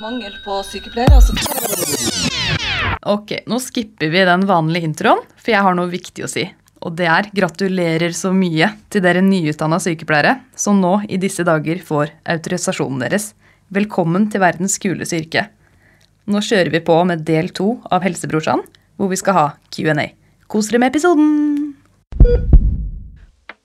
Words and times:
Mangel 0.00 0.32
på 0.44 0.62
sykepleiere. 0.64 1.18
Altså. 1.18 1.34
Ok, 3.10 3.34
nå 3.46 3.58
skipper 3.60 4.08
vi 4.12 4.22
den 4.24 4.46
vanlige 4.48 4.88
introen, 4.88 5.20
for 5.36 5.52
jeg 5.52 5.64
har 5.66 5.76
noe 5.76 5.90
viktig 5.92 6.24
å 6.24 6.30
si. 6.30 6.46
Og 6.80 6.94
det 6.96 7.08
er 7.12 7.28
gratulerer 7.36 8.14
så 8.16 8.32
mye 8.32 8.70
til 8.88 9.04
dere 9.04 9.20
nyutdanna 9.24 9.76
sykepleiere 9.84 10.38
som 10.56 10.80
nå 10.80 11.02
i 11.12 11.20
disse 11.20 11.44
dager 11.44 11.82
får 11.84 12.14
autorisasjonen 12.32 13.04
deres. 13.04 13.34
Velkommen 13.68 14.30
til 14.32 14.40
verdens 14.40 14.78
kuleste 14.80 15.20
yrke. 15.20 15.44
Nå 16.30 16.40
kjører 16.40 16.72
vi 16.72 16.80
på 16.86 16.96
med 17.04 17.26
del 17.28 17.52
to 17.52 17.74
av 17.92 18.06
Helsebrorsan, 18.06 18.64
hvor 18.96 19.12
vi 19.12 19.20
skal 19.20 19.36
ha 19.36 19.46
Q&A. 19.68 20.08
Kos 20.48 20.72
dere 20.72 20.80
med 20.80 20.94
episoden! 20.94 21.76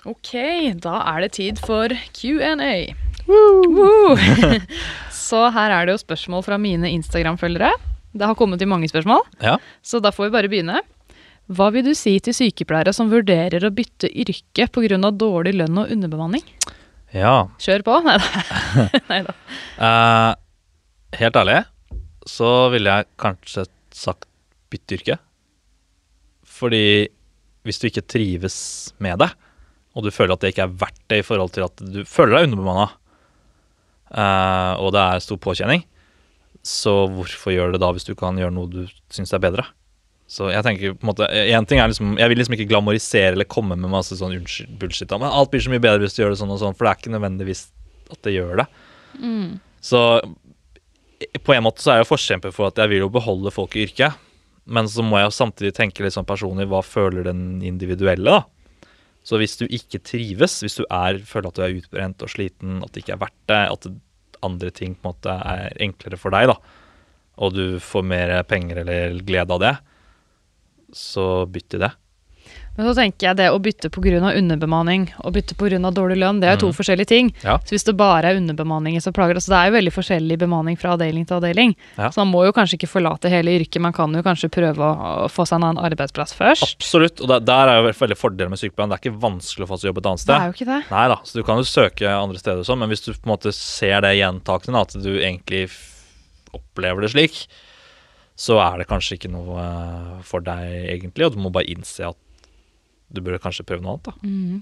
Ok, 0.06 0.36
da 0.84 1.00
er 1.16 1.24
det 1.24 1.34
tid 1.40 1.64
for 1.64 1.96
Q&A. 2.14 3.05
Så 5.26 5.42
her 5.56 5.74
er 5.74 5.88
det 5.88 5.96
jo 5.96 6.02
spørsmål 6.04 6.44
fra 6.46 6.58
mine 6.62 6.92
Instagram-følgere. 6.94 7.72
Det 8.16 8.28
har 8.30 8.38
kommet 8.38 8.62
inn 8.62 8.70
mange 8.72 8.88
spørsmål, 8.88 9.26
Ja. 9.44 9.58
så 9.84 10.00
da 10.00 10.12
får 10.16 10.30
vi 10.30 10.36
bare 10.38 10.52
begynne. 10.52 10.80
Hva 11.52 11.68
vil 11.74 11.84
du 11.86 11.94
si 11.98 12.16
til 12.24 12.34
sykepleiere 12.34 12.94
som 12.96 13.10
vurderer 13.12 13.66
å 13.68 13.74
bytte 13.74 14.08
yrke 14.10 14.68
pga. 14.72 15.12
dårlig 15.12 15.54
lønn 15.58 15.78
og 15.78 15.92
underbemanning? 15.92 16.46
ja. 17.14 17.48
Kjør 17.60 17.84
på. 17.86 18.00
Nei 19.12 19.22
da. 19.24 19.34
uh, 19.80 20.32
helt 21.20 21.36
ærlig 21.36 21.64
så 22.26 22.70
ville 22.74 22.90
jeg 22.90 23.08
kanskje 23.22 23.66
sagt 23.94 24.26
bytte 24.74 24.98
yrke. 24.98 25.18
Fordi 26.46 27.08
hvis 27.66 27.80
du 27.82 27.88
ikke 27.90 28.06
trives 28.06 28.58
med 29.02 29.20
det, 29.22 29.30
og 29.96 30.04
du 30.04 30.12
føler 30.12 30.36
at 30.36 30.42
det 30.44 30.54
ikke 30.54 30.66
er 30.68 30.78
verdt 30.82 31.02
det 31.12 31.22
i 31.22 31.26
forhold 31.26 31.54
til 31.56 31.66
at 31.68 31.82
du 31.82 32.02
føler 32.10 32.38
deg 32.40 32.50
underbemanna, 32.50 32.90
eh, 34.16 34.74
og 34.82 34.94
det 34.96 35.04
er 35.04 35.24
stor 35.24 35.40
påkjenning, 35.42 35.86
så 36.66 37.06
hvorfor 37.12 37.54
gjøre 37.54 37.76
det 37.76 37.82
da 37.84 37.92
hvis 37.94 38.08
du 38.08 38.16
kan 38.18 38.40
gjøre 38.40 38.56
noe 38.56 38.72
du 38.72 38.86
syns 39.14 39.36
er 39.36 39.44
bedre? 39.44 39.68
Så 40.26 40.48
jeg 40.50 40.66
tenker 40.66 40.96
på 40.98 41.06
en 41.06 41.12
måte 41.12 41.28
en 41.30 41.68
ting 41.70 41.78
er 41.78 41.92
liksom, 41.92 42.16
Jeg 42.18 42.32
vil 42.32 42.40
liksom 42.40 42.56
ikke 42.58 42.66
glamorisere 42.72 43.36
eller 43.36 43.46
komme 43.46 43.76
med 43.78 43.92
masse 43.94 44.16
sånn 44.18 44.34
bullshit. 44.82 45.12
Men 45.14 45.30
alt 45.30 45.52
blir 45.54 45.62
så 45.62 45.70
mye 45.70 45.84
bedre 45.84 46.02
hvis 46.02 46.18
du 46.18 46.24
gjør 46.24 46.34
det 46.34 46.40
sånn 46.40 46.54
og 46.56 46.64
sånn, 46.64 46.74
for 46.74 46.88
det 46.88 46.92
er 46.92 47.02
ikke 47.04 47.14
nødvendigvis 47.14 47.62
at 48.10 48.22
det 48.26 48.34
gjør 48.34 48.64
det. 48.64 48.66
Så 49.86 50.02
på 51.46 51.54
en 51.54 51.66
måte 51.68 51.86
så 51.86 51.94
er 51.94 52.02
jeg 52.02 52.10
forkjemper 52.10 52.56
for 52.56 52.72
at 52.72 52.82
jeg 52.82 52.92
vil 52.92 53.06
jo 53.06 53.12
beholde 53.14 53.54
folk 53.54 53.78
i 53.78 53.86
yrket. 53.86 54.18
Men 54.66 54.90
så 54.90 55.06
må 55.06 55.20
jeg 55.20 55.30
jo 55.30 55.38
samtidig 55.38 55.76
tenke 55.78 56.02
litt 56.02 56.16
sånn 56.16 56.26
personlig 56.26 56.66
hva 56.72 56.82
føler 56.82 57.28
den 57.28 57.62
individuelle, 57.62 58.40
da. 58.40 58.90
Så 59.26 59.38
hvis 59.42 59.56
du 59.58 59.66
ikke 59.66 60.02
trives, 60.06 60.60
hvis 60.62 60.78
du 60.78 60.84
er, 60.86 61.18
føler 61.26 61.50
at 61.50 61.58
du 61.58 61.64
er 61.66 61.78
utbrent 61.80 62.26
og 62.26 62.30
sliten, 62.30 62.82
at 62.86 62.94
det 62.94 63.02
ikke 63.02 63.16
er 63.16 63.22
verdt 63.24 63.40
det, 63.50 63.62
at 63.74 63.88
andre 64.46 64.72
ting 64.76 64.96
på 64.96 65.10
en 65.10 65.14
måte 65.14 65.36
er 65.36 65.76
enklere 65.84 66.20
for 66.22 66.36
deg, 66.36 66.50
da, 66.52 66.58
og 67.36 67.56
du 67.56 67.80
får 67.84 68.08
mer 68.08 68.36
penger 68.48 68.84
eller 68.86 69.20
glede 69.28 69.56
av 69.58 69.64
det, 69.64 69.76
så 70.96 71.46
bytt 71.50 71.74
til 71.74 71.84
det. 71.84 71.92
Men 72.76 72.90
så 72.90 72.94
tenker 72.98 73.30
jeg 73.30 73.40
det 73.40 73.48
å 73.54 73.60
bytte 73.64 73.90
pga. 73.94 74.20
underbemanning 74.36 75.08
og 75.24 75.34
bytte 75.38 75.56
pga. 75.56 75.80
dårlig 75.92 76.18
lønn, 76.20 76.42
det 76.42 76.50
er 76.50 76.58
jo 76.58 76.66
to 76.66 76.72
mm. 76.74 76.78
forskjellige 76.80 77.10
ting. 77.12 77.32
Ja. 77.44 77.58
Så 77.64 77.76
hvis 77.76 77.88
det 77.88 77.96
bare 77.98 78.32
er 78.32 78.40
underbemanning 78.40 79.00
som 79.02 79.14
plager 79.16 79.40
oss, 79.40 79.48
det 79.52 79.56
er 79.56 79.70
jo 79.70 79.76
veldig 79.78 79.94
forskjellig 79.96 80.38
bemanning 80.42 80.78
fra 80.78 80.96
avdeling 80.96 81.26
til 81.28 81.38
avdeling. 81.40 81.76
Ja. 81.96 82.12
Så 82.12 82.24
man 82.24 82.34
må 82.34 82.46
jo 82.46 82.54
kanskje 82.56 82.80
ikke 82.80 82.92
forlate 82.92 83.32
hele 83.32 83.56
yrket, 83.56 83.82
man 83.84 83.96
kan 83.96 84.14
jo 84.14 84.24
kanskje 84.26 84.52
prøve 84.54 84.92
å 84.92 85.30
få 85.32 85.48
seg 85.48 85.60
en 85.60 85.70
annen 85.70 85.84
arbeidsplass 85.88 86.36
først. 86.36 86.78
Absolutt. 86.80 87.24
Og 87.24 87.32
der, 87.32 87.46
der 87.48 87.72
er 87.72 87.80
jo 87.80 87.94
veldig 87.96 88.20
fordelen 88.20 88.54
med 88.54 88.62
sykepleien. 88.62 88.92
Det 88.92 89.00
er 89.00 89.06
ikke 89.06 89.24
vanskelig 89.24 89.68
å 89.68 89.72
få 89.72 89.80
seg 89.80 89.92
jobb 89.92 90.02
et 90.02 90.12
annet 90.12 90.26
sted. 90.26 90.34
Det 90.34 90.42
er 90.42 90.52
jo 90.52 90.58
ikke 90.60 90.72
det. 90.72 90.82
Nei 90.92 91.06
da, 91.14 91.20
så 91.24 91.40
du 91.40 91.46
kan 91.48 91.62
jo 91.62 91.70
søke 91.70 92.12
andre 92.16 92.42
steder 92.42 92.64
og 92.64 92.68
sånn, 92.68 92.82
men 92.84 92.92
hvis 92.92 93.06
du 93.06 93.12
på 93.14 93.24
en 93.24 93.36
måte 93.36 93.56
ser 93.56 94.04
det 94.06 94.18
gjentakende, 94.20 94.84
at 94.84 94.98
du 95.00 95.14
egentlig 95.16 95.68
opplever 96.56 97.06
det 97.06 97.14
slik, 97.16 97.46
så 98.36 98.60
er 98.60 98.82
det 98.82 98.90
kanskje 98.90 99.16
ikke 99.16 99.32
noe 99.32 99.64
eh, 99.64 100.16
for 100.28 100.44
deg 100.44 100.92
egentlig, 100.92 101.28
og 101.28 101.36
du 101.36 101.44
må 101.46 101.52
bare 101.56 101.72
innse 101.72 102.10
at 102.10 102.20
du 103.14 103.22
burde 103.22 103.38
kanskje 103.40 103.64
prøve 103.68 103.84
noe 103.86 103.96
annet, 103.96 104.08
da. 104.08 104.14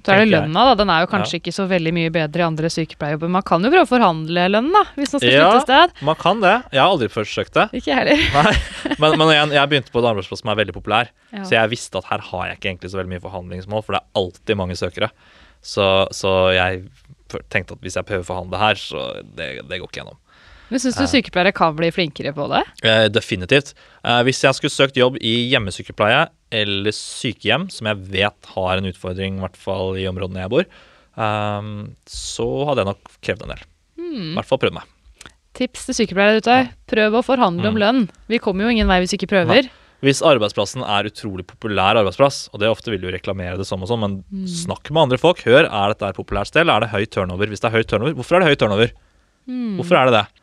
Så 0.06 0.14
er 0.14 0.20
det 0.24 0.30
lønna, 0.34 0.64
da. 0.68 0.74
Den 0.82 0.90
er 0.94 1.06
jo 1.06 1.08
kanskje 1.10 1.40
ikke 1.40 1.54
så 1.56 1.64
veldig 1.70 1.94
mye 1.96 2.12
bedre 2.14 2.44
i 2.44 2.46
andre 2.46 2.70
sykepleierjobber. 2.70 3.32
Man 3.32 3.46
kan 3.48 3.64
jo 3.64 3.72
prøve 3.72 3.86
å 3.88 3.90
forhandle 3.90 4.44
lønnen, 4.52 4.74
da, 4.76 4.84
hvis 4.98 5.14
man 5.16 5.24
skal 5.24 5.32
Ja. 5.32 5.46
slutte 5.48 5.62
sted. 5.64 5.94
sted. 5.96 6.06
Man 6.06 6.16
kan 6.20 6.42
det. 6.44 6.54
Jeg 6.76 6.82
har 6.84 6.90
aldri 6.92 7.08
forsøkt 7.10 7.54
det. 7.54 7.66
Ikke 7.80 7.96
heller. 7.98 8.20
Nei, 8.38 8.54
men, 9.00 9.18
men 9.18 9.32
jeg, 9.34 9.50
jeg 9.56 9.70
begynte 9.72 9.92
på 9.96 10.04
en 10.04 10.10
arbeidsplass 10.12 10.44
som 10.44 10.52
er 10.54 10.60
veldig 10.60 10.76
populær, 10.76 11.10
Ja. 11.32 11.44
så 11.48 11.56
jeg 11.56 11.70
visste 11.72 11.98
at 12.04 12.10
her 12.12 12.20
har 12.30 12.48
jeg 12.52 12.60
ikke 12.60 12.70
egentlig 12.74 12.92
så 12.94 13.00
veldig 13.00 13.14
mye 13.16 13.24
forhandlingsmål, 13.24 13.84
for 13.88 13.96
det 13.98 14.02
er 14.04 14.22
alltid 14.22 14.60
mange 14.60 14.76
søkere. 14.78 15.10
Så, 15.64 15.88
så 16.12 16.34
jeg 16.54 16.84
tenkte 17.50 17.74
at 17.78 17.82
hvis 17.82 17.96
jeg 17.96 18.06
prøver 18.06 18.22
å 18.26 18.28
forhandle 18.28 18.60
her, 18.60 18.76
så 18.76 19.24
det, 19.24 19.64
det 19.70 19.80
går 19.80 19.88
ikke 19.90 20.04
gjennom. 20.04 20.20
Men 20.74 20.82
syns 20.82 20.96
du 20.98 21.06
sykepleiere 21.06 21.54
kan 21.54 21.76
bli 21.78 21.92
flinkere 21.94 22.32
på 22.34 22.48
det? 22.50 22.64
Eh, 22.82 23.04
definitivt. 23.14 23.76
Eh, 24.02 24.22
hvis 24.26 24.40
jeg 24.42 24.58
skulle 24.58 24.74
søkt 24.74 24.98
jobb 24.98 25.20
i 25.22 25.34
hjemmesykepleie 25.52 26.24
eller 26.50 26.96
sykehjem, 26.98 27.68
som 27.70 27.92
jeg 27.92 28.00
vet 28.16 28.50
har 28.56 28.82
en 28.82 28.90
utfordring, 28.90 29.38
i 29.38 29.44
hvert 29.44 29.60
fall 29.60 30.00
i 30.02 30.08
områdene 30.10 30.42
jeg 30.42 30.54
bor, 30.54 30.66
ehm, 31.22 31.70
så 32.10 32.48
hadde 32.70 32.82
jeg 32.82 32.90
nok 32.90 33.14
krevd 33.22 33.46
en 33.46 33.54
del. 33.54 33.64
I 34.02 34.34
hvert 34.40 34.50
fall 34.50 34.62
prøvd 34.66 34.78
meg. 34.80 34.90
Tips 35.54 35.86
til 35.86 36.00
sykepleiere 36.00 36.42
ute. 36.42 36.58
Prøv 36.90 37.20
å 37.20 37.24
forhandle 37.26 37.70
om 37.70 37.78
lønn. 37.78 38.04
Vi 38.30 38.42
kommer 38.42 38.66
jo 38.66 38.74
ingen 38.74 38.90
vei 38.90 39.00
hvis 39.04 39.14
vi 39.14 39.22
ikke 39.22 39.32
prøver. 39.36 39.70
Hvis 40.04 40.26
arbeidsplassen 40.26 40.82
er 40.84 41.08
utrolig 41.08 41.46
populær 41.48 42.02
arbeidsplass, 42.02 42.48
og 42.52 42.60
det 42.60 42.74
ofte 42.74 42.92
vil 42.92 43.06
du 43.06 43.12
reklamere 43.14 43.60
det 43.62 43.70
som 43.70 43.86
og 43.86 43.94
sånn, 43.94 44.02
men 44.02 44.48
snakk 44.50 44.90
med 44.90 45.06
andre 45.06 45.22
folk. 45.22 45.46
Hør, 45.46 45.70
er 45.70 45.94
dette 45.94 46.10
et 46.10 46.18
populært 46.18 46.50
sted, 46.50 46.66
eller 46.66 46.82
er 46.82 46.88
det 46.88 46.96
høy 46.98 47.06
turnover? 47.14 47.54
Hvis 47.54 47.62
det 47.62 47.70
er 47.70 47.78
høy 47.78 47.86
turnover, 47.86 48.18
hvorfor 48.18 48.36
er 48.36 48.44
det 48.44 48.50
høy 48.52 48.60
turnover? 48.66 48.96
Hvorfor 49.78 50.02
er 50.02 50.10
det 50.10 50.18
det? 50.18 50.43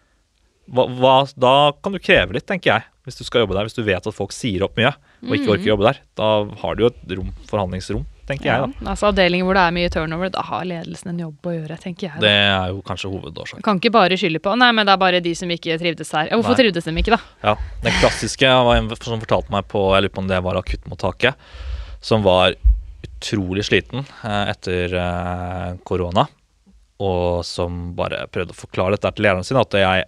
Hva, 0.70 0.84
hva, 1.00 1.14
da 1.34 1.54
kan 1.82 1.92
du 1.92 1.98
kreve 1.98 2.36
litt, 2.36 2.46
tenker 2.46 2.70
jeg, 2.76 2.84
hvis 3.08 3.16
du 3.18 3.24
skal 3.26 3.42
jobbe 3.42 3.56
der. 3.56 3.66
Hvis 3.66 3.74
du 3.74 3.82
vet 3.82 4.06
at 4.06 4.14
folk 4.14 4.30
sier 4.36 4.62
opp 4.62 4.76
mye 4.78 4.92
og 5.26 5.34
ikke 5.36 5.50
orker 5.56 5.66
å 5.66 5.72
jobbe 5.74 5.86
der. 5.88 5.98
Da 6.16 6.28
har 6.62 6.76
du 6.78 6.84
jo 6.84 6.90
et 6.92 7.14
rom, 7.18 7.32
forhandlingsrom, 7.50 8.04
tenker 8.30 8.46
Ja, 8.46 8.54
jeg, 8.62 8.70
da. 8.78 8.86
altså 8.92 9.08
Avdelinger 9.10 9.48
hvor 9.48 9.58
det 9.58 9.64
er 9.66 9.74
mye 9.74 9.90
turnover, 9.92 10.30
da 10.32 10.44
har 10.46 10.62
ledelsen 10.70 11.10
en 11.10 11.18
jobb 11.24 11.48
å 11.50 11.54
gjøre, 11.56 11.78
tenker 11.82 12.06
jeg. 12.06 12.14
da. 12.14 12.22
Det 12.22 12.32
er 12.54 12.70
jo 12.70 12.80
kanskje 12.86 13.10
hovedårsaken. 13.10 13.64
Kan 13.66 13.80
ikke 13.82 13.92
bare 13.98 14.16
skylde 14.20 14.40
på 14.44 14.54
Nei, 14.62 14.70
men 14.78 14.86
det 14.86 14.94
er 14.94 15.02
bare 15.02 15.20
de 15.24 15.34
som 15.36 15.50
ikke 15.50 15.76
trivdes 15.82 16.14
her. 16.14 16.30
Hvorfor 16.36 16.54
Nei. 16.54 16.60
trivdes 16.62 16.86
de 16.86 16.94
ikke, 17.02 17.16
da? 17.18 17.20
Ja, 17.50 17.56
Den 17.82 17.98
klassiske 17.98 18.52
var 18.70 18.78
en 18.78 18.88
som 18.94 19.20
fortalte 19.26 19.50
meg 19.52 19.66
på 19.68 19.82
Jeg 19.96 20.06
lurer 20.06 20.14
på 20.14 20.22
om 20.22 20.30
det 20.30 20.40
var 20.46 20.60
akuttmottaket. 20.62 21.34
Som 22.00 22.22
var 22.24 22.54
utrolig 23.04 23.64
sliten 23.66 24.06
eh, 24.06 24.44
etter 24.54 24.94
eh, 24.96 25.74
korona. 25.84 26.28
Og 27.00 27.42
som 27.48 27.90
bare 27.96 28.26
prøvde 28.32 28.52
å 28.54 28.58
forklare 28.60 28.96
dette 28.96 29.10
til 29.16 29.24
lederen 29.26 29.44
sin. 29.44 29.56
At 29.60 29.72
jeg, 29.76 30.06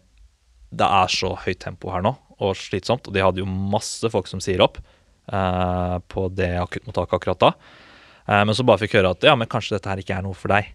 det 0.72 0.88
er 0.88 1.12
så 1.12 1.34
høyt 1.44 1.60
tempo 1.62 1.92
her 1.92 2.04
nå, 2.04 2.14
og 2.42 2.58
slitsomt. 2.58 3.08
Og 3.08 3.14
de 3.14 3.24
hadde 3.24 3.42
jo 3.42 3.48
masse 3.48 4.08
folk 4.12 4.30
som 4.30 4.42
sier 4.42 4.62
opp 4.64 4.80
eh, 4.80 5.96
på 6.12 6.28
det 6.32 6.54
akuttmottaket 6.62 7.18
akkurat 7.18 7.42
da. 7.42 7.52
Eh, 8.26 8.44
men 8.46 8.56
så 8.56 8.66
bare 8.66 8.82
fikk 8.84 8.96
høre 8.98 9.12
at 9.12 9.26
ja, 9.28 9.36
men 9.38 9.50
kanskje 9.50 9.76
dette 9.76 9.92
her 9.92 10.00
ikke 10.02 10.16
er 10.16 10.24
noe 10.26 10.38
for 10.38 10.54
deg. 10.54 10.72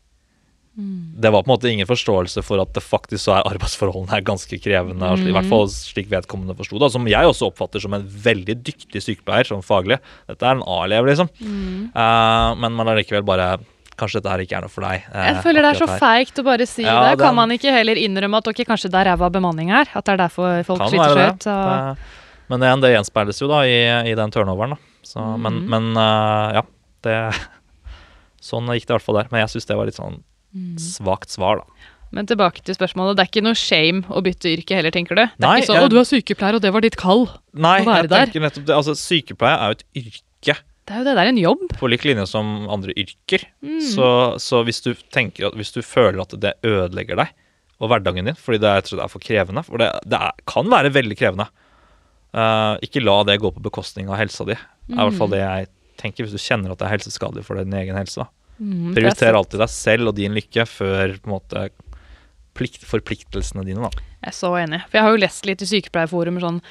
Det 0.77 1.31
var 1.33 1.41
på 1.41 1.49
en 1.49 1.55
måte 1.55 1.69
ingen 1.71 1.87
forståelse 1.89 2.43
for 2.45 2.61
at 2.61 2.69
det 2.75 2.83
faktisk 2.85 3.23
så 3.23 3.39
er 3.39 3.47
arbeidsforholdene 3.49 4.13
er 4.13 4.25
ganske 4.25 4.59
krevende. 4.61 5.07
Mm. 5.09 5.23
I 5.25 5.33
hvert 5.33 5.49
fall 5.49 5.65
slik 5.73 6.11
vedkommende 6.11 6.53
forsto 6.59 6.77
det. 6.83 6.91
Som 6.93 7.09
jeg 7.09 7.25
også 7.25 7.49
oppfatter 7.49 7.81
som 7.81 7.95
en 7.97 8.05
veldig 8.05 8.59
dyktig 8.61 9.01
sykepleier, 9.01 9.49
sånn 9.49 9.65
faglig. 9.65 9.97
Dette 10.29 10.45
er 10.45 10.59
en 10.59 10.61
A-elev, 10.61 11.09
liksom. 11.09 11.31
Eh, 11.41 12.51
men 12.61 12.77
man 12.77 12.93
allikevel 12.93 13.25
bare 13.25 13.55
Kanskje 13.97 14.19
dette 14.21 14.29
her 14.29 14.39
ikke 14.45 14.57
er 14.57 14.61
noe 14.61 14.69
for 14.69 14.81
deg. 14.85 15.03
eh, 15.11 15.25
Jeg 15.33 15.43
føler 15.43 15.61
det 15.65 15.69
er 15.73 15.79
så 15.85 15.87
feigt 15.99 16.37
å 16.37 16.43
bare 16.45 16.65
si 16.69 16.83
Ja, 16.83 17.09
det. 17.09 17.17
Kan 17.19 17.33
den... 17.33 17.35
Man 17.35 17.49
ikke 17.55 17.71
heller 17.73 17.95
innrømme 17.97 18.37
at 18.37 18.47
ok, 18.47 18.61
kanskje 18.69 18.91
der 18.93 19.05
ræva 19.09 19.29
bemanning 19.33 19.71
er? 19.71 19.87
At 19.95 20.05
det 20.05 20.13
er 20.13 20.17
derfor 20.27 20.63
folk 20.63 20.81
sliter 20.89 21.13
seg 21.17 21.33
ut? 21.33 21.47
og- 21.47 21.97
Det- 21.97 21.97
Men 22.49 22.59
det, 22.61 22.81
det 22.81 22.91
gjenspeiles 22.95 23.41
jo 23.41 23.47
da 23.49 23.61
i, 23.65 24.11
i 24.11 24.15
den 24.15 24.31
turnoveren, 24.31 24.77
da. 24.77 24.77
Så, 25.03 25.19
Men, 25.39 25.53
-hmm. 25.53 25.67
men 25.67 25.97
eh, 25.97 26.53
ja. 26.55 26.61
Det, 27.03 27.33
sånn 28.41 28.67
gikk 28.71 28.85
det 28.87 28.93
i 28.93 28.95
hvert 28.97 29.01
fall 29.05 29.15
der. 29.21 29.27
Men 29.31 29.41
jeg 29.41 29.49
syns 29.55 29.65
det 29.69 29.77
var 29.77 29.85
litt 29.85 29.95
sånn 29.99 30.23
Mhm. 30.55 30.77
svakt 30.79 31.29
svar, 31.29 31.57
da. 31.57 31.63
Men 32.11 32.25
tilbake 32.25 32.61
til 32.63 32.73
spørsmålet. 32.73 33.17
Det 33.17 33.23
er 33.25 33.29
ikke 33.29 33.43
noe 33.43 33.53
shame 33.53 34.03
å 34.07 34.21
bytte 34.23 34.47
yrke 34.47 34.75
heller, 34.77 34.91
tenker 34.95 35.15
du? 35.15 35.25
Det 35.25 35.43
er 35.43 35.47
Nei, 35.47 35.59
ikke 35.59 35.67
sånn 35.67 35.75
jeg- 35.75 35.83
'Å, 35.83 35.89
du 35.89 35.97
er 35.99 36.07
sykepleier, 36.07 36.55
og 36.55 36.61
det 36.61 36.71
var 36.71 36.81
ditt 36.81 36.95
kall'. 36.95 37.27
Nei, 37.53 37.81
Å 37.81 37.85
være 37.85 38.07
der. 38.07 38.25
nettopp 38.39 38.65
det. 38.65 38.75
Altså, 38.75 38.95
sykepleier 38.95 39.59
er 39.59 39.67
jo 39.67 39.71
et 39.71 39.83
yrke. 39.93 40.21
Det 40.87 40.95
er 40.95 41.01
jo 41.01 41.07
det, 41.09 41.17
det 41.17 41.23
er 41.25 41.29
en 41.33 41.41
jobb. 41.41 41.63
på 41.75 41.89
lik 41.91 42.05
linje 42.07 42.23
som 42.31 42.47
andre 42.71 42.95
yrker. 42.95 43.43
Mm. 43.59 43.81
Så, 43.83 44.07
så 44.39 44.61
hvis 44.63 44.79
du 44.85 44.93
tenker 45.11 45.49
at 45.49 45.57
hvis 45.59 45.73
du 45.75 45.81
føler 45.83 46.21
at 46.23 46.35
det 46.39 46.55
ødelegger 46.63 47.19
deg 47.19 47.33
og 47.77 47.91
hverdagen 47.91 48.25
din 48.25 48.39
fordi 48.39 48.61
det 48.63 48.69
er, 48.71 48.85
det 48.87 49.03
er 49.03 49.11
for 49.11 49.21
krevende 49.21 49.61
For 49.67 49.77
det, 49.77 49.91
det 50.09 50.17
er, 50.17 50.45
kan 50.49 50.69
være 50.71 50.93
veldig 50.95 51.17
krevende. 51.19 51.49
Uh, 52.35 52.79
ikke 52.85 53.03
la 53.03 53.19
det 53.27 53.39
gå 53.43 53.51
på 53.51 53.63
bekostning 53.63 54.07
av 54.11 54.19
helsa 54.21 54.47
di. 54.47 54.55
Det 54.87 54.95
er 54.95 55.03
i 55.03 55.09
hvert 55.09 55.19
fall 55.19 55.33
det 55.35 55.43
jeg 55.43 55.69
tenker 55.99 56.25
hvis 56.25 56.35
du 56.37 56.41
kjenner 56.41 56.71
at 56.71 56.79
det 56.79 56.87
er 56.87 56.95
helseskadelig 56.95 57.43
for 57.47 57.59
din 57.59 57.75
egen 57.75 57.97
helse. 57.97 58.23
Mm, 58.57 58.91
er 58.91 58.97
Prioriter 58.97 59.37
alltid 59.37 59.61
deg 59.61 59.73
selv 59.73 60.11
og 60.11 60.17
din 60.17 60.35
lykke 60.37 60.65
før 60.69 61.17
på 61.17 61.29
en 61.29 61.35
måte 61.35 61.67
plikt, 62.57 62.85
forpliktelsene 62.87 63.65
dine. 63.67 63.83
da. 63.83 64.05
Jeg 64.23 64.31
er 64.31 64.37
så 64.37 64.53
enig. 64.59 64.81
For 64.87 64.99
jeg 64.99 65.05
har 65.05 65.13
jo 65.13 65.21
lest 65.21 65.49
litt 65.49 65.63
i 65.63 65.69
sykepleierforumer 65.69 66.43
sånn 66.43 66.61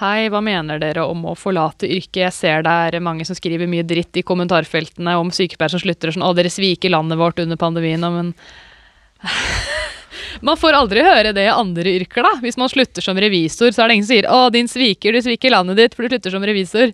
Hei, 0.00 0.26
hva 0.26 0.40
mener 0.42 0.80
dere 0.82 1.04
om 1.06 1.20
å 1.30 1.36
forlate 1.38 1.86
yrket? 1.86 2.24
Jeg 2.24 2.34
ser 2.34 2.64
det 2.66 2.70
er 2.88 3.02
mange 3.04 3.22
som 3.28 3.36
skriver 3.38 3.68
mye 3.70 3.84
dritt 3.86 4.18
i 4.18 4.24
kommentarfeltene 4.26 5.12
om 5.20 5.30
sykepleiere 5.30 5.76
som 5.76 5.82
slutter 5.84 6.10
og 6.10 6.16
sånn 6.16 6.24
Å, 6.26 6.32
dere 6.34 6.50
sviker 6.50 6.90
landet 6.90 7.20
vårt 7.20 7.38
under 7.44 7.60
pandemien, 7.60 8.02
men 8.02 8.32
Man 10.44 10.58
får 10.58 10.74
aldri 10.74 11.04
høre 11.06 11.30
det 11.36 11.44
i 11.46 11.52
andre 11.52 11.94
yrker, 12.00 12.26
da. 12.26 12.32
Hvis 12.42 12.58
man 12.58 12.70
slutter 12.72 13.04
som 13.06 13.18
revisor, 13.22 13.70
så 13.70 13.84
er 13.84 13.88
det 13.88 13.94
ingen 14.00 14.08
som 14.08 14.16
sier 14.16 14.26
'Å, 14.26 14.50
din 14.50 14.68
sviker, 14.68 15.14
du 15.14 15.22
sviker 15.22 15.54
landet 15.54 15.78
ditt, 15.78 15.94
for 15.94 16.02
du 16.02 16.10
slutter 16.10 16.34
som 16.34 16.42
revisor'. 16.42 16.90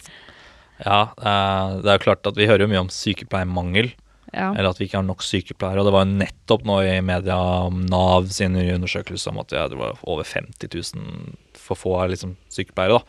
Ja, 0.85 1.01
eh, 1.17 1.81
det 1.81 1.89
er 1.89 1.99
jo 1.99 2.05
klart 2.05 2.29
at 2.29 2.37
vi 2.37 2.47
hører 2.47 2.67
jo 2.67 2.73
mye 2.73 2.85
om 2.85 2.93
sykepleiermangel. 2.93 3.93
Ja. 4.33 4.53
Eller 4.55 4.71
at 4.71 4.79
vi 4.79 4.87
ikke 4.87 5.01
har 5.01 5.09
nok 5.09 5.25
sykepleiere. 5.25 5.81
Og 5.81 5.89
det 5.89 5.95
var 5.97 6.05
jo 6.05 6.19
nettopp 6.21 6.65
nå 6.69 6.77
i 6.87 7.01
media 7.01 7.37
om 7.67 7.81
Nav 7.87 8.29
sin 8.31 8.55
undersøkelse 8.55 9.33
om 9.33 9.41
at 9.43 9.49
det 9.51 9.79
var 9.79 9.99
over 10.05 10.25
50 10.25 10.69
000 10.69 11.35
for 11.71 11.79
få 11.79 11.97
liksom, 12.13 12.37
sykepleiere. 12.53 13.01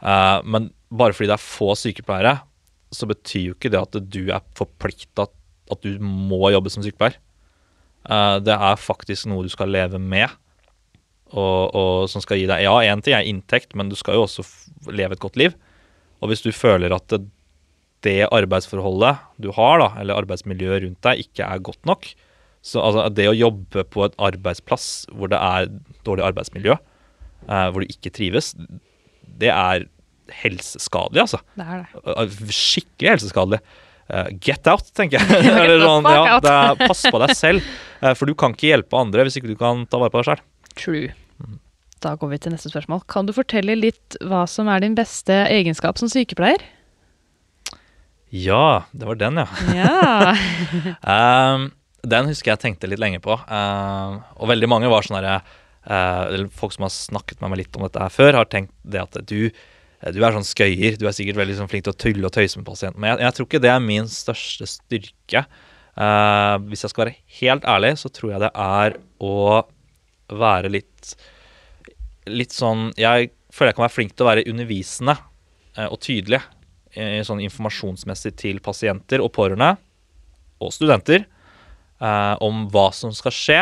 Eh, 0.00 0.38
men 0.44 0.70
bare 0.92 1.16
fordi 1.16 1.30
det 1.32 1.38
er 1.38 1.44
få 1.44 1.72
sykepleiere, 1.78 2.38
så 2.94 3.08
betyr 3.10 3.50
jo 3.50 3.56
ikke 3.56 3.72
det 3.72 3.82
at 3.82 3.98
du 4.06 4.22
er 4.30 4.44
forplikta 4.56 5.26
at 5.72 5.82
du 5.82 5.98
må 6.00 6.52
jobbe 6.54 6.70
som 6.72 6.84
sykepleier. 6.84 7.18
Eh, 8.06 8.36
det 8.46 8.54
er 8.54 8.80
faktisk 8.80 9.28
noe 9.30 9.46
du 9.46 9.52
skal 9.52 9.72
leve 9.72 10.00
med, 10.02 10.30
og, 11.34 11.74
og 11.74 11.94
som 12.10 12.22
skal 12.22 12.38
gi 12.38 12.46
deg 12.46 12.62
Ja, 12.62 12.76
én 12.86 13.02
ting 13.02 13.16
er 13.16 13.26
inntekt, 13.26 13.74
men 13.74 13.90
du 13.90 13.96
skal 13.98 14.14
jo 14.14 14.26
også 14.28 14.44
leve 14.94 15.16
et 15.16 15.22
godt 15.22 15.38
liv. 15.40 15.56
Og 16.22 16.30
hvis 16.30 16.44
du 16.44 16.52
føler 16.54 16.94
at 16.94 17.10
det, 17.10 17.24
det 18.06 18.28
arbeidsforholdet 18.30 19.18
du 19.42 19.50
har, 19.56 19.80
da, 19.82 19.90
eller 20.00 20.22
arbeidsmiljøet 20.22 20.84
rundt 20.84 21.02
deg, 21.08 21.26
ikke 21.26 21.48
er 21.48 21.64
godt 21.66 21.82
nok 21.88 22.12
så 22.66 22.82
altså, 22.82 23.06
Det 23.14 23.28
å 23.30 23.36
jobbe 23.36 23.84
på 23.94 24.04
et 24.06 24.16
arbeidsplass 24.18 25.06
hvor 25.14 25.30
det 25.30 25.38
er 25.38 25.68
dårlig 26.06 26.24
arbeidsmiljø, 26.26 26.74
eh, 27.48 27.66
hvor 27.72 27.82
du 27.82 27.90
ikke 27.90 28.12
trives, 28.14 28.52
det 29.40 29.50
er 29.52 29.86
helseskadelig, 30.42 31.26
altså. 31.26 31.40
Det 31.56 31.66
er 31.66 31.84
det. 31.84 32.06
Uh, 32.06 32.54
Skikkelig 32.54 33.12
helseskadelig. 33.14 33.60
Uh, 34.06 34.28
get 34.42 34.66
out, 34.70 34.86
tenker 34.96 35.20
jeg. 35.20 35.44
Eller 35.62 35.82
sånn, 35.82 36.10
ja, 36.10 36.40
det 36.42 36.54
er, 36.54 36.82
pass 36.82 37.04
på 37.10 37.20
deg 37.22 37.34
selv, 37.38 37.70
uh, 38.02 38.12
for 38.14 38.30
du 38.30 38.36
kan 38.38 38.56
ikke 38.56 38.72
hjelpe 38.72 38.98
andre 38.98 39.26
hvis 39.26 39.38
ikke 39.40 39.52
du 39.52 39.58
kan 39.60 39.86
ta 39.90 40.00
vare 40.02 40.14
på 40.14 40.22
deg 40.22 40.32
selv. 40.32 40.46
True. 40.76 41.14
Da 42.04 42.12
går 42.20 42.34
vi 42.34 42.38
til 42.44 42.52
neste 42.52 42.70
spørsmål. 42.70 43.06
Kan 43.10 43.28
du 43.28 43.32
fortelle 43.34 43.78
litt 43.78 44.18
hva 44.28 44.44
som 44.50 44.68
er 44.70 44.82
din 44.84 44.96
beste 44.98 45.34
egenskap 45.48 45.98
som 45.98 46.10
sykepleier? 46.12 46.62
Ja, 48.34 48.84
det 48.92 49.06
var 49.08 49.18
den, 49.18 49.40
ja. 49.40 49.46
Ja. 49.72 50.34
Um, 51.00 51.70
den 52.12 52.28
husker 52.28 52.52
jeg 52.52 52.62
tenkte 52.62 52.90
litt 52.90 53.00
lenge 53.00 53.22
på. 53.24 53.38
Um, 53.48 54.20
og 54.36 54.50
veldig 54.52 54.68
mange 54.70 54.90
var 54.92 55.06
sånn 55.06 55.18
herre 55.20 55.38
uh, 55.40 55.54
Eller 55.86 56.50
folk 56.50 56.74
som 56.74 56.86
har 56.86 56.92
snakket 56.94 57.40
med 57.42 57.52
meg 57.52 57.60
litt 57.62 57.76
om 57.78 57.84
dette 57.86 58.02
her 58.02 58.12
før, 58.12 58.40
har 58.40 58.48
tenkt 58.50 58.72
det 58.82 59.02
at 59.04 59.18
du, 59.30 59.52
du 59.52 60.18
er 60.18 60.34
sånn 60.34 60.46
skøyer. 60.46 60.98
Du 60.98 61.06
er 61.06 61.14
sikkert 61.14 61.38
veldig 61.38 61.60
sånn 61.60 61.70
flink 61.70 61.86
til 61.86 61.94
å 61.94 62.00
tulle 62.00 62.26
og 62.26 62.34
tøyse 62.34 62.58
med 62.58 62.66
pasienten. 62.66 62.98
Men 63.02 63.14
jeg, 63.14 63.22
jeg 63.22 63.36
tror 63.36 63.48
ikke 63.48 63.62
det 63.62 63.72
er 63.72 63.84
min 63.84 64.10
største 64.10 64.68
styrke. 64.70 65.44
Uh, 65.96 66.58
hvis 66.68 66.82
jeg 66.84 66.92
skal 66.92 67.06
være 67.06 67.16
helt 67.38 67.70
ærlig, 67.72 67.94
så 68.02 68.10
tror 68.12 68.34
jeg 68.34 68.42
det 68.42 68.52
er 68.52 68.98
å 69.24 69.38
være 70.36 70.72
litt 70.74 71.14
Litt 72.26 72.50
sånn 72.50 72.90
Jeg 72.98 73.30
føler 73.54 73.70
jeg 73.70 73.76
kan 73.78 73.84
være 73.84 73.94
flink 73.94 74.12
til 74.12 74.26
å 74.26 74.28
være 74.28 74.44
undervisende 74.50 75.14
uh, 75.14 75.86
og 75.86 76.00
tydelig 76.04 76.40
uh, 76.42 77.22
sånn 77.24 77.40
informasjonsmessig 77.46 78.34
til 78.42 78.58
pasienter 78.64 79.22
og 79.24 79.30
pårørende 79.38 79.76
og 80.62 80.72
studenter 80.74 81.24
eh, 82.00 82.34
om 82.44 82.66
hva 82.72 82.88
som 82.96 83.12
skal 83.14 83.34
skje, 83.34 83.58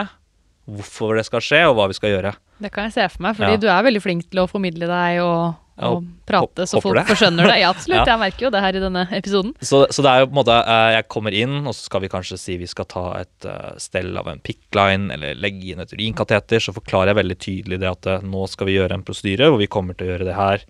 hvorfor 0.71 1.17
det 1.19 1.27
skal 1.29 1.43
skje, 1.45 1.61
og 1.69 1.77
hva 1.77 1.89
vi 1.91 1.97
skal 1.99 2.15
gjøre. 2.15 2.35
Det 2.65 2.71
kan 2.73 2.87
jeg 2.89 2.95
se 2.97 3.09
for 3.13 3.23
meg, 3.27 3.37
fordi 3.37 3.57
Ja. 3.57 3.61
du 3.61 3.69
er 3.69 3.83
veldig 3.85 4.03
flink 4.03 4.31
til 4.31 4.41
å 4.45 4.49
formidle 4.49 4.87
deg 4.89 5.21
og, 5.25 5.55
Ja, 5.75 5.89
prate, 6.25 6.69
så 6.71 6.79
folk 6.81 7.03
forskjønner 7.09 7.49
det. 7.51 7.57
Ja, 7.61 7.71
absolutt. 7.75 8.07
Jeg 8.07 8.19
merker 8.21 8.47
jo 8.47 8.51
det 8.55 8.61
her 8.63 8.77
i 8.79 8.83
denne 8.85 9.03
episoden. 9.11 9.51
Så, 9.61 9.81
så 9.91 10.05
det 10.07 10.11
er 10.13 10.21
jo 10.23 10.29
på 10.29 10.37
en 10.37 10.39
måte 10.39 10.55
eh, 10.71 10.91
Jeg 10.95 11.09
kommer 11.11 11.35
inn, 11.35 11.57
og 11.67 11.75
så 11.75 11.89
skal 11.89 12.01
vi 12.05 12.11
kanskje 12.13 12.39
si 12.39 12.57
vi 12.61 12.69
skal 12.71 12.87
ta 12.87 13.03
et 13.19 13.45
eh, 13.51 13.73
stell 13.83 14.15
av 14.17 14.29
en 14.31 14.39
pickline, 14.39 15.11
eller 15.11 15.35
legge 15.35 15.73
inn 15.75 15.83
et 15.83 15.91
urinkateter. 15.93 16.63
Så 16.63 16.73
forklarer 16.77 17.11
jeg 17.11 17.19
veldig 17.19 17.39
tydelig 17.43 17.81
det 17.83 17.91
at 17.91 18.07
eh, 18.07 18.23
nå 18.23 18.47
skal 18.49 18.71
vi 18.71 18.79
gjøre 18.79 18.95
en 19.01 19.03
prosedyre 19.03 19.51
hvor 19.51 19.59
vi 19.59 19.67
kommer 19.67 19.99
til 19.99 20.07
å 20.07 20.13
gjøre 20.15 20.31
det 20.31 20.39
her 20.39 20.65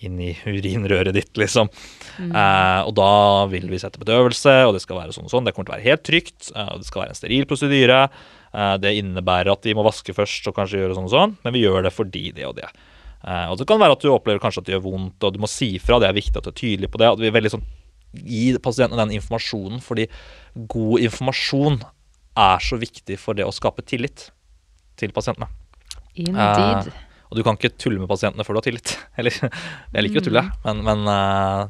inn 0.00 0.20
i 0.24 0.30
urinrøret 0.48 1.12
ditt, 1.14 1.32
liksom. 1.36 1.68
Eh, 2.22 2.80
og 2.86 2.94
da 2.96 3.10
vil 3.52 3.66
vi 3.70 3.80
sette 3.80 4.00
bedøvelse, 4.00 4.54
og 4.66 4.76
det 4.76 4.82
skal 4.84 5.00
være 5.02 5.16
sånn 5.16 5.28
og 5.28 5.34
sånn. 5.34 5.44
Det 5.44 5.52
kommer 5.56 5.68
til 5.68 5.74
å 5.74 5.78
være 5.78 5.88
helt 5.90 6.06
trygt, 6.06 6.48
eh, 6.54 6.70
og 6.72 6.80
det 6.80 6.88
skal 6.88 7.04
være 7.04 7.14
en 7.14 7.20
steril 7.20 7.48
prosedyre. 7.50 8.00
Eh, 8.52 8.76
det 8.80 8.94
innebærer 9.00 9.52
at 9.52 9.62
de 9.66 9.76
må 9.76 9.84
vaske 9.86 10.16
først 10.16 10.48
og 10.48 10.56
kanskje 10.56 10.80
gjøre 10.80 10.96
sånn 10.96 11.10
og 11.10 11.14
sånn, 11.14 11.36
men 11.44 11.56
vi 11.56 11.64
gjør 11.64 11.86
det 11.86 11.94
fordi 11.94 12.24
det 12.36 12.48
og 12.48 12.56
det. 12.56 12.70
Eh, 13.22 13.46
og 13.52 13.60
det 13.60 13.68
kan 13.70 13.80
være 13.80 13.96
at 13.96 14.02
du 14.02 14.10
opplever 14.10 14.42
kanskje 14.42 14.64
at 14.64 14.68
det 14.68 14.76
gjør 14.76 14.86
vondt, 14.88 15.22
og 15.22 15.34
du 15.34 15.40
må 15.42 15.50
si 15.50 15.76
fra. 15.82 16.00
Det 16.02 16.08
er 16.08 16.18
viktig 16.18 16.36
at 16.36 16.48
du 16.48 16.50
er 16.50 16.58
tydelig 16.58 16.90
på 16.92 17.00
det. 17.00 17.12
At 17.12 17.22
vi 17.22 17.30
er 17.30 17.38
veldig 17.38 17.56
sånn 17.58 17.70
Gi 18.12 18.58
pasienten 18.60 18.98
den 19.00 19.14
informasjonen, 19.16 19.78
fordi 19.80 20.04
god 20.68 21.00
informasjon 21.00 21.78
er 22.36 22.58
så 22.60 22.76
viktig 22.76 23.16
for 23.16 23.32
det 23.32 23.46
å 23.48 23.54
skape 23.56 23.80
tillit 23.88 24.26
til 25.00 25.14
pasientene. 25.16 25.48
Indeed. 26.20 26.90
Eh, 26.92 27.11
og 27.32 27.38
du 27.38 27.44
kan 27.46 27.56
ikke 27.56 27.72
tulle 27.80 27.96
med 27.96 28.10
pasientene 28.10 28.44
før 28.44 28.58
du 28.58 28.60
har 28.60 28.66
tillit. 28.66 28.90
Eller, 29.18 29.32
jeg 29.32 30.04
liker 30.04 30.20
å 30.20 30.24
tulle, 30.26 30.42
men, 30.66 30.82
men 30.84 31.06
eh, 31.08 31.62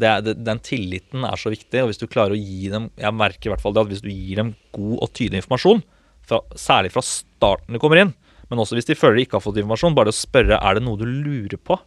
det 0.00 0.10
det, 0.26 0.34
den 0.44 0.60
tilliten 0.64 1.24
er 1.24 1.40
så 1.40 1.52
viktig. 1.52 1.80
Og 1.80 1.88
hvis 1.88 2.00
du 2.02 2.04
klarer 2.04 2.36
å 2.36 2.40
gi 2.40 2.68
dem 2.72 2.90
Jeg 3.00 3.16
merker 3.16 3.48
i 3.48 3.52
hvert 3.54 3.64
fall 3.64 3.74
det 3.76 3.84
at 3.84 3.90
hvis 3.94 4.04
du 4.04 4.10
gir 4.12 4.42
dem 4.42 4.52
god 4.76 4.98
og 4.98 5.12
tydelig 5.16 5.40
informasjon, 5.40 5.80
fra, 6.28 6.42
særlig 6.52 6.92
fra 6.92 7.04
starten 7.04 7.74
de 7.74 7.80
kommer 7.82 8.02
inn, 8.02 8.12
men 8.52 8.60
også 8.60 8.76
hvis 8.76 8.90
de 8.90 8.98
føler 8.98 9.20
de 9.20 9.24
ikke 9.24 9.38
har 9.38 9.44
fått 9.44 9.60
informasjon, 9.62 9.96
bare 9.96 10.12
å 10.12 10.16
spørre 10.16 10.60
er 10.60 10.76
det 10.76 10.84
noe 10.84 11.00
du 11.00 11.06
lurer 11.08 11.56
på. 11.56 11.80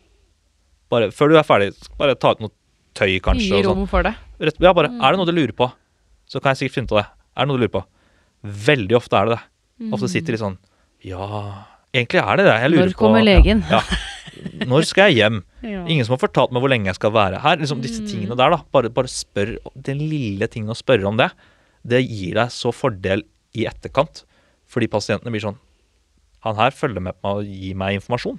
Bare, 0.93 1.09
før 1.13 1.33
du 1.33 1.37
er 1.37 1.47
ferdig, 1.47 1.71
bare 2.01 2.17
ta 2.17 2.33
ut 2.33 2.43
noe 2.43 2.53
tøy, 2.97 3.17
kanskje. 3.23 3.49
Gi 3.49 3.61
sånn. 3.61 3.83
rom 3.83 3.89
for 3.89 4.05
det. 4.05 4.13
Rett, 4.41 4.57
ja, 4.61 4.73
bare, 4.75 4.89
Er 4.97 5.13
det 5.13 5.21
noe 5.21 5.29
du 5.29 5.35
lurer 5.37 5.53
på, 5.57 5.69
så 6.29 6.41
kan 6.41 6.53
jeg 6.53 6.63
sikkert 6.63 6.79
finne 6.79 6.89
ut 6.89 6.95
av 6.97 7.01
det. 7.03 7.07
Er 7.33 7.45
det 7.45 7.51
noe 7.51 7.61
du 7.61 7.65
lurer 7.65 7.75
på? 7.77 7.83
Veldig 8.73 8.97
ofte 8.97 9.19
er 9.19 9.29
det 9.29 9.37
det. 9.37 9.43
Ofte 9.93 10.09
sitter 10.11 10.35
de 10.35 10.39
sånn 10.39 10.57
Ja, 11.03 11.27
egentlig 11.93 12.21
er 12.23 12.37
det 12.41 12.45
det. 12.49 12.57
Jeg 12.63 12.71
lurer 12.73 12.89
Når 12.91 12.97
kommer 12.99 13.21
på 13.21 13.27
legen? 13.29 13.63
Ja, 13.69 13.79
ja. 13.79 13.99
Når 14.67 14.85
skal 14.89 15.11
jeg 15.11 15.21
hjem? 15.21 15.41
Ja. 15.63 15.83
Ingen 15.87 16.05
som 16.07 16.15
har 16.17 16.21
fortalt 16.25 16.51
meg 16.51 16.63
hvor 16.63 16.71
lenge 16.71 16.89
jeg 16.91 16.97
skal 16.99 17.13
være 17.15 17.39
her. 17.43 17.59
Liksom 17.61 17.81
Disse 17.83 18.03
tingene 18.07 18.35
der, 18.39 18.51
da. 18.57 18.61
Bare, 18.75 18.89
bare 18.93 19.11
spør. 19.11 19.53
Den 19.75 20.01
lille 20.03 20.47
tingen 20.51 20.73
å 20.73 20.77
spørre 20.77 21.05
om 21.07 21.19
det, 21.19 21.29
det 21.87 22.01
gir 22.03 22.35
deg 22.39 22.51
så 22.51 22.73
fordel 22.75 23.23
i 23.55 23.67
etterkant. 23.69 24.23
Fordi 24.73 24.89
pasientene 24.91 25.31
blir 25.31 25.43
sånn 25.43 25.59
Han 26.43 26.57
her 26.59 26.73
følger 26.75 26.99
med 27.05 27.15
på 27.23 27.37
og 27.37 27.45
gir 27.47 27.75
meg 27.79 27.95
informasjon. 28.01 28.35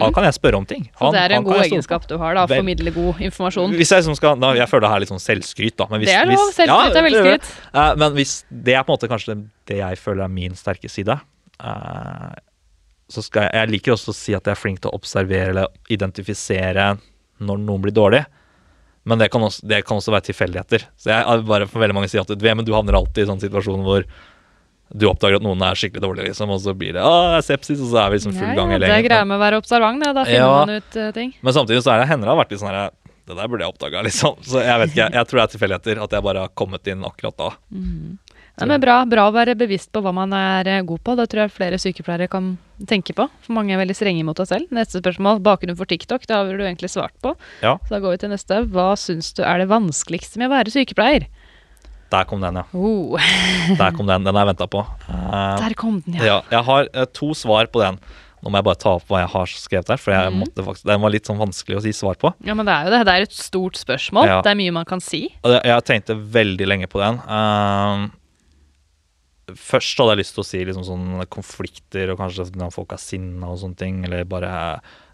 Han 0.00 0.14
kan 0.16 0.24
jeg 0.26 0.34
spørre 0.34 0.58
om 0.58 0.64
ting. 0.66 0.88
Han, 0.98 1.12
Så 1.12 1.14
det 1.14 1.20
er 1.22 1.34
en 1.36 1.44
god 1.46 1.60
egenskap 1.62 2.08
du 2.10 2.16
har, 2.18 2.34
da. 2.34 2.46
Vel- 2.50 2.58
formidle 2.64 2.90
god 2.96 3.20
informasjon. 3.28 3.76
Hvis 3.78 3.92
jeg, 3.94 4.02
som 4.08 4.16
skal, 4.18 4.40
da, 4.42 4.50
jeg 4.58 4.66
føler 4.72 4.88
det 4.88 4.90
her 4.90 4.96
er 4.98 5.04
litt 5.04 5.12
sånn 5.12 5.22
selvskryt, 5.22 5.76
da. 5.78 5.86
Men 5.92 6.02
hvis, 6.02 6.10
Det 6.10 6.16
er 6.18 6.26
lov. 6.32 6.48
Selvskryt 6.50 6.72
Selvskryt 6.72 6.98
er 6.98 7.06
velskryt. 7.06 7.52
Eh, 7.78 7.92
men 8.02 8.16
hvis 8.18 8.32
det 8.50 8.74
er 8.74 8.82
på 8.82 8.90
en 8.90 8.96
måte 8.98 9.10
kanskje 9.12 9.36
det 9.70 9.78
jeg 9.78 10.00
føler 10.02 10.24
er 10.26 10.34
min 10.40 10.58
sterke 10.58 10.90
side, 10.90 11.14
eh, 11.62 12.34
så 13.10 13.22
skal 13.22 13.42
jeg 13.48 13.52
Jeg 13.60 13.70
liker 13.74 13.92
også 13.92 14.10
å 14.14 14.16
si 14.16 14.34
at 14.34 14.44
jeg 14.46 14.52
er 14.56 14.60
flink 14.60 14.80
til 14.80 14.90
å 14.90 14.96
observere 14.96 15.50
eller 15.52 15.66
identifisere 15.92 16.94
når 17.44 17.58
noen 17.64 17.82
blir 17.84 17.92
dårlig. 17.94 18.24
Men 19.04 19.20
det 19.20 19.28
kan 19.30 19.42
også, 19.44 19.66
det 19.68 19.82
kan 19.84 19.98
også 20.00 20.14
være 20.14 20.30
tilfeldigheter. 20.30 20.86
Så 20.96 21.10
jeg 21.12 21.44
bare 21.44 21.66
for 21.68 21.82
veldig 21.82 21.94
mange 21.98 22.08
sier 22.08 22.24
at 22.24 22.46
men 22.56 22.64
du 22.64 22.72
havner 22.72 22.96
alltid 22.96 23.26
i 23.26 23.28
sånn 23.28 23.42
situasjon 23.42 23.82
hvor 23.84 24.06
du 24.94 25.06
oppdager 25.08 25.40
at 25.40 25.44
noen 25.44 25.62
er 25.64 25.76
skikkelig 25.76 26.02
dårlig, 26.04 26.24
liksom, 26.28 26.50
og 26.54 26.60
så 26.62 26.74
blir 26.76 26.92
det 26.94 27.02
ah, 27.02 27.38
sepsis, 27.42 27.80
og 27.82 27.88
så 27.90 28.02
er 28.02 28.10
vi 28.12 28.18
liksom 28.18 28.34
full 28.36 28.50
Ja, 28.52 28.54
gang 28.54 28.70
ja, 28.74 28.78
lenge. 28.78 28.92
det 28.92 28.98
er 29.00 29.06
greia 29.08 29.24
med 29.26 29.36
å 29.38 29.42
være 29.42 29.58
observant, 29.58 30.00
det. 30.04 30.10
Da 30.14 30.24
finner 30.28 30.44
Ja. 30.44 30.58
man 30.60 30.74
ut 30.76 30.98
uh, 31.00 31.08
ting. 31.16 31.32
Men 31.40 31.56
samtidig 31.56 31.82
så 31.82 31.94
er 31.94 32.02
det 32.02 32.08
hender 32.12 32.28
det 32.28 32.34
har 32.34 32.40
vært 32.44 32.52
litt 32.54 32.60
sånn 32.62 32.70
her 32.70 32.92
Det 33.24 33.36
der 33.38 33.48
burde 33.48 33.64
jeg 33.64 33.72
oppdaga, 33.72 34.02
liksom. 34.04 34.36
Så 34.44 34.60
jeg 34.60 34.80
vet 34.82 34.90
ikke. 34.92 35.06
Jeg 35.16 35.26
tror 35.28 35.38
det 35.40 35.44
er 35.44 35.52
tilfeldigheter. 35.54 36.00
At 36.04 36.12
jeg 36.12 36.24
bare 36.26 36.42
har 36.44 36.50
kommet 36.60 36.86
inn 36.92 37.04
akkurat 37.08 37.36
da. 37.40 37.48
Nei, 38.54 38.68
men 38.70 38.82
bra, 38.82 39.00
bra 39.10 39.24
å 39.26 39.32
være 39.34 39.56
bevisst 39.58 39.90
på 39.90 39.98
hva 40.04 40.12
man 40.14 40.30
er 40.36 40.68
eh, 40.70 40.82
god 40.86 41.00
på. 41.02 41.16
Det 41.18 41.26
tror 41.30 41.42
jeg 41.42 41.54
flere 41.56 41.78
sykepleiere 41.82 42.28
kan 42.30 42.52
tenke 42.86 43.14
på. 43.16 43.26
For 43.42 43.56
mange 43.56 43.74
er 43.74 43.80
veldig 43.80 43.96
strenge 43.98 44.22
mot 44.26 44.38
seg 44.38 44.50
selv. 44.52 44.74
Neste 44.74 45.00
spørsmål, 45.02 45.40
bakgrunn 45.42 45.78
for 45.78 45.90
TikTok. 45.90 46.26
Det 46.30 46.36
har 46.36 46.46
du 46.46 46.62
egentlig 46.62 46.92
svart 46.92 47.16
på. 47.24 47.34
Ja. 47.64 47.74
Så 47.82 47.96
da 47.96 48.02
går 48.04 48.14
vi 48.14 48.20
til 48.22 48.30
neste. 48.30 48.60
Hva 48.70 48.92
syns 49.00 49.32
du 49.34 49.42
er 49.42 49.64
det 49.64 49.70
vanskeligste 49.72 50.38
med 50.38 50.52
å 50.52 50.54
være 50.54 50.74
sykepleier? 50.74 51.26
Der 52.14 52.28
kom 52.30 52.44
den, 52.44 52.60
ja. 52.60 52.64
Oh, 52.78 53.18
Der 53.80 53.96
kom 53.96 54.06
den. 54.06 54.22
Den 54.22 54.38
har 54.38 54.46
jeg 54.46 54.52
venta 54.52 54.70
på. 54.70 54.84
Eh, 55.08 55.56
der 55.64 55.74
kom 55.78 55.98
den, 56.06 56.20
ja. 56.20 56.28
ja, 56.28 56.38
jeg 56.54 56.66
har 56.70 56.90
eh, 56.92 57.10
to 57.10 57.34
svar 57.34 57.66
på 57.74 57.82
den. 57.82 57.98
Nå 58.44 58.52
må 58.52 58.60
jeg 58.60 58.66
bare 58.66 58.78
ta 58.78 58.90
opp 58.98 59.08
hva 59.08 59.22
jeg 59.22 59.32
har 59.32 59.52
skrevet 59.56 59.88
der, 59.88 59.98
for 59.98 60.12
jeg 60.12 60.32
måtte 60.36 60.62
faktisk, 60.62 60.84
den 60.86 61.00
var 61.00 61.12
litt 61.14 61.26
sånn 61.26 61.40
vanskelig 61.40 61.78
å 61.78 61.82
si 61.86 61.94
svar 61.96 62.18
på. 62.20 62.30
Ja, 62.44 62.54
men 62.54 62.68
det 62.68 62.74
er 62.74 62.86
jo 62.86 62.92
det. 62.92 62.98
Det 63.08 63.14
er 63.14 63.24
et 63.24 63.38
stort 63.38 63.80
spørsmål. 63.80 64.28
Ja. 64.28 64.42
Det 64.44 64.52
er 64.52 64.58
mye 64.60 64.74
man 64.76 64.86
kan 64.86 65.00
si. 65.02 65.24
Jeg 65.42 65.86
tenkte 65.88 66.14
veldig 66.36 66.68
lenge 66.68 66.90
på 66.92 67.00
den. 67.00 67.18
Eh, 67.24 68.04
først 69.52 69.98
hadde 70.00 70.14
jeg 70.14 70.20
lyst 70.22 70.34
til 70.36 70.42
å 70.42 70.46
si 70.48 70.60
liksom 70.64 70.84
sånn 70.86 71.24
konflikter, 71.32 72.12
og 72.12 72.20
kanskje 72.20 72.46
når 72.56 72.72
folk 72.74 72.94
er 72.96 73.02
sinna 73.02 73.50
og 73.52 73.60
sånne 73.60 73.80
ting. 73.80 74.02
Eller 74.06 74.24
bare 74.28 74.52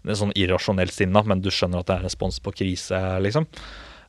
det 0.03 0.13
er 0.13 0.19
sånn 0.21 0.35
irrasjonelt 0.39 0.95
sinna, 0.95 1.23
men 1.27 1.43
du 1.43 1.51
skjønner 1.53 1.81
at 1.81 1.89
det 1.89 1.97
er 1.97 2.07
respons 2.07 2.39
på 2.43 2.53
krise, 2.55 2.99
liksom. 3.23 3.47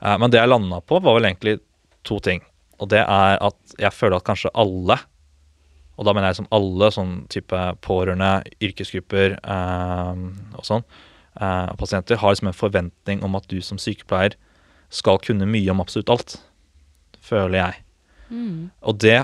Eh, 0.01 0.17
men 0.19 0.33
det 0.33 0.41
jeg 0.41 0.53
landa 0.53 0.81
på, 0.85 1.01
var 1.03 1.19
vel 1.19 1.29
egentlig 1.31 1.59
to 2.07 2.19
ting. 2.23 2.45
Og 2.83 2.91
det 2.93 3.03
er 3.03 3.41
at 3.43 3.77
jeg 3.79 3.95
føler 3.95 4.19
at 4.19 4.29
kanskje 4.29 4.53
alle, 4.59 4.99
og 5.99 6.07
da 6.09 6.15
mener 6.17 6.31
jeg 6.33 6.41
som 6.41 6.49
alle 6.55 6.89
sånn 6.95 7.13
type 7.31 7.59
pårørende, 7.85 8.31
yrkesgrupper 8.65 9.37
eh, 9.43 10.25
og 10.57 10.65
sånn, 10.67 10.87
eh, 11.37 11.75
pasienter, 11.79 12.23
har 12.23 12.35
liksom 12.35 12.51
en 12.51 12.63
forventning 12.63 13.23
om 13.27 13.37
at 13.39 13.47
du 13.53 13.61
som 13.65 13.81
sykepleier 13.81 14.39
skal 14.93 15.21
kunne 15.25 15.49
mye 15.49 15.71
om 15.73 15.83
absolutt 15.85 16.11
alt. 16.13 16.39
Føler 17.23 17.59
jeg. 17.59 17.85
Og 18.81 18.99
det 19.05 19.21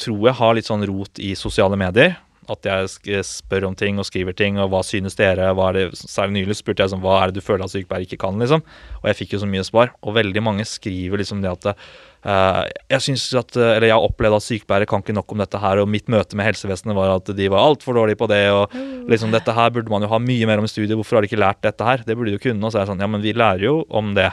tror 0.00 0.26
jeg 0.30 0.38
har 0.40 0.56
litt 0.56 0.68
sånn 0.68 0.84
rot 0.88 1.22
i 1.22 1.34
sosiale 1.38 1.78
medier. 1.80 2.18
At 2.50 2.66
jeg 2.66 3.22
spør 3.26 3.68
om 3.68 3.76
ting 3.78 4.00
og 4.02 4.08
skriver 4.08 4.34
ting, 4.34 4.56
og 4.58 4.72
hva 4.72 4.80
synes 4.82 5.14
dere? 5.18 5.52
Hva 5.54 5.68
er 5.70 5.76
det, 5.76 5.84
Særlig 6.00 6.40
nylig 6.40 6.56
spurte 6.58 6.82
jeg 6.82 6.90
sånn, 6.94 7.02
hva 7.04 7.20
er 7.20 7.30
det 7.30 7.38
du 7.38 7.46
føler 7.46 7.62
at 7.66 7.74
sykepleiere 7.74 8.08
ikke 8.08 8.22
kan, 8.24 8.40
liksom. 8.42 8.64
Og 9.02 9.10
jeg 9.10 9.20
fikk 9.20 9.36
jo 9.36 9.42
så 9.44 9.50
mye 9.50 9.66
svar. 9.66 9.92
Og 10.02 10.16
veldig 10.16 10.42
mange 10.42 10.66
skriver 10.66 11.22
liksom 11.22 11.44
det 11.44 11.52
at 11.52 11.74
Uh, 12.20 12.68
jeg 12.92 13.00
synes 13.00 13.22
at, 13.32 13.54
eh, 13.56 13.78
eller 13.78 13.86
jeg 13.88 13.96
har 13.96 14.04
opplevd 14.04 14.36
at 14.36 14.44
sykepleiere 14.44 14.88
kan 14.88 15.00
ikke 15.00 15.14
nok 15.16 15.32
om 15.32 15.40
dette 15.40 15.60
her, 15.62 15.80
og 15.80 15.88
mitt 15.88 16.10
møte 16.12 16.36
med 16.36 16.50
helsevesenet 16.50 16.92
var 16.92 17.14
at 17.14 17.30
de 17.32 17.46
var 17.48 17.64
altfor 17.64 17.96
dårlige 17.96 18.20
på 18.20 18.28
det, 18.28 18.42
og 18.52 18.74
liksom 19.08 19.32
dette 19.32 19.54
her 19.56 19.72
burde 19.72 19.88
man 19.88 20.04
jo 20.04 20.10
ha 20.12 20.18
mye 20.20 20.48
mer 20.50 20.60
om 20.60 20.68
i 20.68 20.70
studiet, 20.70 20.98
hvorfor 21.00 21.16
har 21.16 21.24
de 21.24 21.30
ikke 21.30 21.40
lært 21.40 21.62
dette 21.64 21.86
her? 21.86 22.04
Det 22.04 22.18
burde 22.18 22.28
de 22.28 22.36
jo 22.36 22.42
kunne. 22.44 22.60
Og 22.60 22.74
så 22.74 22.82
er 22.82 22.84
det 22.84 22.92
sånn, 22.92 23.00
ja, 23.00 23.08
men 23.08 23.24
vi 23.24 23.32
lærer 23.32 23.64
jo 23.64 23.74
om 23.88 24.12
det, 24.18 24.28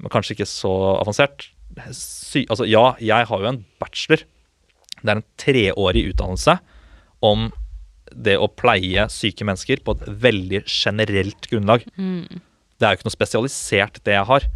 men 0.00 0.12
kanskje 0.14 0.38
ikke 0.38 0.48
så 0.48 0.72
avansert. 0.96 1.50
Sy 1.92 2.46
altså, 2.46 2.64
ja, 2.64 2.86
jeg 3.04 3.28
har 3.28 3.44
jo 3.44 3.52
en 3.52 3.60
bachelor. 3.82 4.24
Det 5.02 5.10
er 5.12 5.20
en 5.20 5.28
treårig 5.40 6.04
utdannelse 6.12 6.58
om 7.24 7.50
det 8.10 8.36
å 8.40 8.48
pleie 8.48 9.06
syke 9.12 9.46
mennesker 9.46 9.82
på 9.86 9.94
et 9.96 10.08
veldig 10.24 10.64
generelt 10.66 11.46
grunnlag. 11.50 11.84
Det 12.80 12.86
er 12.86 12.94
jo 12.94 13.00
ikke 13.00 13.08
noe 13.10 13.18
spesialisert, 13.18 14.00
det 14.04 14.16
jeg 14.16 14.26
har. 14.26 14.46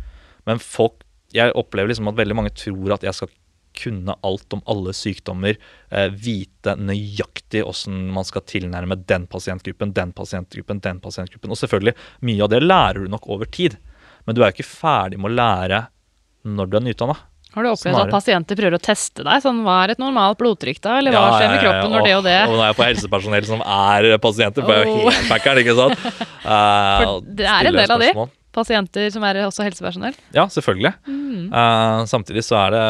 Men 0.46 0.58
folk 0.62 1.00
Jeg 1.34 1.50
opplever 1.58 1.90
liksom 1.90 2.06
at 2.06 2.14
veldig 2.14 2.34
mange 2.38 2.52
tror 2.54 2.92
at 2.94 3.02
jeg 3.02 3.16
skal 3.16 3.30
kunne 3.74 4.14
alt 4.22 4.52
om 4.54 4.60
alle 4.70 4.92
sykdommer, 4.94 5.56
eh, 5.90 6.08
vite 6.08 6.76
nøyaktig 6.78 7.64
åssen 7.66 8.12
man 8.14 8.24
skal 8.24 8.44
tilnærme 8.46 8.94
den 9.04 9.26
pasientgruppen, 9.26 9.92
den 9.92 10.12
pasientgruppen, 10.12 10.80
den 10.80 11.00
pasientgruppen. 11.00 11.50
Og 11.50 11.58
selvfølgelig, 11.58 11.96
mye 12.22 12.44
av 12.44 12.50
det 12.50 12.62
lærer 12.62 13.02
du 13.02 13.08
nok 13.10 13.26
over 13.26 13.46
tid. 13.46 13.76
Men 14.26 14.34
du 14.36 14.42
er 14.42 14.52
jo 14.52 14.62
ikke 14.62 14.70
ferdig 14.78 15.18
med 15.18 15.32
å 15.32 15.34
lære 15.34 15.86
når 16.44 16.70
du 16.70 16.76
er 16.76 16.86
nyutdanna. 16.86 17.16
Har 17.54 17.62
du 17.62 17.70
opplevd 17.70 18.00
at 18.00 18.10
pasienter 18.10 18.58
prøver 18.58 18.74
å 18.74 18.82
teste 18.82 19.22
deg? 19.22 19.42
Sånn, 19.44 19.60
Hva 19.62 19.76
er 19.84 19.94
et 19.94 20.00
normalt 20.02 20.38
blodtrykk, 20.40 20.80
da? 20.82 20.96
Eller 20.98 21.14
hva 21.14 21.36
skjer 21.36 21.52
med 21.52 21.60
kroppen 21.62 21.92
når 21.94 22.06
det 22.08 22.14
og 22.16 22.24
det? 22.26 22.38
Og 22.50 22.56
er 22.56 22.64
jeg 22.66 22.78
på 22.80 22.86
helsepersonell 22.88 23.46
som 23.46 23.62
er 23.62 24.08
pasienter, 24.22 24.66
for 24.66 24.74
jeg 24.74 24.88
er 24.88 25.04
helt 25.04 25.28
packeren, 25.30 25.60
ikke 25.62 25.76
sant? 25.78 26.08
Uh, 26.42 26.48
For 27.04 27.28
det 27.42 27.46
er 27.52 27.70
en 27.70 27.78
del 27.78 27.94
av 27.94 28.02
de. 28.02 28.10
Pasienter 28.54 29.06
som 29.14 29.26
er 29.26 29.40
også 29.44 29.66
helsepersonell? 29.66 30.18
Ja, 30.34 30.48
selvfølgelig. 30.50 30.94
Mm. 31.06 31.46
Uh, 31.54 32.02
samtidig 32.10 32.44
så 32.46 32.58
er 32.64 32.74
det 32.74 32.84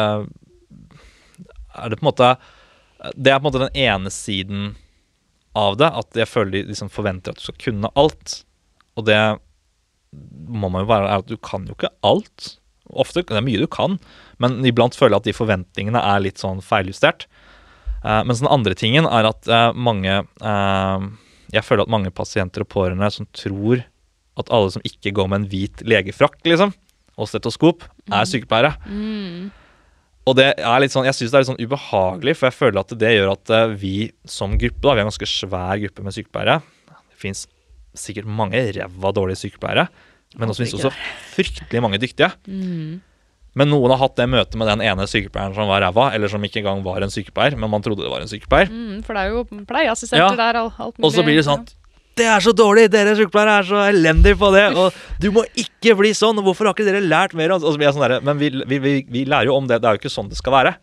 Er 1.75 1.93
det 1.93 1.97
på 1.97 2.05
en 2.05 2.09
måte 2.11 2.27
Det 3.13 3.33
er 3.33 3.39
på 3.39 3.45
en 3.45 3.47
måte 3.49 3.63
den 3.65 3.79
ene 3.85 4.13
siden 4.13 4.75
av 5.55 5.77
det, 5.79 5.87
at 5.87 6.17
jeg 6.19 6.27
føler 6.27 6.51
de 6.51 6.61
liksom 6.73 6.89
forventer 6.91 7.31
at 7.31 7.39
du 7.39 7.45
skal 7.45 7.61
kunne 7.61 7.89
alt. 7.95 8.41
Og 8.99 9.05
det 9.07 9.19
må 10.51 10.67
man 10.67 10.83
jo 10.83 10.89
være 10.89 11.07
er 11.07 11.23
at 11.23 11.29
du 11.29 11.37
kan 11.39 11.63
jo 11.69 11.77
ikke 11.77 11.93
alt. 12.03 12.55
Ofte 12.93 13.23
det 13.25 13.39
er 13.39 13.45
mye 13.45 13.61
du 13.61 13.67
kan, 13.71 13.97
men 14.41 14.59
iblant 14.67 14.95
føler 14.97 15.15
jeg 15.15 15.23
at 15.23 15.29
de 15.29 15.35
forventningene 15.37 16.01
er 16.13 16.21
litt 16.21 16.41
sånn 16.41 16.61
feiljustert. 16.65 17.25
Uh, 18.05 18.21
mens 18.27 18.43
den 18.43 18.51
andre 18.51 18.75
tingen 18.77 19.07
er 19.09 19.25
at 19.25 19.47
uh, 19.49 19.71
mange 19.73 20.19
uh, 20.21 21.05
Jeg 21.49 21.65
føler 21.65 21.87
at 21.87 21.89
mange 21.89 22.11
pasienter 22.13 22.61
og 22.61 22.69
pårørende 22.69 23.09
som 23.09 23.25
tror 23.33 23.81
at 24.37 24.51
alle 24.53 24.73
som 24.75 24.83
ikke 24.85 25.13
går 25.15 25.29
med 25.31 25.39
en 25.39 25.47
hvit 25.49 25.81
legefrakk, 25.87 26.35
liksom, 26.45 26.73
og 27.15 27.29
stetoskop, 27.31 27.85
er 28.11 28.27
sykepleiere. 28.27 28.73
Og 30.27 30.35
det 30.35 30.49
er 30.59 30.81
litt 30.83 30.91
sånn, 30.91 31.05
jeg 31.07 31.15
syns 31.15 31.31
det 31.31 31.37
er 31.37 31.45
litt 31.45 31.51
sånn 31.53 31.61
ubehagelig, 31.63 32.33
for 32.35 32.49
jeg 32.49 32.57
føler 32.57 32.81
at 32.81 32.91
det 32.99 33.13
gjør 33.13 33.31
at 33.31 33.53
vi 33.79 33.93
som 34.27 34.57
gruppe, 34.59 34.81
da, 34.83 34.97
vi 34.97 34.99
er 34.99 35.05
en 35.05 35.11
ganske 35.13 35.29
svær 35.31 35.79
gruppe 35.85 36.03
med 36.03 36.17
sykepleiere 36.17 36.57
Det 36.91 37.21
fins 37.21 37.45
sikkert 37.95 38.27
mange 38.27 38.59
ræva 38.75 39.13
dårlige 39.15 39.45
sykepleiere, 39.45 39.87
men 40.37 40.49
også 40.51 40.63
finnes 40.65 40.77
også 40.79 40.91
fryktelig 41.35 41.81
mange 41.83 41.99
dyktige. 42.01 42.31
Men 43.55 43.69
noen 43.71 43.93
har 43.93 44.01
hatt 44.01 44.17
det 44.19 44.25
møtet 44.27 44.57
med 44.59 44.67
den 44.67 44.81
ene 44.83 45.05
sykepleieren 45.07 45.53
som 45.55 45.69
var 45.71 45.79
ræva, 45.85 46.09
eller 46.15 46.27
som 46.31 46.43
ikke 46.43 46.59
engang 46.59 46.81
var 46.83 47.05
en 47.05 47.13
sykepleier, 47.13 47.55
men 47.55 47.71
man 47.71 47.83
trodde 47.85 48.03
det 48.03 48.11
var 48.11 48.25
en 48.25 48.27
sykepleier. 48.31 48.67
Mm, 48.71 48.97
for 49.07 49.15
det 49.15 49.21
er 49.23 49.29
jo 49.31 49.43
pleieassistenter 49.69 50.35
Ja. 50.35 50.39
der, 50.41 50.59
alt, 50.59 50.73
alt 50.79 50.97
mulig. 50.97 51.07
Og 51.07 51.13
så 51.15 51.23
blir 51.23 51.39
det 51.39 51.45
sånn 51.47 51.63
Det 52.15 52.25
er 52.31 52.39
så 52.43 52.51
dårlig! 52.55 52.89
Dere 52.91 53.11
sykepleiere 53.15 53.53
er 53.59 53.65
så 53.67 53.79
elendige 53.91 54.37
på 54.39 54.47
det! 54.55 54.65
Og 54.79 54.93
du 55.19 55.29
må 55.35 55.43
ikke 55.59 55.95
bli 55.99 56.11
sånn! 56.15 56.37
Og 56.39 56.45
hvorfor 56.49 56.67
har 56.67 56.75
ikke 56.75 56.85
dere 56.87 57.01
lært 57.03 57.33
mer? 57.35 57.51
Og 57.55 57.63
så 57.63 57.75
blir 57.75 57.87
jeg 57.89 57.95
sånn 57.97 58.05
der, 58.07 58.21
Men 58.23 58.37
vi, 58.39 58.49
vi, 58.67 58.79
vi, 58.79 58.93
vi 59.11 59.23
lærer 59.27 59.49
jo 59.49 59.55
om 59.55 59.67
det. 59.67 59.81
Det 59.83 59.87
er 59.89 59.97
jo 59.97 59.99
ikke 60.03 60.13
sånn 60.13 60.29
det 60.31 60.37
skal 60.39 60.53
være. 60.55 60.75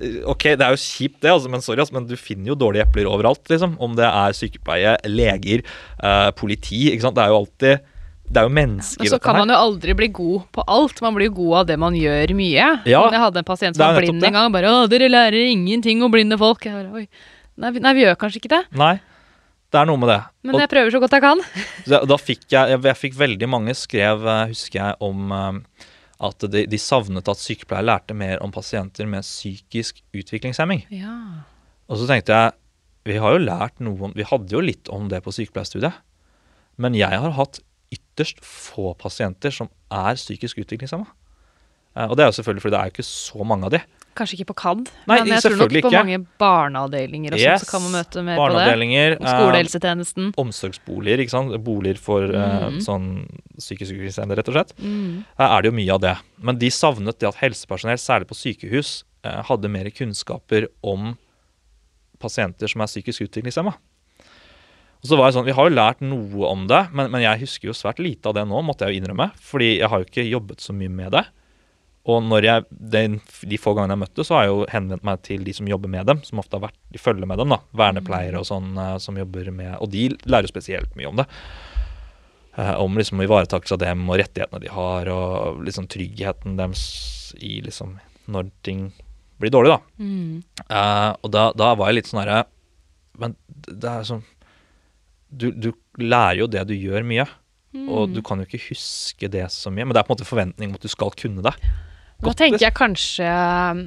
Eh, 0.00 0.18
Ok, 0.28 0.42
det 0.56 0.60
er 0.66 0.72
jo 0.76 0.80
kjipt, 0.80 1.20
det, 1.24 1.30
altså, 1.32 1.48
men 1.48 1.64
sorry, 1.64 1.80
altså, 1.80 1.96
men 1.96 2.04
du 2.08 2.12
finner 2.20 2.52
jo 2.52 2.56
dårlige 2.60 2.84
epler 2.84 3.08
overalt. 3.08 3.40
liksom 3.48 3.76
Om 3.80 3.96
det 3.96 4.04
er 4.04 4.36
sykepleie, 4.36 4.96
leger, 5.08 5.64
eh, 6.02 6.30
politi. 6.36 6.90
ikke 6.92 7.06
sant? 7.08 7.16
Det 7.16 7.24
er 7.24 7.32
jo 7.32 7.40
alltid 7.44 7.80
Det 8.26 8.40
er 8.40 8.46
jo 8.48 8.52
mennesker, 8.52 9.04
Men 9.04 9.12
så 9.12 9.18
kan 9.22 9.38
man 9.38 9.52
jo 9.52 9.56
aldri 9.56 9.94
bli 9.96 10.08
god 10.14 10.46
på 10.52 10.64
alt. 10.66 11.00
Man 11.04 11.14
blir 11.14 11.28
jo 11.30 11.34
god 11.38 11.58
av 11.60 11.66
det 11.70 11.76
man 11.78 11.94
gjør 11.94 12.32
mye. 12.36 12.68
Ja, 12.88 13.02
jeg 13.12 13.22
hadde 13.22 13.42
en 13.42 13.46
pasient 13.46 13.78
som 13.78 13.86
var 13.86 14.00
blind 14.00 14.18
en 14.18 14.32
gang. 14.32 14.46
og 14.48 14.54
Bare 14.56 14.70
'Å, 14.72 14.88
dere 14.90 15.08
lærer 15.08 15.50
ingenting 15.52 16.02
om 16.02 16.10
blinde 16.12 16.38
folk'. 16.40 16.66
Bare. 16.66 17.06
Nei, 17.56 17.70
vi, 17.70 17.80
nei, 17.80 17.92
vi 17.94 18.02
gjør 18.04 18.18
kanskje 18.20 18.42
ikke 18.42 18.52
det. 18.56 18.64
Nei. 18.76 18.96
Det 19.72 19.80
er 19.80 19.88
noe 19.88 19.98
med 19.98 20.08
det. 20.08 20.20
Men 20.46 20.54
Og 20.56 20.62
jeg 20.62 20.70
prøver 20.70 20.94
så 20.94 21.00
godt 21.02 21.16
jeg 21.16 21.24
kan. 21.24 21.42
da, 22.10 22.16
fikk 22.16 22.46
jeg, 22.48 22.70
jeg 22.70 22.82
Jeg 22.86 22.98
fikk 23.00 23.18
veldig 23.18 23.48
mange 23.50 23.74
skrev, 23.74 24.26
eh, 24.26 24.52
husker 24.52 24.78
jeg, 24.78 24.98
om 25.00 25.32
eh, 25.34 25.86
at 26.26 26.46
de, 26.52 26.66
de 26.70 26.78
savnet 26.80 27.28
at 27.28 27.42
sykepleiere 27.42 27.88
lærte 27.90 28.14
mer 28.16 28.42
om 28.44 28.54
pasienter 28.54 29.08
med 29.10 29.26
psykisk 29.26 30.02
utviklingshemming. 30.16 30.86
Ja. 30.94 31.16
Og 31.90 32.00
så 32.00 32.08
tenkte 32.08 32.32
jeg 32.32 32.56
Vi 33.06 33.18
har 33.22 33.36
jo 33.36 33.42
lært 33.44 33.78
noe 33.84 34.08
om 34.08 34.14
Vi 34.16 34.26
hadde 34.26 34.50
jo 34.50 34.62
litt 34.64 34.88
om 34.90 35.10
det 35.10 35.22
på 35.22 35.34
sykepleierstudiet. 35.34 35.98
Men 36.78 36.96
jeg 36.96 37.20
har 37.22 37.32
hatt 37.36 37.60
ytterst 38.16 38.40
få 38.42 38.94
pasienter 38.98 39.52
som 39.52 39.68
er 39.92 40.14
psykisk 40.16 40.58
utviklingshemma. 40.64 41.06
Eh, 41.96 42.06
Og 42.08 42.16
det 42.16 42.24
er 42.24 42.32
jo 42.32 42.42
selvfølgelig 42.42 42.62
fordi 42.62 42.70
det 42.74 42.80
er 42.80 42.88
jo 42.90 42.96
ikke 42.96 43.04
så 43.08 43.44
mange 43.46 43.64
av 43.64 43.70
de. 43.76 43.80
Kanskje 44.16 44.38
ikke 44.38 44.46
på 44.48 44.54
KAD, 44.56 44.78
Nei, 45.06 45.16
men 45.20 45.28
jeg 45.28 45.42
tror 45.44 45.56
nok 45.60 45.68
på 45.68 45.76
ikke. 45.76 45.90
mange 45.92 46.26
barneavdelinger 46.40 47.34
og 47.34 47.38
sånn, 47.38 47.58
så 47.60 47.68
kan 47.68 47.82
man 47.84 47.92
møte 47.98 48.22
mer 48.24 48.38
på 48.38 48.46
det. 48.48 48.54
Barneavdelinger. 48.56 49.16
Og 49.20 49.26
eh, 50.32 50.32
omsorgsboliger, 50.40 51.20
ikke 51.20 51.30
sant. 51.34 51.52
Boliger 51.64 51.98
for 52.00 52.22
eh, 52.24 52.70
Mhm. 52.70 52.80
sånn 52.80 53.28
psykisk 53.58 53.92
utviklingshemmede, 53.92 54.38
rett 54.38 54.48
og 54.48 54.54
slett. 54.56 54.72
Mm. 54.80 55.24
Eh, 55.38 55.44
er 55.46 55.62
det 55.62 55.68
jo 55.70 55.76
mye 55.76 55.92
av 55.92 56.00
det. 56.00 56.16
Men 56.40 56.56
de 56.58 56.68
savnet 56.70 57.18
det 57.18 57.28
at 57.28 57.36
helsepersonell, 57.36 57.98
særlig 58.00 58.26
på 58.28 58.34
sykehus, 58.40 59.04
eh, 59.24 59.42
hadde 59.42 59.68
mer 59.68 59.84
kunnskaper 59.90 60.66
om 60.82 61.18
pasienter 62.18 62.68
som 62.68 62.80
er 62.80 62.86
psykisk 62.86 63.20
utviklingshemma. 63.28 63.74
Og 65.06 65.12
så 65.12 65.16
var 65.20 65.28
jeg 65.28 65.36
sånn, 65.36 65.46
Vi 65.46 65.54
har 65.54 65.68
jo 65.68 65.76
lært 65.76 66.00
noe 66.02 66.48
om 66.50 66.64
det, 66.66 66.82
men, 66.90 67.12
men 67.14 67.22
jeg 67.22 67.44
husker 67.44 67.70
jo 67.70 67.78
svært 67.78 68.02
lite 68.02 68.26
av 68.26 68.34
det 68.34 68.42
nå, 68.50 68.58
måtte 68.66 68.86
jeg 68.86 68.96
jo 68.96 69.02
innrømme. 69.02 69.28
Fordi 69.38 69.76
jeg 69.76 69.90
har 69.92 70.02
jo 70.02 70.08
ikke 70.08 70.24
jobbet 70.26 70.64
så 70.64 70.74
mye 70.74 70.90
med 70.90 71.14
det. 71.14 71.22
Og 72.10 72.18
når 72.26 72.46
jeg, 72.46 72.64
den, 72.70 73.20
de 73.46 73.58
få 73.58 73.74
gangene 73.76 73.94
jeg 73.94 74.02
møtte, 74.02 74.26
så 74.26 74.34
har 74.34 74.44
jeg 74.44 74.50
jo 74.50 74.66
henvendt 74.72 75.06
meg 75.06 75.22
til 75.26 75.46
de 75.46 75.54
som 75.54 75.70
jobber 75.70 75.92
med 75.94 76.10
dem. 76.10 76.24
Som 76.26 76.42
ofte 76.42 76.58
har 76.58 76.66
vært 76.66 76.98
i 76.98 77.02
følge 77.02 77.30
med 77.30 77.38
dem. 77.38 77.54
da, 77.54 77.60
Vernepleiere 77.78 78.42
og 78.42 78.50
sånn 78.50 78.74
eh, 78.82 78.96
som 79.02 79.22
jobber 79.22 79.52
med 79.54 79.78
Og 79.78 79.90
de 79.94 80.08
lærer 80.26 80.50
jo 80.50 80.54
spesielt 80.56 80.98
mye 80.98 81.10
om 81.12 81.22
det. 81.22 81.28
Eh, 82.58 82.74
om 82.82 82.98
liksom 82.98 83.22
ivaretakelse 83.22 83.78
av 83.78 83.82
dem 83.86 84.06
og 84.10 84.18
rettighetene 84.18 84.62
de 84.66 84.74
har, 84.74 85.10
og 85.14 85.62
liksom 85.66 85.86
tryggheten 85.92 86.58
deres 86.58 86.86
i 87.38 87.60
liksom 87.62 87.98
når 88.26 88.50
ting 88.66 88.88
blir 89.38 89.52
dårlig, 89.54 89.76
da. 89.76 90.02
Mm. 90.02 90.42
Eh, 90.66 91.10
og 91.22 91.30
da, 91.30 91.50
da 91.54 91.74
var 91.78 91.92
jeg 91.92 92.00
litt 92.00 92.08
sånn 92.10 92.22
herre 92.24 92.46
Men 93.20 93.36
det 93.46 93.86
er 93.86 94.08
sånn 94.08 94.24
du, 95.36 95.50
du 95.52 95.72
lærer 96.02 96.40
jo 96.42 96.46
det 96.50 96.66
du 96.68 96.74
gjør 96.74 97.04
mye, 97.06 97.26
og 97.92 98.14
du 98.14 98.22
kan 98.24 98.40
jo 98.40 98.46
ikke 98.48 98.70
huske 98.70 99.28
det 99.30 99.46
så 99.52 99.68
mye. 99.70 99.84
Men 99.84 99.92
det 99.92 100.00
er 100.00 100.06
på 100.08 100.14
en 100.14 100.16
måte 100.16 100.28
forventning 100.28 100.70
om 100.72 100.78
at 100.78 100.86
du 100.86 100.88
skal 100.88 101.12
kunne 101.18 101.44
det. 101.44 101.52
Nå 102.24 102.32
tenker 102.32 102.62
jeg 102.64 102.72
kanskje 102.72 103.26
um, 103.28 103.80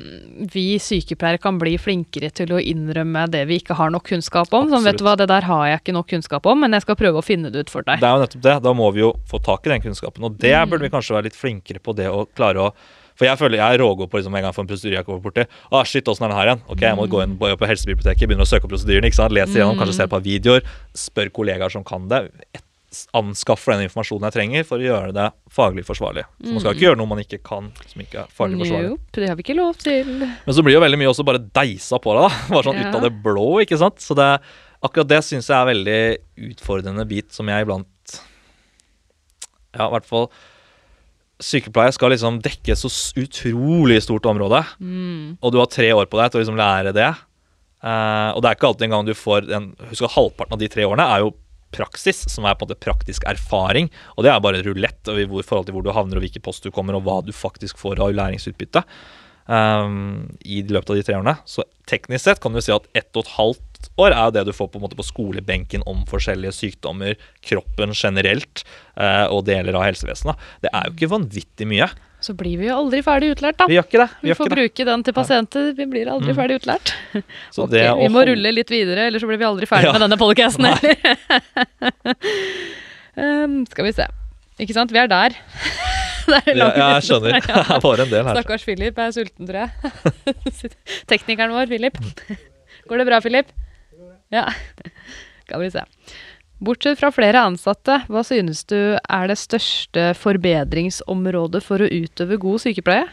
vi 0.53 0.75
sykepleiere 0.77 1.39
kan 1.41 1.58
bli 1.58 1.72
flinkere 1.82 2.29
til 2.38 2.51
å 2.53 2.60
innrømme 2.62 3.24
det 3.34 3.41
vi 3.50 3.58
ikke 3.58 3.74
har 3.79 3.89
nok 3.89 4.06
kunnskap 4.12 4.53
om. 4.53 4.68
Sånn, 4.70 4.86
vet 4.86 5.00
du 5.01 5.03
hva, 5.08 5.15
det 5.18 5.25
der 5.32 5.48
har 5.50 5.63
jeg 5.72 5.79
ikke 5.82 5.96
nok 5.98 6.12
kunnskap 6.12 6.46
om, 6.46 6.62
men 6.62 6.77
jeg 6.77 6.86
skal 6.86 7.00
prøve 7.00 7.24
å 7.24 7.25
finne 7.25 7.50
det 7.50 7.65
ut 7.65 7.74
for 7.74 7.82
deg. 7.88 7.98
Det 8.03 8.06
er 8.06 8.13
jo 8.20 8.22
nettopp 8.27 8.46
det. 8.46 8.56
Da 8.68 8.75
må 8.77 8.91
vi 8.94 9.01
jo 9.01 9.10
få 9.32 9.41
tak 9.41 9.65
i 9.65 9.74
den 9.74 9.82
kunnskapen. 9.88 10.29
Og 10.29 10.38
det 10.38 10.53
Mm. 10.53 10.70
burde 10.70 10.86
vi 10.86 10.94
kanskje 10.94 11.18
være 11.18 11.27
litt 11.32 11.39
flinkere 11.41 11.82
på 11.82 11.96
det 11.98 12.06
å 12.13 12.27
klare 12.38 12.68
å 12.70 12.74
For 13.19 13.27
jeg 13.27 13.35
føler 13.41 13.59
jeg 13.59 13.75
er 13.75 13.81
rågod 13.83 14.07
på 14.09 14.21
liksom 14.21 14.35
en 14.39 14.45
gang 14.47 14.53
for 14.55 14.63
en 14.63 14.69
prosedyre 14.71 15.01
jeg 15.01 15.05
kommer 15.09 15.19
borti. 15.25 15.43
Ah, 15.75 15.83
shit, 15.83 16.07
åssen 16.07 16.23
er 16.23 16.31
den 16.31 16.38
her 16.39 16.49
igjen? 16.53 16.61
Ok, 16.71 16.85
jeg 16.88 16.95
må 16.95 17.03
gå 17.11 17.19
inn 17.25 17.33
på, 17.41 17.49
på 17.59 17.67
helsebiblioteket, 17.67 18.29
begynne 18.31 18.45
å 18.47 18.49
søke 18.49 18.63
opp 18.69 18.71
prosedyren, 18.77 19.09
ikke 19.09 19.19
sant. 19.19 19.35
Lese 19.35 19.57
igjennom, 19.59 19.75
kanskje 19.81 19.97
se 19.99 20.05
et 20.07 20.13
par 20.15 20.23
videoer. 20.23 20.63
Spør 20.95 21.31
kollegaer 21.35 21.73
som 21.75 21.83
kan 21.83 22.07
det. 22.11 22.21
Et, 22.55 22.63
anskaffer 23.13 23.75
den 23.75 23.83
informasjonen 23.85 24.25
jeg 24.29 24.33
trenger 24.33 24.63
for 24.65 24.81
å 24.81 24.85
gjøre 24.88 25.11
det 25.13 25.27
faglig 25.53 25.83
forsvarlig. 25.85 26.23
Så 26.41 26.53
man 26.55 26.63
skal 26.63 26.73
ikke 26.73 26.85
gjøre 26.88 26.97
noe 26.97 27.11
man 27.11 27.19
ikke 27.21 27.38
kan 27.45 27.67
som 27.91 28.01
ikke 28.01 28.23
er 28.23 28.31
faglig 28.33 28.57
forsvarlig. 28.63 28.93
Nope, 28.95 29.19
det 29.19 29.27
har 29.29 29.38
vi 29.38 29.45
ikke 29.45 29.57
lov 29.59 29.75
til. 29.83 30.09
Men 30.23 30.55
så 30.57 30.63
blir 30.65 30.73
jo 30.73 30.81
veldig 30.81 30.97
mye 31.03 31.11
også 31.11 31.25
bare 31.27 31.43
deisa 31.59 31.99
på 32.01 32.15
deg, 32.17 32.23
da. 32.25 32.39
Bare 32.55 32.65
sånn 32.65 32.79
Ja. 32.81 32.88
ut 32.89 32.97
av 32.97 33.05
det 33.05 33.11
blå, 33.27 33.45
ikke 33.61 33.77
sant. 33.83 34.01
Så 34.01 34.17
det, 34.17 34.29
akkurat 34.81 35.11
det 35.11 35.19
syns 35.27 35.51
jeg 35.51 35.59
er 35.59 35.69
veldig 35.69 35.99
utfordrende 36.49 37.05
bit 37.11 37.29
som 37.35 37.51
jeg 37.51 37.67
iblant 37.67 38.15
Ja, 39.75 39.85
i 39.85 39.91
hvert 39.93 40.07
fall 40.09 40.31
Sykepleie 41.39 41.93
skal 41.96 42.12
liksom 42.12 42.41
dekke 42.43 42.75
så 42.75 42.89
utrolig 43.19 44.01
stort 44.03 44.25
område, 44.27 44.60
Mm. 44.79 45.38
og 45.41 45.51
du 45.51 45.58
har 45.60 45.67
tre 45.72 45.91
år 45.96 46.05
på 46.12 46.19
deg 46.19 46.31
til 46.31 46.39
å 46.39 46.43
liksom 46.43 46.60
lære 46.60 46.93
det. 46.93 47.15
Uh, 47.79 48.36
og 48.36 48.41
det 48.43 48.50
er 48.50 48.55
ikke 48.58 48.67
alltid 48.67 48.88
engang 48.89 49.05
du 49.08 49.13
får 49.15 49.46
en 49.55 49.69
Husk 49.88 50.03
at 50.03 50.12
halvparten 50.17 50.51
av 50.51 50.60
de 50.60 50.67
tre 50.67 50.84
årene 50.84 51.05
er 51.15 51.22
jo 51.24 51.29
praksis, 51.72 52.25
som 52.27 52.43
er 52.43 52.55
på 52.58 52.65
en 52.65 52.72
måte 52.74 52.81
praktisk 52.81 53.24
erfaring. 53.29 53.89
Og 54.17 54.25
det 54.25 54.31
er 54.34 54.41
bare 54.43 54.63
rulett 54.65 55.08
i 55.08 55.24
forhold 55.29 55.67
til 55.69 55.75
hvor 55.77 55.84
du 55.86 55.91
havner 55.96 56.17
og 56.17 56.25
hvilken 56.25 56.41
post 56.43 56.63
du 56.65 56.72
kommer, 56.72 56.98
og 56.98 57.05
hva 57.05 57.22
du 57.24 57.31
faktisk 57.31 57.77
får 57.77 58.01
av 58.03 58.12
læringsutbytte 58.17 58.84
um, 59.48 60.27
i 60.43 60.63
løpet 60.65 60.89
av 60.89 60.98
de 61.00 61.03
tre 61.05 61.15
årene. 61.19 61.38
Så 61.46 61.63
teknisk 61.88 62.25
sett 62.25 62.41
kan 62.41 62.51
du 62.53 62.60
si 62.60 62.74
at 62.74 62.89
ett 62.98 63.10
og 63.15 63.24
et 63.24 63.36
halvt 63.38 63.68
år, 64.00 64.12
er 64.12 64.25
jo 64.27 64.31
det 64.36 64.43
du 64.50 64.53
får 64.55 64.67
på, 64.74 64.79
på 64.95 65.05
skolebenken 65.07 65.83
om 65.88 66.05
forskjellige 66.09 66.51
sykdommer, 66.55 67.15
kroppen 67.45 67.93
generelt, 67.95 68.63
eh, 69.00 69.25
og 69.31 69.45
deler 69.48 69.75
av 69.79 69.86
helsevesenet. 69.88 70.36
Det 70.63 70.69
er 70.74 70.88
jo 70.89 70.95
ikke 70.98 71.12
vanvittig 71.15 71.67
mye. 71.67 71.88
Så 72.19 72.33
blir 72.36 72.57
vi 72.59 72.67
jo 72.67 72.75
aldri 72.75 73.00
ferdig 73.05 73.29
utlært, 73.31 73.55
da. 73.62 73.65
Vi 73.71 73.77
gjør 73.77 73.86
ikke 73.88 74.01
det. 74.01 74.09
Vi 74.19 74.27
vi 74.27 74.33
får 74.36 74.50
ikke 74.50 74.55
det. 74.55 74.59
bruke 74.59 74.86
den 74.89 75.03
til 75.07 75.13
pasienter. 75.15 75.69
Vi 75.77 75.86
blir 75.88 76.09
aldri 76.12 76.33
Mm. 76.33 76.39
ferdig 76.41 76.57
utlært. 76.59 76.91
Så 77.55 77.63
Ok, 77.63 77.69
det 77.71 77.86
å 77.88 77.95
vi 78.01 78.09
må 78.12 78.25
rulle 78.27 78.51
litt 78.51 78.69
videre, 78.69 79.05
eller 79.07 79.19
så 79.24 79.27
blir 79.29 79.39
vi 79.39 79.48
aldri 79.48 79.65
ferdig 79.71 79.88
Ja. 79.88 79.93
med 79.95 80.03
denne 80.03 80.19
podcasten 80.19 80.67
heller. 80.67 80.95
um, 83.15 83.63
skal 83.71 83.86
vi 83.88 83.93
se. 83.95 84.07
Ikke 84.59 84.75
sant, 84.75 84.91
vi 84.91 85.00
er 85.00 85.07
der. 85.12 85.36
Er 86.29 86.51
Ja, 86.53 86.65
jeg 86.77 87.05
skjønner. 87.07 87.39
Jeg 87.39 87.48
er 87.50 88.01
en 88.03 88.12
del 88.12 88.27
her. 88.27 88.36
Stakkars 88.38 88.62
Philip 88.67 89.00
er 89.01 89.13
sulten, 89.15 89.48
tror 89.50 89.63
jeg. 89.63 90.74
Teknikeren 91.09 91.55
vår, 91.55 91.65
Philip. 91.71 91.95
Går 92.86 93.01
det 93.01 93.05
bra, 93.07 93.17
Philip? 93.24 93.50
Ja. 94.33 94.48
Skal 95.45 95.63
vi 95.63 95.71
se. 95.74 95.86
Bortsett 96.59 97.00
fra 97.00 97.09
flere 97.15 97.39
ansatte, 97.48 98.01
hva 98.12 98.21
synes 98.27 98.65
du 98.67 98.77
er 99.00 99.29
det 99.31 99.38
største 99.39 100.09
forbedringsområdet 100.19 101.62
for 101.63 101.79
å 101.79 101.88
utøve 101.88 102.38
god 102.41 102.65
sykepleie? 102.65 103.07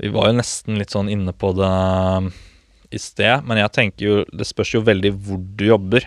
Vi 0.00 0.12
var 0.14 0.30
jo 0.30 0.38
nesten 0.38 0.78
litt 0.80 0.94
sånn 0.94 1.10
inne 1.12 1.34
på 1.36 1.50
det 1.58 1.66
um, 1.68 2.30
i 2.90 3.00
sted, 3.02 3.44
men 3.44 3.60
jeg 3.60 3.72
tenker 3.74 4.06
jo 4.06 4.14
Det 4.32 4.46
spørs 4.48 4.72
jo 4.72 4.80
veldig 4.86 5.12
hvor 5.26 5.42
du 5.42 5.66
jobber. 5.66 6.06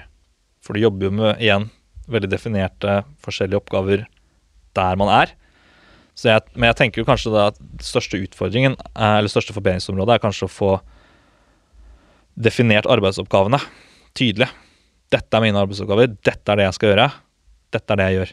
For 0.63 0.73
du 0.73 0.81
jobber 0.81 1.09
jo 1.09 1.13
med, 1.19 1.43
igjen, 1.43 1.67
veldig 2.09 2.31
definerte 2.31 3.01
forskjellige 3.23 3.59
oppgaver 3.59 4.07
der 4.73 4.97
man 4.97 5.11
er. 5.11 5.35
Jeg, 6.23 6.45
men 6.55 6.69
jeg 6.69 6.79
tenker 6.79 7.01
jo 7.01 7.07
kanskje 7.07 7.35
at 7.41 7.59
største 7.83 8.19
utfordringen, 8.21 8.77
eh, 8.93 9.15
eller 9.19 9.31
største 9.31 9.55
forbedringsområdet, 9.55 10.15
er 10.15 10.23
kanskje 10.23 10.47
å 10.47 10.55
få 10.55 10.71
definert 12.39 12.87
arbeidsoppgavene 12.89 13.59
tydelig. 14.17 14.49
Dette 15.13 15.37
er 15.37 15.41
mine 15.45 15.59
arbeidsoppgaver, 15.61 16.15
dette 16.25 16.49
er 16.51 16.57
det 16.59 16.65
jeg 16.69 16.79
skal 16.79 16.93
gjøre, 16.93 17.11
dette 17.73 17.93
er 17.93 17.99
det 17.99 18.07
jeg 18.09 18.17
gjør. 18.19 18.31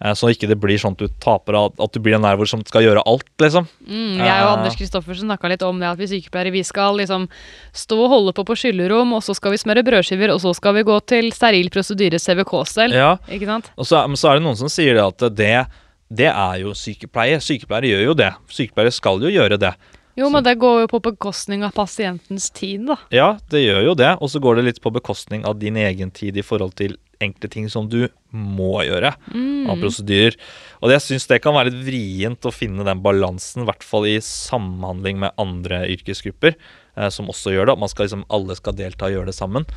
Eh, 0.00 0.14
Så 0.16 0.30
ikke 0.32 0.48
det 0.48 0.56
blir 0.60 0.78
sånn 0.80 0.94
at 0.96 1.02
du 1.02 1.08
taper 1.20 1.56
at 1.60 1.92
du 1.92 1.98
blir 2.00 2.16
den 2.16 2.24
der 2.24 2.36
hvor 2.40 2.48
som 2.48 2.62
skal 2.64 2.84
gjøre 2.86 3.02
alt, 3.08 3.28
liksom. 3.40 3.66
Mm, 3.84 4.16
jeg 4.20 4.44
og 4.44 4.48
Eh. 4.48 4.52
Anders 4.54 4.76
Kristoffersen 4.76 5.28
snakka 5.28 5.48
litt 5.52 5.62
om 5.62 5.80
det 5.80 5.88
at 5.90 5.98
vi 6.00 6.08
sykepleiere 6.08 6.52
vi 6.52 6.62
skal 6.64 6.96
liksom 6.96 7.28
stå 7.72 7.98
og 8.04 8.08
holde 8.10 8.32
på 8.36 8.44
på 8.48 8.56
skyllerom, 8.56 9.12
og 9.16 9.22
så 9.22 9.34
skal 9.36 9.52
vi 9.52 9.60
smøre 9.60 9.84
brødskiver, 9.84 10.32
og 10.32 10.40
så 10.40 10.54
skal 10.56 10.74
vi 10.74 10.82
gå 10.88 10.96
til 11.06 11.30
steril 11.32 11.68
prosedyre 11.70 12.18
CVK-stell. 12.20 12.92
Ja, 12.96 13.16
Ikke 13.28 13.46
sant? 13.46 13.70
Og 13.76 13.84
så, 13.86 14.06
men 14.08 14.16
så 14.16 14.30
er 14.32 14.40
det 14.40 14.44
noen 14.48 14.56
som 14.56 14.68
sier 14.72 14.94
det 14.96 15.04
at 15.04 15.36
det, 15.36 15.66
det 16.10 16.28
er 16.32 16.60
jo 16.64 16.72
sykepleie. 16.72 17.40
Sykepleiere 17.40 17.92
gjør 17.92 18.04
jo 18.10 18.14
det. 18.14 18.32
Sykepleiere 18.48 18.92
skal 18.92 19.20
jo 19.20 19.28
gjøre 19.32 19.60
det. 19.60 19.74
Jo, 20.18 20.30
men 20.32 20.42
det 20.44 20.56
går 20.60 20.82
jo 20.82 20.88
på 20.90 21.00
bekostning 21.10 21.62
av 21.66 21.74
pasientens 21.76 22.48
tid, 22.50 22.88
da. 22.90 22.96
Ja, 23.14 23.28
det 23.52 23.62
gjør 23.62 23.84
jo 23.90 23.94
det. 23.98 24.10
Og 24.18 24.32
så 24.32 24.42
går 24.42 24.58
det 24.58 24.66
litt 24.66 24.80
på 24.82 24.92
bekostning 24.94 25.46
av 25.48 25.60
din 25.60 25.78
egen 25.80 26.10
tid 26.10 26.36
i 26.40 26.44
forhold 26.46 26.74
til 26.80 26.96
enkle 27.20 27.50
ting 27.52 27.68
som 27.68 27.88
du 27.90 28.08
må 28.32 28.80
gjøre 28.86 29.12
av 29.12 29.80
prosedyrer. 29.82 30.36
Og 30.80 30.92
jeg 30.94 31.04
syns 31.04 31.28
det 31.28 31.40
kan 31.44 31.54
være 31.56 31.70
litt 31.70 31.84
vrient 31.84 32.48
å 32.48 32.54
finne 32.54 32.86
den 32.86 33.02
balansen, 33.04 33.62
i 33.62 33.68
hvert 33.68 33.84
fall 33.84 34.08
i 34.08 34.16
samhandling 34.24 35.20
med 35.20 35.36
andre 35.40 35.82
yrkesgrupper 35.92 36.56
eh, 36.56 37.10
som 37.12 37.28
også 37.28 37.52
gjør 37.54 37.68
det. 37.68 37.76
At 37.76 37.84
man 37.84 37.92
skal 37.92 38.08
liksom, 38.08 38.26
alle 38.32 38.56
skal 38.58 38.78
delta 38.78 39.10
og 39.10 39.18
gjøre 39.18 39.30
det 39.30 39.36
sammen. 39.36 39.68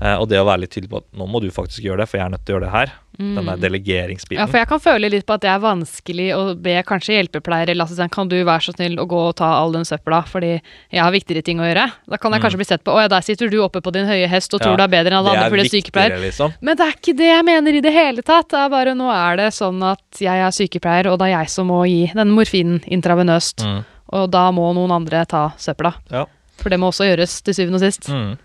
Eh, 0.00 0.14
og 0.14 0.28
det 0.30 0.38
å 0.38 0.46
være 0.46 0.62
litt 0.62 0.70
tydelig 0.70 0.92
på 0.92 1.00
at 1.00 1.06
nå 1.18 1.26
må 1.26 1.40
du 1.42 1.48
faktisk 1.50 1.82
gjøre 1.82 2.04
det, 2.04 2.08
for 2.10 2.20
jeg 2.20 2.26
er 2.28 2.30
nødt 2.30 2.44
til 2.46 2.54
å 2.54 2.58
gjøre 2.58 2.66
det 2.68 2.74
her. 2.76 2.92
Den 3.18 3.48
der 3.50 3.58
delegeringsbiten. 3.58 4.38
Ja, 4.38 4.44
for 4.46 4.60
jeg 4.60 4.68
kan 4.70 4.78
føle 4.78 5.08
litt 5.10 5.24
på 5.26 5.34
at 5.34 5.42
det 5.42 5.48
er 5.50 5.58
vanskelig 5.58 6.28
å 6.36 6.42
be 6.54 6.76
kanskje 6.86 7.16
hjelpepleier 7.16 7.72
eller 7.72 7.88
assistent 7.88 8.12
kan 8.14 8.28
du 8.30 8.36
være 8.46 8.62
så 8.68 8.74
snill 8.76 8.94
å 9.02 9.08
gå 9.10 9.22
og 9.32 9.34
ta 9.40 9.48
all 9.58 9.74
den 9.74 9.88
søpla, 9.88 10.20
fordi 10.30 10.52
jeg 10.54 11.02
har 11.02 11.10
viktigere 11.10 11.42
ting 11.42 11.58
å 11.58 11.66
gjøre. 11.66 11.88
Da 12.06 12.20
kan 12.22 12.36
jeg 12.36 12.44
kanskje 12.44 12.60
bli 12.62 12.68
sett 12.68 12.84
på 12.86 12.94
å 12.94 13.02
ja, 13.02 13.10
der 13.10 13.26
sitter 13.26 13.50
du 13.50 13.58
oppe 13.64 13.82
på 13.82 13.90
din 13.96 14.06
høye 14.06 14.30
hest 14.30 14.54
og 14.54 14.62
tror 14.62 14.68
Mm. 14.68 14.78
Ja, 14.78 14.86
du 14.86 14.86
er 14.86 14.94
bedre 14.94 15.10
enn 15.10 15.18
alle 15.18 15.34
andre 15.34 15.50
fordi 15.50 15.66
du 15.66 15.66
er 15.66 15.74
sykepleier. 15.82 16.18
liksom. 16.28 16.54
Men 16.60 16.76
det 16.76 16.86
er 16.86 16.94
ikke 16.94 17.16
det 17.18 17.30
jeg 17.32 17.44
mener 17.50 17.74
i 17.74 17.80
det 17.80 17.92
hele 17.92 18.22
tatt. 18.22 18.48
Det 18.54 18.58
er 18.62 18.68
bare 18.70 18.94
nå 18.94 19.10
er 19.10 19.36
det 19.36 19.50
sånn 19.58 19.82
at 19.82 20.22
jeg 20.22 20.38
er 20.38 20.50
sykepleier, 20.54 21.10
og 21.10 21.18
det 21.18 21.26
er 21.32 21.40
jeg 21.40 21.50
som 21.50 21.66
må 21.66 21.82
gi 21.88 22.12
den 22.14 22.30
morfinen 22.30 22.82
intravenøst. 22.86 23.64
Mm. 23.66 23.80
Og 24.14 24.30
da 24.30 24.50
må 24.54 24.70
noen 24.78 24.94
andre 24.94 25.24
ta 25.26 25.48
søpla. 25.58 25.96
Ja. 26.12 26.26
For 26.62 26.70
det 26.70 26.78
må 26.78 26.92
også 26.92 27.08
gjøres 27.10 27.42
til 27.42 27.54
syvende 27.54 27.82
og 27.82 27.88
sist. 27.88 28.08
Mm. 28.08 28.36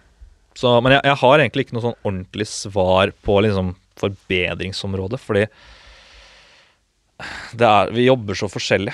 Så, 0.58 0.74
men 0.86 0.98
jeg, 0.98 1.06
jeg 1.10 1.20
har 1.24 1.40
egentlig 1.40 1.66
ikke 1.66 1.78
noe 1.78 1.86
sånn 1.88 2.02
ordentlig 2.04 2.48
svar 2.50 3.14
på 3.26 3.40
liksom 3.46 3.74
forbedringsområdet, 4.00 5.20
fordi 5.22 5.48
det 7.58 7.68
er, 7.70 7.92
vi 7.94 8.08
jobber 8.08 8.38
så 8.38 8.50
forskjellig. 8.52 8.94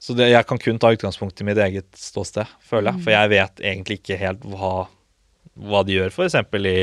Så 0.00 0.16
det, 0.16 0.30
jeg 0.32 0.46
kan 0.48 0.60
kun 0.60 0.80
ta 0.80 0.92
utgangspunkt 0.94 1.40
i 1.42 1.46
mitt 1.46 1.60
eget 1.60 1.88
ståsted, 1.96 2.48
føler 2.64 2.94
jeg. 2.94 3.04
For 3.04 3.12
jeg 3.12 3.32
vet 3.34 3.60
egentlig 3.60 3.98
ikke 4.00 4.20
helt 4.20 4.44
hva, 4.48 4.74
hva 5.60 5.82
de 5.84 5.98
gjør, 5.98 6.14
f.eks. 6.14 6.38
i 6.56 6.76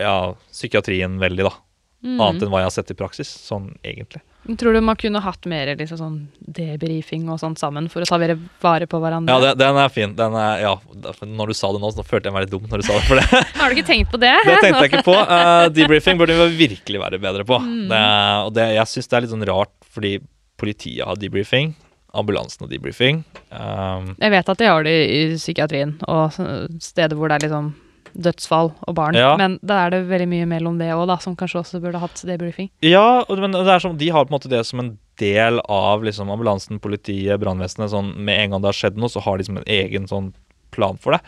ja, 0.00 0.14
psykiatrien 0.50 1.18
veldig, 1.20 1.44
da. 1.50 1.52
Annet 2.04 2.44
enn 2.44 2.52
hva 2.52 2.62
jeg 2.62 2.70
har 2.70 2.76
sett 2.78 2.92
i 2.92 2.96
praksis, 2.98 3.28
sånn 3.44 3.70
egentlig. 3.84 4.24
Tror 4.44 4.76
du 4.76 4.80
man 4.84 4.96
kunne 5.00 5.20
hatt 5.24 5.46
mer 5.48 5.70
liksom, 5.78 5.98
sånn 5.98 6.16
debrifing 6.56 7.30
og 7.32 7.38
sånt 7.40 7.60
sammen 7.60 7.86
for 7.92 8.04
å 8.04 8.08
ta 8.08 8.18
mer 8.20 8.34
vare 8.60 8.88
på 8.90 8.98
hverandre? 9.00 9.32
Ja, 9.32 9.40
den, 9.40 9.60
den 9.62 9.78
er 9.80 9.92
fin. 9.92 10.12
Den 10.18 10.36
er, 10.36 10.58
ja, 10.60 10.74
når 11.24 11.52
du 11.52 11.56
sa 11.56 11.70
det 11.72 11.80
nå, 11.80 11.92
så 11.96 12.04
følte 12.04 12.28
jeg 12.28 12.36
meg 12.36 12.44
litt 12.44 12.52
dum 12.52 12.66
når 12.68 12.82
du 12.82 12.86
sa 12.86 12.98
det. 12.98 13.06
For 13.08 13.20
det, 13.20 13.40
Har 13.60 13.72
du 13.72 13.78
ikke 13.78 13.88
tenkt 13.88 14.12
på 14.12 14.20
det? 14.20 14.34
Det 14.48 14.58
tenkte 14.60 14.82
jeg 14.84 14.92
ikke 14.92 15.06
på. 15.06 15.16
Uh, 15.16 15.68
debriefing 15.78 16.20
burde 16.20 16.36
vi 16.42 16.50
virkelig 16.66 17.00
være 17.06 17.22
bedre 17.22 17.46
på. 17.48 17.60
Det, 17.88 18.02
og 18.44 18.52
det, 18.58 18.68
jeg 18.76 18.92
syns 18.92 19.08
det 19.08 19.16
er 19.16 19.24
litt 19.24 19.32
sånn 19.32 19.48
rart, 19.48 19.72
fordi 19.96 20.18
politiet 20.60 21.08
har 21.08 21.16
debriefing. 21.20 21.72
Ambulansen 22.14 22.66
har 22.66 22.70
debriefing. 22.70 23.24
Um, 23.48 24.12
Jeg 24.20 24.36
vet 24.36 24.52
at 24.52 24.60
de 24.60 24.68
har 24.68 24.84
det 24.86 24.98
i 25.08 25.22
psykiatrien 25.38 25.96
og 26.04 26.36
steder 26.84 27.16
hvor 27.18 27.32
det 27.32 27.40
er 27.40 27.48
liksom 27.48 27.72
dødsfall 28.14 28.70
og 28.86 28.94
barn. 28.96 29.18
Ja. 29.18 29.34
Men 29.40 29.58
da 29.66 29.84
er 29.84 29.94
det 29.94 30.04
veldig 30.08 30.28
mye 30.30 30.48
mellom 30.48 30.78
det 30.80 30.90
òg, 30.94 31.10
som 31.22 31.36
kanskje 31.38 31.60
også 31.62 31.80
burde 31.82 32.02
hatt 32.02 32.22
debriefing. 32.26 32.70
ja, 32.84 33.24
men 33.28 33.56
det 33.56 33.66
er 33.66 33.82
som, 33.82 33.96
de 33.98 34.10
har 34.14 34.26
på 34.26 34.32
en 34.32 34.38
måte 34.38 34.52
det 34.52 34.62
som 34.68 34.82
en 34.82 34.94
del 35.20 35.60
av 35.70 36.04
liksom, 36.06 36.30
ambulansen, 36.30 36.80
politiet, 36.82 37.38
brannvesenet. 37.42 37.92
Sånn, 37.92 38.14
med 38.26 38.40
en 38.40 38.54
gang 38.54 38.64
det 38.64 38.72
har 38.72 38.80
skjedd 38.80 38.98
noe, 39.00 39.12
så 39.12 39.22
har 39.24 39.38
de 39.38 39.46
som 39.48 39.60
en 39.60 39.68
egen 39.70 40.08
sånn 40.10 40.32
plan 40.74 40.98
for 41.00 41.16
det. 41.16 41.22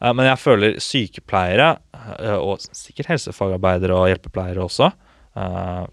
Uh, 0.00 0.12
men 0.12 0.28
jeg 0.28 0.40
føler 0.42 0.80
sykepleiere, 0.82 1.68
uh, 1.96 2.38
og 2.38 2.64
sikkert 2.64 3.14
helsefagarbeidere 3.14 3.96
og 3.96 4.10
hjelpepleiere 4.10 4.64
også 4.64 4.90
uh, 4.92 5.86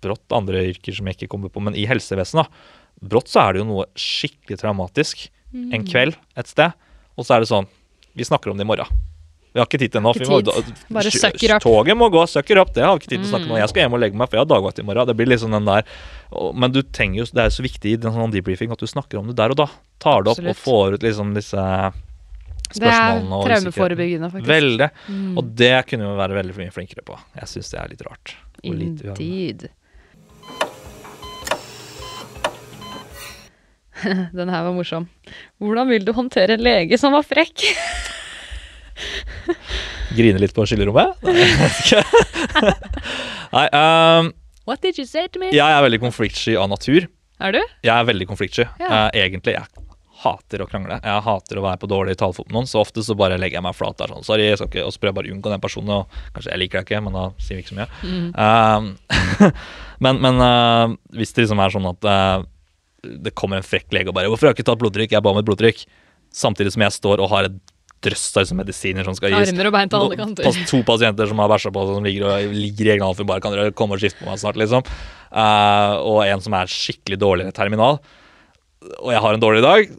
Brått 0.00 0.32
andre 0.32 0.62
yrker 0.70 0.96
som 0.96 1.08
jeg 1.10 1.18
ikke 1.18 1.34
kommer 1.34 1.52
på, 1.52 1.60
men 1.60 1.76
i 1.76 1.84
helsevesenet, 1.88 2.48
da. 2.48 3.10
Brått 3.10 3.28
så 3.28 3.42
er 3.42 3.52
det 3.52 3.60
jo 3.60 3.68
noe 3.68 3.84
skikkelig 4.00 4.56
traumatisk 4.62 5.26
en 5.50 5.84
kveld 5.84 6.16
et 6.38 6.48
sted, 6.48 6.72
og 7.18 7.26
så 7.26 7.36
er 7.36 7.42
det 7.42 7.50
sånn 7.50 7.68
Vi 8.16 8.24
snakker 8.24 8.52
om 8.52 8.56
det 8.56 8.64
i 8.64 8.70
morgen. 8.70 9.09
Vi 9.50 9.58
har 9.58 9.66
ikke 9.66 9.80
tid 9.82 9.90
til 9.90 9.98
det 9.98 10.02
nå. 10.04 10.10
Ikke 10.14 10.26
for 10.28 10.42
vi 10.42 10.46
må- 10.46 10.62
tid. 10.62 10.74
Bare 10.94 11.10
sucker. 11.10 11.58
Toget 11.58 11.96
må 11.98 12.06
gå, 12.10 12.22
søkker 12.30 12.60
opp. 12.62 12.72
Det 12.74 12.84
har 12.84 12.92
vi 12.94 13.00
ikke 13.02 13.10
tid 13.10 13.22
til 13.24 13.26
å 13.26 13.32
snakke 13.34 13.50
om. 13.50 13.56
Jeg 13.58 13.68
skal 13.72 13.82
hjem 13.82 13.94
og 13.96 14.00
legge 14.00 14.16
meg, 14.16 14.28
for 14.30 14.38
jeg 14.38 14.46
har 14.46 14.50
dagvakt 14.52 14.78
i 14.78 14.82
morgen. 14.86 15.06
Det 15.06 15.16
blir 15.16 15.26
liksom 15.26 15.50
den 15.50 15.64
der 15.64 15.82
Men 16.54 16.70
du 16.70 16.82
trenger 16.82 17.16
jo, 17.18 17.24
det 17.24 17.42
er 17.42 17.48
jo 17.50 17.56
så 17.58 17.64
viktig 17.66 17.92
i 17.92 17.96
den 17.96 18.12
sånn 18.14 18.30
debriefing 18.30 18.70
at 18.70 18.78
du 18.78 18.86
snakker 18.86 19.18
om 19.18 19.26
det 19.26 19.34
der 19.36 19.50
og 19.50 19.56
da. 19.56 19.66
Tar 19.98 20.22
det 20.22 20.30
opp 20.30 20.38
Absolutt. 20.38 20.54
og 20.54 20.62
får 20.62 20.94
ut 20.94 21.02
liksom 21.02 21.34
disse 21.34 21.56
Det 22.70 22.86
er 22.86 22.94
spørsmålene 22.94 23.42
traumeforebyggende, 23.48 24.30
faktisk. 24.30 24.46
Veldig. 24.46 24.90
Mm. 25.08 25.38
Og 25.38 25.56
det 25.56 25.86
kunne 25.88 26.06
vi 26.06 26.14
være 26.22 26.38
veldig 26.38 26.56
mye 26.56 26.70
flinkere 26.70 27.02
på. 27.02 27.18
Jeg 27.34 27.48
syns 27.50 27.70
det 27.72 27.80
er 27.80 27.88
litt 27.88 28.02
rart. 28.06 28.36
Indeed. 28.62 29.68
Den 34.32 34.48
her 34.48 34.62
var 34.64 34.72
morsom. 34.72 35.08
Hvordan 35.60 35.88
vil 35.90 36.04
du 36.06 36.12
håndtere 36.16 36.54
en 36.56 36.62
lege 36.64 36.96
som 36.98 37.12
var 37.12 37.26
frekk? 37.26 37.66
Grine 40.16 40.40
litt 40.42 40.54
på 40.56 40.64
skyllerommet? 40.66 41.20
Nei, 43.54 43.66
ehm, 43.66 44.32
What 44.66 44.80
did 44.84 44.98
you 44.98 45.06
say 45.06 45.26
to 45.28 45.38
me? 45.42 45.50
jeg 45.54 45.66
er 45.66 45.82
veldig 45.82 46.00
konfliktsky 46.02 46.56
av 46.58 46.68
natur. 46.70 47.06
Er 47.40 47.52
du? 47.56 47.60
Jeg 47.86 47.94
er 47.94 48.04
veldig 48.08 48.26
konfliktsky. 48.28 48.66
Ja. 48.82 48.88
uh, 48.90 49.08
egentlig. 49.16 49.54
Jeg 49.56 49.64
hater 50.20 50.58
å 50.62 50.66
krangle. 50.68 50.98
Jeg 51.00 51.22
hater 51.24 51.58
å 51.58 51.62
være 51.64 51.78
på 51.80 51.88
dårlig 51.88 52.14
talefot 52.20 52.46
med 52.50 52.54
noen, 52.58 52.68
så 52.68 52.76
ofte 52.82 53.00
så 53.04 53.14
bare 53.16 53.38
legger 53.40 53.56
jeg 53.58 53.64
meg 53.64 53.76
flat 53.78 53.96
der 54.00 54.08
sånn. 54.12 54.24
Sorry, 54.26 54.44
jeg 54.50 54.58
skal 54.60 54.68
ikke, 54.68 54.84
og 54.84 54.92
så 54.92 54.98
prøver 55.00 55.10
jeg 55.10 55.16
bare 55.18 55.30
å 55.30 55.32
unngå 55.36 55.48
den 55.54 55.62
personen. 55.64 55.90
Og 55.96 56.02
kanskje 56.36 56.52
jeg 56.52 56.60
liker 56.62 56.76
deg 56.80 56.84
ikke, 56.90 57.02
men 57.06 57.14
da 57.16 57.24
sier 57.40 57.54
vi 57.56 57.60
ikke 57.64 57.72
så 57.72 57.78
mye. 57.80 57.88
Um, 58.36 58.82
men 60.04 60.14
men 60.26 60.34
uh, 60.44 60.86
hvis 61.16 61.32
det 61.36 61.42
liksom 61.46 61.62
er 61.64 61.70
sånn 61.74 61.88
at 61.90 62.02
eh, 62.12 62.38
det 63.24 63.32
kommer 63.38 63.56
en 63.60 63.64
frekk 63.64 63.88
lege 63.96 64.08
og 64.12 64.16
bare 64.16 64.28
'Hvorfor 64.28 64.44
har 64.48 64.52
jeg 64.52 64.58
ikke 64.60 64.68
tatt 64.70 64.80
blodtrykk?' 64.82 65.14
Jeg 65.16 65.24
ba 65.24 65.30
om 65.32 65.40
et 65.40 65.48
blodtrykk. 65.48 65.78
Samtidig 66.30 66.72
som 66.76 66.82
jeg 66.84 66.92
står 66.92 67.16
og 67.24 67.30
har 67.32 67.42
et 67.48 67.56
drøss 68.04 68.26
av 68.40 68.52
medisiner 68.56 69.06
som 69.06 69.16
skal 69.16 69.34
gis. 69.34 69.52
Armer 69.52 69.70
og 69.70 69.74
bein 69.76 69.90
til 69.92 70.00
alle 70.00 70.18
kanter. 70.20 70.60
To 70.70 70.82
pasienter 70.88 71.30
som 71.30 71.42
har 71.42 71.50
bæsja 71.52 71.72
på, 71.74 71.86
seg, 71.86 71.98
som 71.98 72.06
ligger, 72.08 72.26
og, 72.28 72.54
ligger 72.56 72.88
i 72.88 72.92
egen 72.96 73.06
alfie, 73.06 73.28
bare 73.28 73.44
kan 73.44 73.56
dere 73.56 73.74
komme 73.76 73.96
og 73.96 74.02
skifte 74.02 74.22
på 74.22 74.30
meg 74.30 74.40
snart, 74.40 74.60
liksom. 74.60 74.86
Uh, 75.30 75.96
og 76.00 76.22
en 76.24 76.44
som 76.44 76.56
er 76.56 76.72
skikkelig 76.72 77.20
dårlig 77.20 77.50
i 77.50 77.56
terminal. 77.56 78.00
Og 79.02 79.12
jeg 79.12 79.24
har 79.26 79.36
en 79.36 79.44
dårlig 79.44 79.64
dag. 79.66 79.92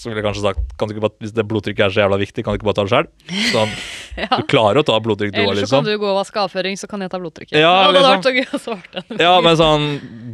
Så 0.00 0.08
ville 0.08 0.22
jeg 0.22 0.26
kanskje 0.30 0.44
sagt 0.46 0.76
kan 0.80 0.92
bare, 0.96 1.12
Hvis 1.20 1.34
det 1.36 1.44
blodtrykket 1.44 1.82
er 1.84 1.92
så 1.92 2.00
jævla 2.06 2.16
viktig, 2.22 2.44
kan 2.44 2.54
du 2.54 2.60
ikke 2.60 2.70
bare 2.70 2.78
ta 2.78 2.86
det 2.86 2.92
sjøl? 2.94 3.10
Sånn, 3.52 3.74
Ja. 4.18 4.40
Du 4.40 4.46
klarer 4.50 4.80
å 4.80 4.84
ta 4.86 4.96
blodtrykk, 5.02 5.32
du 5.34 5.40
òg, 5.42 5.52
Eller 5.52 5.66
så 5.66 5.76
kan 5.78 5.84
liksom. 5.84 6.00
du 6.00 6.02
gå 6.02 6.08
og 6.10 6.16
vaske 6.18 6.40
avføring, 6.42 6.78
så 6.80 6.88
kan 6.90 7.04
jeg 7.04 7.12
ta 7.12 7.20
blodtrykket. 7.22 7.56
Ja, 7.60 7.70
hadde 7.86 8.00
liksom. 8.00 8.82
Ja, 9.20 9.34
men 9.44 9.58
sånn 9.60 9.86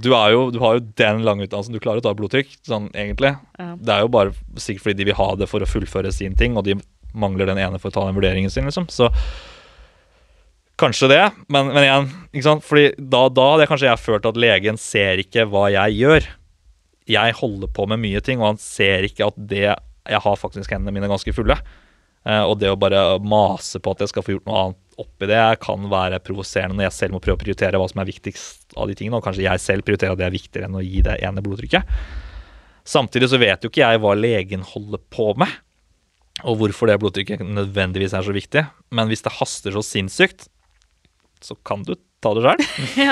Du, 0.02 0.10
jo, 0.32 0.46
du 0.54 0.60
har 0.62 0.78
jo 0.78 0.84
den 0.98 1.24
lange 1.26 1.46
utdannelsen, 1.46 1.76
du 1.76 1.82
klarer 1.82 2.02
å 2.02 2.06
ta 2.06 2.14
blodtrykk, 2.16 2.54
sånn 2.66 2.88
egentlig. 2.94 3.34
Ja. 3.60 3.68
Det 3.76 3.96
er 3.96 4.06
jo 4.06 4.12
bare 4.16 4.32
sikkert 4.60 4.86
fordi 4.86 4.98
de 5.02 5.10
vil 5.10 5.18
ha 5.18 5.28
det 5.40 5.50
for 5.50 5.64
å 5.64 5.68
fullføre 5.68 6.12
sin 6.14 6.36
ting, 6.38 6.56
og 6.56 6.66
de 6.68 6.78
mangler 7.16 7.48
den 7.50 7.60
ene 7.62 7.80
for 7.82 7.92
å 7.92 7.96
ta 7.96 8.06
den 8.08 8.16
vurderingen 8.16 8.52
sin, 8.52 8.68
liksom. 8.68 8.88
Så 8.92 9.10
kanskje 10.80 11.08
det, 11.12 11.22
men, 11.52 11.70
men 11.72 11.84
igjen, 11.84 12.10
ikke 12.32 12.48
sant. 12.48 12.66
Fordi 12.66 12.90
da, 12.98 13.26
da 13.32 13.52
hadde 13.52 13.64
jeg 13.64 13.72
kanskje 13.72 13.90
jeg 13.90 14.04
følt 14.04 14.28
at 14.28 14.40
legen 14.40 14.80
ser 14.80 15.22
ikke 15.24 15.46
hva 15.52 15.68
jeg 15.72 16.00
gjør. 16.02 16.28
Jeg 17.06 17.36
holder 17.38 17.70
på 17.70 17.86
med 17.90 18.02
mye 18.02 18.22
ting, 18.24 18.40
og 18.42 18.54
han 18.54 18.62
ser 18.62 19.06
ikke 19.06 19.28
at 19.30 19.36
det 19.38 19.66
Jeg 19.66 20.22
har 20.22 20.38
faktisk 20.38 20.70
hendene 20.70 20.94
mine 20.94 21.10
ganske 21.10 21.32
fulle. 21.34 21.56
Eh, 22.26 22.42
og 22.42 22.58
det 22.58 22.70
å 22.72 22.78
bare 22.78 23.18
mase 23.22 23.80
på 23.82 23.94
at 23.94 24.02
jeg 24.02 24.10
skal 24.10 24.24
få 24.26 24.36
gjort 24.36 24.48
noe 24.48 24.62
annet 24.62 24.82
oppi 25.02 25.28
det, 25.28 25.40
kan 25.62 25.88
være 25.92 26.22
provoserende 26.24 26.78
når 26.78 26.88
jeg 26.88 26.96
selv 26.96 27.16
må 27.16 27.20
prøve 27.22 27.36
å 27.36 27.42
prioritere 27.42 27.78
hva 27.80 27.88
som 27.90 28.00
er 28.00 28.08
viktigst 28.08 28.78
av 28.80 28.88
de 28.88 28.96
tingene, 28.98 29.18
og 29.18 29.26
kanskje 29.26 29.44
jeg 29.44 29.62
selv 29.62 29.86
prioriterer 29.86 30.14
at 30.14 30.22
det 30.22 30.26
er 30.28 30.34
viktigere 30.34 30.70
enn 30.70 30.78
å 30.78 30.84
gi 30.84 31.02
det 31.04 31.18
ene 31.26 31.44
blodtrykket. 31.44 31.92
Samtidig 32.86 33.28
så 33.30 33.40
vet 33.42 33.66
jo 33.66 33.70
ikke 33.70 33.82
jeg 33.82 34.02
hva 34.02 34.14
legen 34.16 34.64
holder 34.66 35.02
på 35.12 35.32
med, 35.42 35.52
og 36.46 36.58
hvorfor 36.62 36.90
det 36.90 36.98
blodtrykket 37.02 37.44
nødvendigvis 37.44 38.14
er 38.16 38.26
så 38.26 38.34
viktig. 38.34 38.64
Men 38.94 39.10
hvis 39.10 39.24
det 39.26 39.36
haster 39.38 39.74
så 39.76 39.82
sinnssykt, 39.84 40.48
så 41.44 41.58
kan 41.66 41.84
du 41.86 41.94
ta 42.24 42.32
det 42.36 42.46
sjøl. 42.46 42.64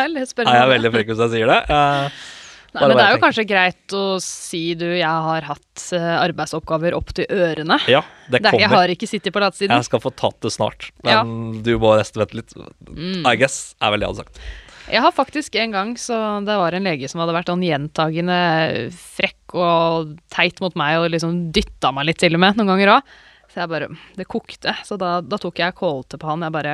Er 0.54 0.62
jeg 0.62 0.72
veldig 0.72 0.94
frekk 0.94 1.12
hvis 1.12 1.22
jeg 1.26 1.37
sier 1.37 1.52
det? 1.52 1.61
Nei, 2.74 2.88
men 2.90 2.98
det 2.98 3.04
er 3.04 3.14
jo 3.14 3.22
kanskje 3.22 3.44
greit 3.46 3.94
å 3.94 4.02
si 4.22 4.62
du, 4.74 4.87
jeg 4.98 5.06
har 5.28 5.46
hatt 5.46 5.84
eh, 5.94 6.08
arbeidsoppgaver 6.24 6.96
opp 6.98 7.12
til 7.14 7.28
ørene. 7.30 7.78
ja, 7.87 8.00
det 8.26 8.40
Det 8.42 8.50
er, 8.50 8.60
jeg 8.64 8.72
har 8.72 8.92
ikke 8.96 9.06
sittet 9.06 9.34
på 9.34 9.42
latsiden. 9.44 9.76
Jeg 9.78 9.87
skal 9.87 10.02
få 10.02 10.10
tatt 10.10 10.40
det 10.42 10.50
snart, 10.54 10.90
men 11.04 11.12
Ja. 11.14 11.22
Mm. 11.22 11.62
du 11.62 11.76
må 11.78 11.94
resten 11.98 12.24
vente 12.24 12.34
litt. 12.40 12.54
I 12.58 13.37
guess 13.38 13.76
er 13.80 13.94
vel 13.94 14.02
det 14.02 14.08
jeg 14.08 14.14
hadde 14.14 14.24
sagt. 14.26 14.42
Jeg 14.84 15.00
har 15.00 15.14
faktisk 15.16 15.54
en 15.56 15.70
gang 15.72 15.94
så 15.96 16.16
det 16.44 16.56
var 16.60 16.74
en 16.76 16.84
lege 16.84 17.08
som 17.08 17.22
hadde 17.22 17.32
vært 17.32 17.48
sånn 17.48 17.62
gjentagende 17.64 18.90
frekk 18.92 19.54
og 19.56 20.10
teit 20.34 20.60
mot 20.60 20.74
meg 20.76 20.98
og 21.00 21.06
liksom 21.14 21.38
dytta 21.56 21.92
meg 21.94 22.10
litt 22.10 22.20
til 22.20 22.37
og 22.37 22.42
med 22.42 22.58
noen 22.58 22.74
ganger 22.74 22.96
òg. 22.98 23.14
Så 23.54 23.60
jeg 23.62 23.70
bare 23.70 23.86
Det 24.18 24.24
kokte. 24.26 24.72
Så 24.84 24.96
da, 24.98 25.20
da 25.22 25.38
tok 25.38 25.60
jeg 25.62 25.76
kålte 25.78 26.18
på 26.18 26.26
han. 26.32 26.42
Jeg 26.42 26.52
bare 26.56 26.72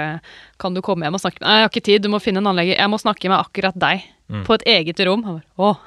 Kan 0.62 0.72
du 0.74 0.80
komme 0.84 1.04
hjem 1.04 1.18
og 1.18 1.22
snakke 1.22 1.42
med 1.42 1.48
Nei, 1.50 1.58
jeg 1.60 1.66
har 1.66 1.72
ikke 1.74 1.84
tid, 1.90 2.00
du 2.06 2.10
må 2.12 2.20
finne 2.24 2.40
en 2.40 2.48
anlegger. 2.54 2.78
Jeg 2.80 2.88
må 2.92 2.96
snakke 3.02 3.28
med 3.28 3.36
akkurat 3.38 3.76
deg. 3.76 4.06
Mm. 4.32 4.44
På 4.48 4.56
et 4.56 4.64
eget 4.70 5.02
rom. 5.06 5.26
Han 5.28 5.42
bare 5.42 5.50
Å. 5.60 5.62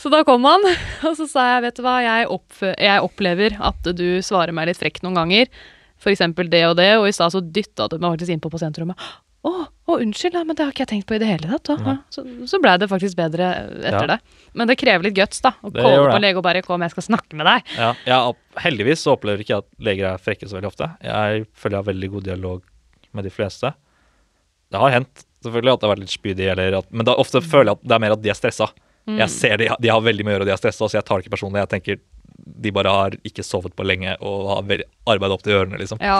Så 0.00 0.08
da 0.12 0.22
kom 0.24 0.44
han, 0.48 0.62
og 1.04 1.16
så 1.18 1.26
sa 1.28 1.42
jeg, 1.54 1.64
vet 1.66 1.78
du 1.78 1.82
hva, 1.84 1.96
jeg, 2.04 2.28
oppf- 2.32 2.76
jeg 2.80 3.02
opplever 3.04 3.56
at 3.64 3.88
du 3.96 4.06
svarer 4.24 4.54
meg 4.56 4.70
litt 4.70 4.80
frekt 4.80 5.04
noen 5.04 5.16
ganger. 5.18 5.50
Eksempel 6.06 6.46
det 6.52 6.62
og 6.68 6.76
det, 6.78 6.90
og 7.00 7.08
i 7.08 7.12
stad 7.16 7.32
så 7.34 7.40
dytta 7.42 7.88
du 7.90 7.96
meg 7.98 8.14
faktisk 8.14 8.32
inn 8.32 8.42
på 8.44 8.52
pasientrommet. 8.52 9.00
Å, 9.46 9.50
å, 9.86 9.96
unnskyld, 10.02 10.34
men 10.42 10.56
det 10.58 10.64
har 10.64 10.72
ikke 10.72 10.82
jeg 10.82 10.90
tenkt 10.90 11.06
på 11.06 11.14
i 11.14 11.20
det 11.22 11.28
hele 11.28 11.58
tatt. 11.62 11.82
Ja, 11.86 11.92
så 12.10 12.24
så 12.50 12.58
blei 12.62 12.72
det 12.82 12.88
faktisk 12.90 13.14
bedre 13.18 13.46
etter 13.78 14.08
Ja. 14.08 14.16
det. 14.16 14.18
Men 14.58 14.66
det 14.66 14.78
krever 14.80 15.06
litt 15.06 15.14
guts, 15.14 15.40
da. 15.44 15.52
Å 15.62 15.70
komme 15.70 16.10
på 16.10 16.20
lege 16.24 16.40
og 16.40 16.42
bare 16.42 16.62
'kom, 16.62 16.82
jeg 16.82 16.90
skal 16.90 17.02
snakke 17.14 17.36
med 17.38 17.46
deg'. 17.46 17.62
Ja, 17.78 17.94
jeg, 18.04 18.34
heldigvis 18.64 19.04
så 19.06 19.14
opplever 19.14 19.38
ikke 19.44 19.54
jeg 19.54 19.62
at 19.62 19.70
leger 19.78 20.04
er 20.12 20.18
frekke 20.18 20.48
så 20.48 20.58
veldig 20.58 20.72
ofte. 20.72 20.90
Jeg 21.00 21.46
føler 21.54 21.76
jeg 21.76 21.84
har 21.84 21.92
veldig 21.92 22.10
god 22.10 22.24
dialog 22.24 22.62
med 23.14 23.24
de 23.24 23.30
fleste. 23.30 23.74
Det 24.72 24.80
har 24.80 24.90
hendt 24.90 25.24
selvfølgelig 25.44 25.72
at 25.74 25.80
det 25.80 25.86
har 25.86 25.94
vært 25.94 26.04
litt 26.04 26.16
spydig, 26.16 26.84
men 26.90 27.04
da 27.06 27.14
ofte 27.14 27.40
føler 27.40 27.70
jeg 27.70 27.78
at 27.78 27.82
det 27.86 27.94
er 27.94 28.02
mer 28.02 28.12
at 28.12 28.22
de 28.22 28.30
er 28.30 28.34
stressa. 28.34 28.68
Mm. 29.06 29.18
Jeg 29.18 29.30
ser 29.30 29.56
de, 29.58 29.68
de 29.78 29.88
har 29.88 30.00
veldig 30.02 30.24
mye 30.26 30.34
å 30.34 30.36
gjøre, 30.38 30.42
og 30.42 30.50
de 30.50 30.54
er 30.56 30.58
stressa, 30.58 30.88
så 30.88 30.98
jeg 30.98 31.04
tar 31.06 31.20
det 31.20 31.26
ikke 31.26 31.36
personlig. 31.36 31.62
Jeg 31.62 31.70
tenker 31.76 32.00
de 32.36 32.72
bare 32.72 32.92
har 32.92 33.16
ikke 33.26 33.44
sovet 33.44 33.74
på 33.76 33.84
lenge 33.86 34.12
og 34.24 34.50
har 34.50 34.82
arbeid 35.08 35.34
opp 35.34 35.42
til 35.44 35.56
ørene, 35.56 35.78
liksom. 35.80 36.00
Ja. 36.04 36.18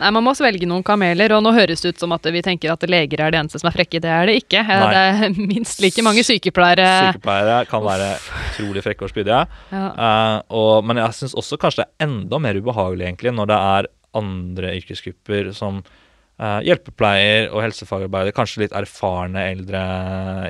Nei, 0.00 0.10
man 0.14 0.24
må 0.26 0.34
svelge 0.36 0.68
noen 0.68 0.84
kameler, 0.86 1.34
og 1.36 1.42
nå 1.44 1.52
høres 1.56 1.82
det 1.82 1.94
ut 1.94 2.04
som 2.04 2.14
at 2.16 2.26
vi 2.32 2.42
tenker 2.44 2.72
at 2.72 2.86
leger 2.90 3.22
er 3.22 3.34
de 3.34 3.40
eneste 3.40 3.60
som 3.62 3.70
er 3.70 3.76
frekke. 3.76 4.00
Det 4.02 4.12
er 4.12 4.30
det 4.30 4.38
ikke. 4.42 4.62
Eh, 4.62 4.84
Nei. 4.84 4.88
Det 4.94 5.02
er 5.02 5.36
minst 5.54 5.82
like 5.84 6.04
mange 6.06 6.24
sykepleiere. 6.26 6.88
Sykepleiere 7.10 7.60
kan 7.70 7.84
være 7.86 8.10
utrolig 8.52 8.84
frekke 8.86 9.06
og 9.08 9.12
spydige. 9.12 9.42
Ja. 9.72 9.84
Uh, 9.96 10.38
og, 10.60 10.72
men 10.86 11.02
jeg 11.02 11.20
syns 11.20 11.36
også 11.36 11.60
kanskje 11.60 11.84
det 11.84 11.88
er 11.88 12.08
enda 12.08 12.40
mer 12.42 12.58
ubehagelig 12.58 13.08
egentlig 13.10 13.34
når 13.36 13.52
det 13.52 13.60
er 13.76 13.92
andre 14.16 14.74
yrkesgrupper 14.78 15.52
som 15.56 15.82
eh, 16.40 16.58
hjelpepleier 16.66 17.48
og 17.52 17.62
helsefagarbeider, 17.64 18.34
kanskje 18.36 18.64
litt 18.64 18.74
erfarne 18.76 19.46
eldre 19.52 19.82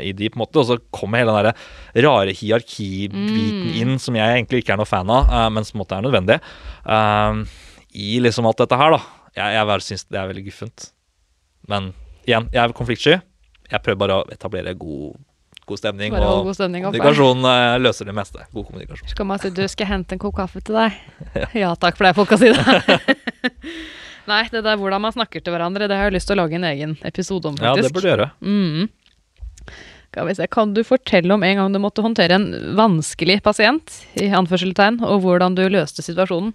i 0.03 0.13
de, 0.17 0.31
på 0.33 0.39
en 0.41 0.45
måte, 0.45 0.63
og 0.63 0.69
så 0.71 0.79
kommer 0.95 1.23
hele 1.23 1.35
den 1.37 1.51
der 1.51 2.09
rare 2.09 2.35
hierarkibiten 2.37 3.27
Mm. 3.27 3.71
inn, 3.83 3.99
som 4.03 4.15
jeg 4.19 4.27
egentlig 4.39 4.63
ikke 4.65 4.75
er 4.75 4.81
noe 4.83 4.89
fan 4.89 5.11
av, 5.11 5.29
uh, 5.31 5.47
men 5.51 5.65
som 5.65 5.77
på 5.77 5.81
en 5.81 5.85
måte 5.87 5.99
er 6.01 6.07
nødvendig, 6.09 6.41
Uh, 6.87 7.43
i 7.97 8.21
liksom 8.23 8.47
alt 8.47 8.61
dette 8.61 8.77
her, 8.79 8.93
da. 8.95 9.01
Jeg, 9.35 9.55
jeg 9.57 9.83
syns 9.83 10.05
det 10.07 10.19
er 10.21 10.29
veldig 10.31 10.45
guffent. 10.47 10.85
Men 11.67 11.89
igjen, 12.27 12.47
jeg 12.55 12.63
er 12.63 12.75
konfliktsky. 12.77 13.17
Jeg 13.73 13.83
prøver 13.83 13.99
bare 13.99 14.19
å 14.21 14.27
etablere 14.31 14.75
god, 14.79 15.17
god 15.67 15.81
stemning. 15.81 16.15
Bare 16.15 16.29
og 16.31 16.47
god 16.47 16.59
stemning 16.61 16.87
oppe. 16.87 17.01
Kommunikasjon 17.01 17.49
eh, 17.51 17.79
løser 17.83 18.07
det 18.07 18.15
meste. 18.15 18.45
God 18.55 18.69
kommunikasjon. 18.69 19.11
Så 19.11 19.19
kan 19.19 19.27
man 19.27 19.43
si 19.43 19.51
du, 19.51 19.65
skal 19.73 19.91
hente 19.91 20.15
en 20.15 20.23
kopp 20.23 20.37
kaffe 20.39 20.63
til 20.63 20.79
deg? 20.79 21.01
Ja 21.65 21.73
takk, 21.75 21.99
pleier 21.99 22.15
folk 22.15 22.37
å 22.37 22.39
si 22.39 22.53
det. 22.55 23.01
Nei, 24.27 24.43
det 24.51 24.63
der 24.67 24.79
hvordan 24.81 25.03
man 25.05 25.15
snakker 25.15 25.43
til 25.45 25.55
hverandre, 25.55 25.89
det 25.89 25.97
har 25.99 26.09
jeg 26.09 26.17
lyst 26.19 26.31
til 26.31 26.37
å 26.37 26.43
lage 26.43 26.59
en 26.59 26.67
egen 26.67 26.97
episode 27.07 27.51
om, 27.51 27.57
faktisk. 27.59 27.79
Ja, 27.79 27.87
det 27.87 27.93
burde 27.95 28.07
du 28.07 28.13
gjøre. 28.13 28.31
Mm. 28.43 28.89
Vi 30.17 30.35
se, 30.35 30.47
Kan 30.49 30.73
du 30.73 30.81
fortelle 30.87 31.35
om 31.35 31.43
en 31.45 31.59
gang 31.61 31.75
du 31.75 31.79
måtte 31.83 32.03
håndtere 32.05 32.39
en 32.39 32.47
vanskelig 32.79 33.43
pasient, 33.45 33.99
i 34.17 34.31
anførselstegn, 34.33 35.03
og 35.05 35.21
hvordan 35.25 35.59
du 35.59 35.67
løste 35.69 36.05
situasjonen? 36.05 36.55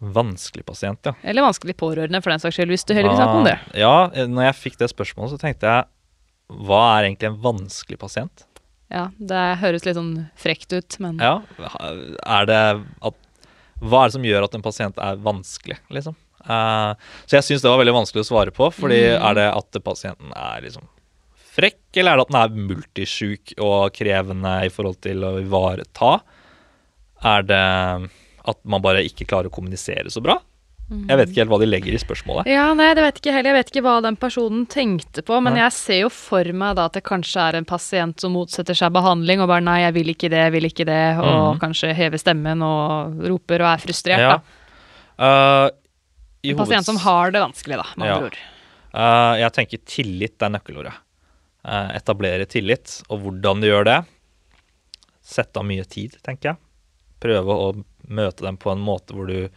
Vanskelig 0.00 0.64
pasient, 0.68 1.00
ja. 1.08 1.14
Eller 1.24 1.44
vanskelig 1.44 1.76
pårørende, 1.80 2.20
for 2.24 2.32
den 2.32 2.40
saks 2.42 2.56
skyld, 2.58 2.72
hvis 2.72 2.84
du 2.84 2.92
heller 2.96 3.12
vil 3.12 3.20
snakke 3.20 3.38
om 3.40 3.46
det. 3.48 3.56
Ah, 3.60 3.78
Ja, 3.80 3.94
eh, 4.12 4.26
når 4.28 4.50
jeg 4.50 4.58
fikk 4.64 4.80
det 4.80 4.90
spørsmålet, 4.92 5.36
så 5.36 5.40
tenkte 5.40 5.68
jeg 5.68 5.86
hva 6.66 6.82
er 6.96 7.08
egentlig 7.08 7.30
en 7.30 7.40
vanskelig 7.42 7.98
pasient? 7.98 8.44
Ja, 8.92 9.08
Det 9.18 9.58
høres 9.58 9.84
litt 9.84 9.96
sånn 9.98 10.28
frekt 10.38 10.70
ut, 10.72 10.98
men 11.02 11.18
Ja, 11.18 11.40
er 11.58 12.46
det 12.46 12.60
at 13.02 13.14
Hva 13.82 14.04
er 14.04 14.08
det 14.08 14.14
som 14.14 14.22
gjør 14.24 14.44
at 14.46 14.54
en 14.54 14.62
pasient 14.62 14.96
er 14.96 15.16
vanskelig, 15.20 15.76
liksom? 15.90 16.14
Eh, 16.48 16.94
så 17.26 17.38
jeg 17.38 17.46
syns 17.48 17.62
det 17.64 17.70
var 17.72 17.80
veldig 17.82 17.96
vanskelig 18.00 18.22
å 18.24 18.30
svare 18.30 18.54
på, 18.54 18.70
fordi 18.72 19.00
Mm. 19.16 19.22
er 19.30 19.34
det 19.34 19.48
at 19.56 19.82
pasienten 19.84 20.32
er 20.36 20.62
liksom 20.62 20.86
frekk, 21.56 21.78
eller 21.96 22.12
er 22.12 22.16
det 22.16 22.26
at 22.26 22.32
den 22.32 22.42
er 22.42 22.74
multisjuk 22.74 23.54
og 23.58 23.92
krevende 23.96 24.64
i 24.66 24.68
forhold 24.68 25.00
til 25.00 25.24
å 25.24 25.38
ivareta? 25.40 26.20
Er 27.24 27.42
det 27.42 28.10
at 28.46 28.58
man 28.64 28.82
bare 28.82 29.02
ikke 29.02 29.26
klarer 29.26 29.48
å 29.48 29.54
kommunisere 29.54 30.10
så 30.12 30.20
bra? 30.22 30.38
Jeg 30.86 31.18
vet 31.18 31.30
ikke 31.32 31.40
helt 31.42 31.50
hva 31.50 31.58
de 31.58 31.66
legger 31.66 31.94
i 31.96 31.98
spørsmålet. 31.98 32.46
Ja, 32.46 32.68
nei, 32.78 32.92
det 32.94 33.02
vet 33.02 33.16
ikke 33.18 33.32
heller. 33.34 33.48
Jeg 33.50 33.56
vet 33.58 33.70
ikke 33.72 33.82
hva 33.82 33.94
den 34.04 34.14
personen 34.22 34.68
tenkte 34.70 35.24
på, 35.26 35.40
men 35.42 35.54
Nei. 35.56 35.62
jeg 35.64 35.72
ser 35.74 35.98
jo 36.04 36.10
for 36.14 36.44
meg 36.54 36.76
da 36.78 36.84
at 36.86 36.92
det 36.94 37.02
kanskje 37.02 37.42
er 37.42 37.56
en 37.58 37.64
pasient 37.66 38.20
som 38.22 38.30
motsetter 38.36 38.76
seg 38.78 38.92
behandling 38.94 39.40
og 39.42 39.48
bare 39.50 39.64
nei, 39.66 39.80
jeg 39.82 39.96
vil 39.96 40.12
ikke 40.14 40.30
det, 40.30 40.44
jeg 40.44 40.52
vil 40.54 40.68
ikke 40.68 40.86
det, 40.86 41.18
og 41.18 41.56
mm. 41.56 41.60
kanskje 41.64 41.90
hever 41.92 42.22
stemmen 42.22 42.62
og 42.62 43.18
roper 43.32 43.64
og 43.66 43.72
er 43.72 43.82
frustrert, 43.82 44.22
Ja. 44.22 44.38
da. 44.38 44.40
I 45.18 45.70
En 46.52 46.60
pasient 46.60 46.86
som 46.86 46.98
har 47.02 47.32
det 47.34 47.42
vanskelig, 47.42 47.78
da, 47.80 47.86
med 47.96 48.08
Ja. 48.08 48.18
ord. 48.26 48.36
Uh, 48.96 49.34
jeg 49.40 49.52
tenker 49.52 49.82
tillit 49.84 50.42
er 50.42 50.52
nøkkelordet. 50.54 50.94
Uh, 51.66 51.90
etablere 51.96 52.46
tillit, 52.46 53.02
og 53.10 53.24
hvordan 53.24 53.60
du 53.60 53.66
gjør 53.68 53.84
det. 53.84 53.98
Sette 55.26 55.58
av 55.58 55.66
mye 55.66 55.84
tid, 55.84 56.16
tenker 56.22 56.52
jeg. 56.52 56.56
Prøve 57.20 57.56
å 57.56 57.72
møte 58.06 58.44
dem 58.46 58.56
på 58.60 58.70
en 58.70 58.82
måte 58.82 59.16
hvor 59.16 59.26
du 59.26 59.48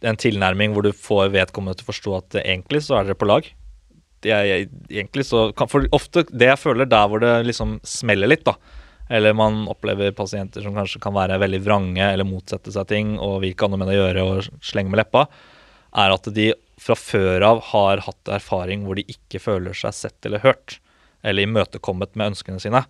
En 0.00 0.16
tilnærming 0.16 0.72
hvor 0.72 0.80
du 0.80 0.94
får 0.96 1.26
vedkommende 1.28 1.76
til 1.76 1.84
å 1.84 1.90
forstå 1.90 2.12
at 2.16 2.36
egentlig 2.40 2.80
så 2.86 2.94
er 2.96 3.04
dere 3.04 3.18
på 3.20 3.26
lag. 3.28 3.44
Er, 4.24 4.46
jeg, 4.48 4.68
egentlig 4.88 5.26
så 5.28 5.52
kan, 5.52 5.68
For 5.68 5.84
ofte 5.92 6.22
det 6.30 6.46
jeg 6.48 6.60
føler 6.62 6.88
der 6.88 7.04
hvor 7.04 7.20
det 7.20 7.34
liksom 7.44 7.74
smeller 7.84 8.30
litt, 8.32 8.46
da. 8.48 8.54
Eller 9.10 9.36
man 9.36 9.66
opplever 9.68 10.14
pasienter 10.16 10.64
som 10.64 10.72
kanskje 10.72 11.02
kan 11.04 11.12
være 11.12 11.36
veldig 11.42 11.60
vrange 11.66 12.00
eller 12.06 12.24
motsette 12.24 12.72
seg 12.72 12.88
ting 12.88 13.12
og 13.18 13.42
vi 13.44 13.52
ha 13.52 13.68
noe 13.68 13.80
med 13.82 13.90
det 13.90 13.98
å 13.98 14.04
gjøre 14.06 14.24
og 14.24 14.64
slenge 14.64 14.88
med 14.88 15.02
leppa, 15.02 15.26
er 15.96 16.14
at 16.14 16.28
de 16.34 16.52
fra 16.80 16.96
før 16.96 17.44
av 17.44 17.60
har 17.72 18.04
hatt 18.06 18.30
erfaring 18.32 18.86
hvor 18.86 18.96
de 18.96 19.04
ikke 19.10 19.40
føler 19.42 19.76
seg 19.76 19.94
sett 19.96 20.26
eller 20.26 20.42
hørt, 20.44 20.78
eller 21.22 21.44
imøtekommet 21.44 22.14
med 22.16 22.32
ønskene 22.32 22.62
sine. 22.62 22.84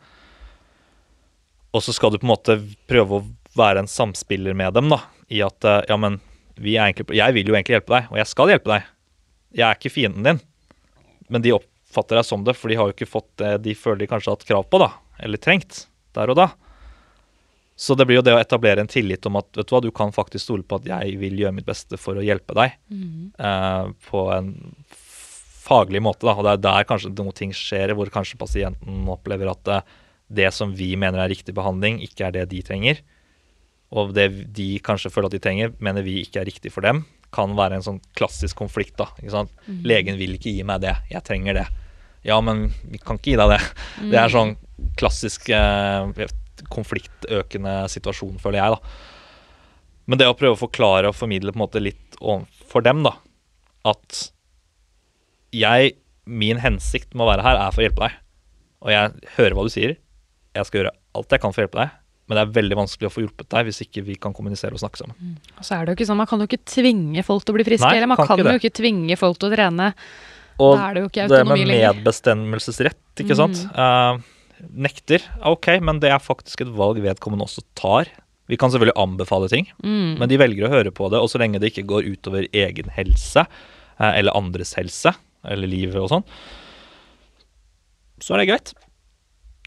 Og 1.75 1.83
så 1.85 1.95
skal 1.95 2.13
du 2.13 2.21
på 2.21 2.27
en 2.27 2.35
måte 2.35 2.59
prøve 2.91 3.19
å 3.19 3.27
være 3.59 3.83
en 3.83 3.91
samspiller 3.91 4.55
med 4.59 4.75
dem, 4.79 4.91
da, 4.93 5.03
i 5.31 5.43
at 5.43 5.67
eh, 5.67 5.83
ja, 5.91 5.99
men 5.99 6.21
egentlig, 6.61 7.17
jeg 7.19 7.35
vil 7.35 7.51
jo 7.51 7.57
egentlig 7.57 7.79
hjelpe 7.79 7.97
deg, 7.97 8.09
og 8.11 8.21
jeg 8.21 8.31
skal 8.31 8.53
hjelpe 8.53 8.73
deg. 8.73 8.89
Jeg 9.59 9.67
er 9.67 9.79
ikke 9.79 9.95
fienden 9.95 10.27
din. 10.27 10.41
Men 11.31 11.45
de 11.45 11.55
oppfatter 11.57 12.19
deg 12.19 12.27
som 12.27 12.43
det, 12.47 12.57
for 12.59 12.71
de 12.71 12.79
har 12.79 12.91
jo 12.91 12.95
ikke 12.95 13.11
fått 13.11 13.31
det 13.43 13.57
de 13.67 13.75
føler 13.79 14.05
de 14.05 14.11
kanskje 14.11 14.31
har 14.31 14.39
hatt 14.39 14.49
krav 14.49 14.67
på, 14.71 14.83
da, 14.83 14.93
eller 15.23 15.43
trengt, 15.43 15.85
der 16.17 16.31
og 16.31 16.39
da. 16.39 16.51
Så 17.81 17.97
det 17.97 18.05
blir 18.05 18.19
jo 18.19 18.25
det 18.25 18.35
å 18.37 18.41
etablere 18.43 18.83
en 18.85 18.91
tillit 18.91 19.25
om 19.25 19.39
at 19.41 19.49
vet 19.57 19.69
du 19.69 19.73
hva, 19.73 19.81
du 19.81 19.93
kan 19.97 20.11
faktisk 20.13 20.45
stole 20.45 20.67
på 20.69 20.77
at 20.83 20.89
jeg 20.91 21.15
vil 21.21 21.39
gjøre 21.41 21.55
mitt 21.57 21.69
beste 21.69 21.97
for 21.97 22.19
å 22.21 22.25
hjelpe 22.25 22.53
deg 22.59 22.75
eh, 23.41 23.87
på 24.11 24.25
en 24.35 24.51
faglig 25.65 26.03
måte. 26.05 26.27
Da. 26.29 26.35
Og 26.37 26.45
det 26.45 26.53
er 26.53 26.65
der 26.67 26.89
kanskje 26.89 27.15
noen 27.15 27.37
ting 27.37 27.55
skjer, 27.57 27.95
hvor 27.97 28.11
kanskje 28.13 28.41
pasienten 28.41 29.09
opplever 29.09 29.49
at 29.55 29.71
eh, 29.73 29.97
det 30.29 30.51
som 30.53 30.75
vi 30.77 30.93
mener 31.01 31.23
er 31.23 31.33
riktig 31.33 31.55
behandling, 31.57 32.03
ikke 32.05 32.29
er 32.29 32.37
det 32.37 32.51
de 32.53 32.61
trenger. 32.69 33.01
Og 33.97 34.13
det 34.15 34.29
de 34.55 34.69
kanskje 34.85 35.11
føler 35.11 35.31
at 35.31 35.39
de 35.39 35.43
trenger, 35.43 35.73
mener 35.83 36.05
vi 36.07 36.21
ikke 36.21 36.43
er 36.43 36.51
riktig 36.51 36.75
for 36.75 36.85
dem. 36.85 37.07
Kan 37.35 37.57
være 37.59 37.81
en 37.81 37.87
sånn 37.87 38.03
klassisk 38.19 38.61
konflikt. 38.61 38.99
da, 39.01 39.09
ikke 39.19 39.33
sant? 39.39 39.57
Legen 39.89 40.21
vil 40.21 40.37
ikke 40.37 40.53
gi 40.53 40.67
meg 40.69 40.85
det, 40.85 40.99
jeg 41.11 41.25
trenger 41.27 41.63
det. 41.63 41.67
Ja, 42.29 42.37
men 42.45 42.69
vi 42.85 43.01
kan 43.01 43.17
ikke 43.17 43.33
gi 43.33 43.41
deg 43.41 43.57
det. 43.57 43.61
Det 44.13 44.21
er 44.21 44.37
sånn 44.37 44.55
klassisk 45.01 45.49
eh, 45.49 46.29
konfliktøkende 46.73 47.75
situasjon, 47.93 48.37
føler 48.43 48.61
jeg, 48.61 48.77
da. 48.77 49.09
Men 50.11 50.21
det 50.21 50.29
å 50.31 50.37
prøve 50.37 50.57
å 50.57 50.61
forklare 50.61 51.11
og 51.11 51.17
formidle 51.17 51.53
på 51.55 51.61
en 51.61 51.65
måte 51.65 51.83
litt 51.83 52.19
overfor 52.21 52.85
dem, 52.87 53.05
da, 53.07 53.17
at 53.91 54.27
jeg 55.57 55.97
Min 56.31 56.61
hensikt 56.63 57.15
med 57.17 57.25
å 57.25 57.31
være 57.31 57.43
her 57.43 57.57
er 57.59 57.73
for 57.75 57.83
å 57.83 57.85
hjelpe 57.87 58.05
deg. 58.05 58.19
Og 58.85 58.91
jeg 58.93 59.31
hører 59.35 59.55
hva 59.57 59.63
du 59.67 59.71
sier. 59.73 59.97
Jeg 60.55 60.69
skal 60.69 60.79
gjøre 60.79 60.93
alt 61.19 61.35
jeg 61.35 61.43
kan 61.43 61.55
for 61.57 61.63
å 61.63 61.65
hjelpe 61.65 61.81
deg. 61.81 61.95
Men 62.31 62.39
det 62.39 62.43
er 62.45 62.53
veldig 62.61 62.77
vanskelig 62.79 63.09
å 63.09 63.11
få 63.11 63.25
hjulpet 63.25 63.49
deg 63.51 63.67
hvis 63.67 63.81
ikke 63.83 64.05
vi 64.07 64.15
kan 64.23 64.35
kommunisere 64.37 64.77
og 64.77 64.83
snakke 64.85 65.01
sammen. 65.01 65.33
Og 65.57 65.67
så 65.67 65.75
er 65.75 65.89
det 65.89 65.91
jo 65.91 65.99
ikke 65.99 66.07
sånn, 66.13 66.21
Man 66.21 66.29
kan 66.31 66.45
jo 66.45 66.47
ikke 66.47 66.61
tvinge 66.71 67.25
folk 67.27 67.43
til 67.43 67.51
å 67.51 67.57
bli 67.57 67.67
friske. 67.67 67.89
Nei, 67.89 67.97
eller 67.99 68.13
man 68.13 68.21
kan 68.21 68.29
kan, 68.31 68.45
jo 68.47 68.61
ikke 68.61 68.77
tvinge 68.79 69.17
folk 69.19 69.41
til 69.41 69.51
å 69.51 69.55
trene. 69.57 69.89
Og 70.61 70.77
Da 70.77 70.85
er 70.85 70.95
det 70.95 71.03
jo 71.03 71.09
ikke 71.11 71.27
det 71.33 71.41
med 71.49 71.65
medbestemmelsesrett, 71.73 73.03
ikke 73.25 73.39
sant. 73.41 73.65
Eh, 73.75 74.21
nekter, 74.69 75.23
ok, 75.45 75.81
men 75.81 76.01
det 76.01 76.11
er 76.11 76.19
faktisk 76.19 76.61
et 76.61 76.75
valg 76.77 77.01
vedkommende 77.03 77.45
også 77.47 77.63
tar. 77.75 78.07
Vi 78.51 78.57
kan 78.59 78.71
selvfølgelig 78.71 78.99
anbefale 78.99 79.49
ting, 79.49 79.67
Mm. 79.83 80.19
men 80.19 80.29
de 80.29 80.37
velger 80.39 80.67
å 80.67 80.73
høre 80.73 80.91
på 80.91 81.09
det. 81.11 81.21
Og 81.21 81.29
så 81.31 81.39
lenge 81.39 81.61
det 81.61 81.73
ikke 81.73 81.87
går 81.87 82.09
utover 82.17 82.49
egen 82.53 82.91
helse 82.91 83.47
eh, 84.01 84.19
eller 84.19 84.33
andres 84.35 84.75
helse 84.75 85.15
eller 85.45 85.67
livet 85.71 85.97
og 85.97 86.09
sånn, 86.11 86.25
så 88.21 88.35
er 88.35 88.43
det 88.43 88.49
greit. 88.51 88.73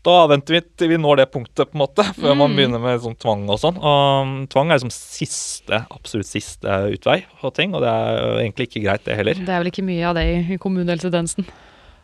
Da 0.03 0.17
avventer 0.25 0.57
vi 0.57 0.59
til 0.77 0.89
vi 0.91 0.97
når 0.99 1.21
det 1.21 1.29
punktet, 1.31 1.69
på 1.71 1.77
en 1.77 1.81
måte, 1.85 2.03
før 2.19 2.35
man 2.35 2.51
Mm. 2.51 2.55
begynner 2.57 2.81
med 2.83 2.99
sånn 2.99 3.15
tvang 3.17 3.49
og 3.49 3.57
sånn. 3.57 3.77
Og 3.79 4.49
tvang 4.49 4.69
er 4.69 4.77
liksom 4.77 4.91
siste, 4.91 5.85
absolutt 5.89 6.27
siste 6.27 6.67
utvei 6.91 7.23
på 7.39 7.53
ting, 7.55 7.73
og 7.73 7.81
det 7.81 7.87
er 7.89 8.43
egentlig 8.43 8.67
ikke 8.67 8.83
greit, 8.83 9.03
det 9.05 9.15
heller. 9.15 9.33
Det 9.33 9.47
er 9.49 9.63
vel 9.63 9.71
ikke 9.71 9.85
mye 9.87 10.03
av 10.03 10.15
det 10.15 10.25
i- 10.27 10.53
i 10.53 10.57
kommunehelsetjenesten. 10.57 11.45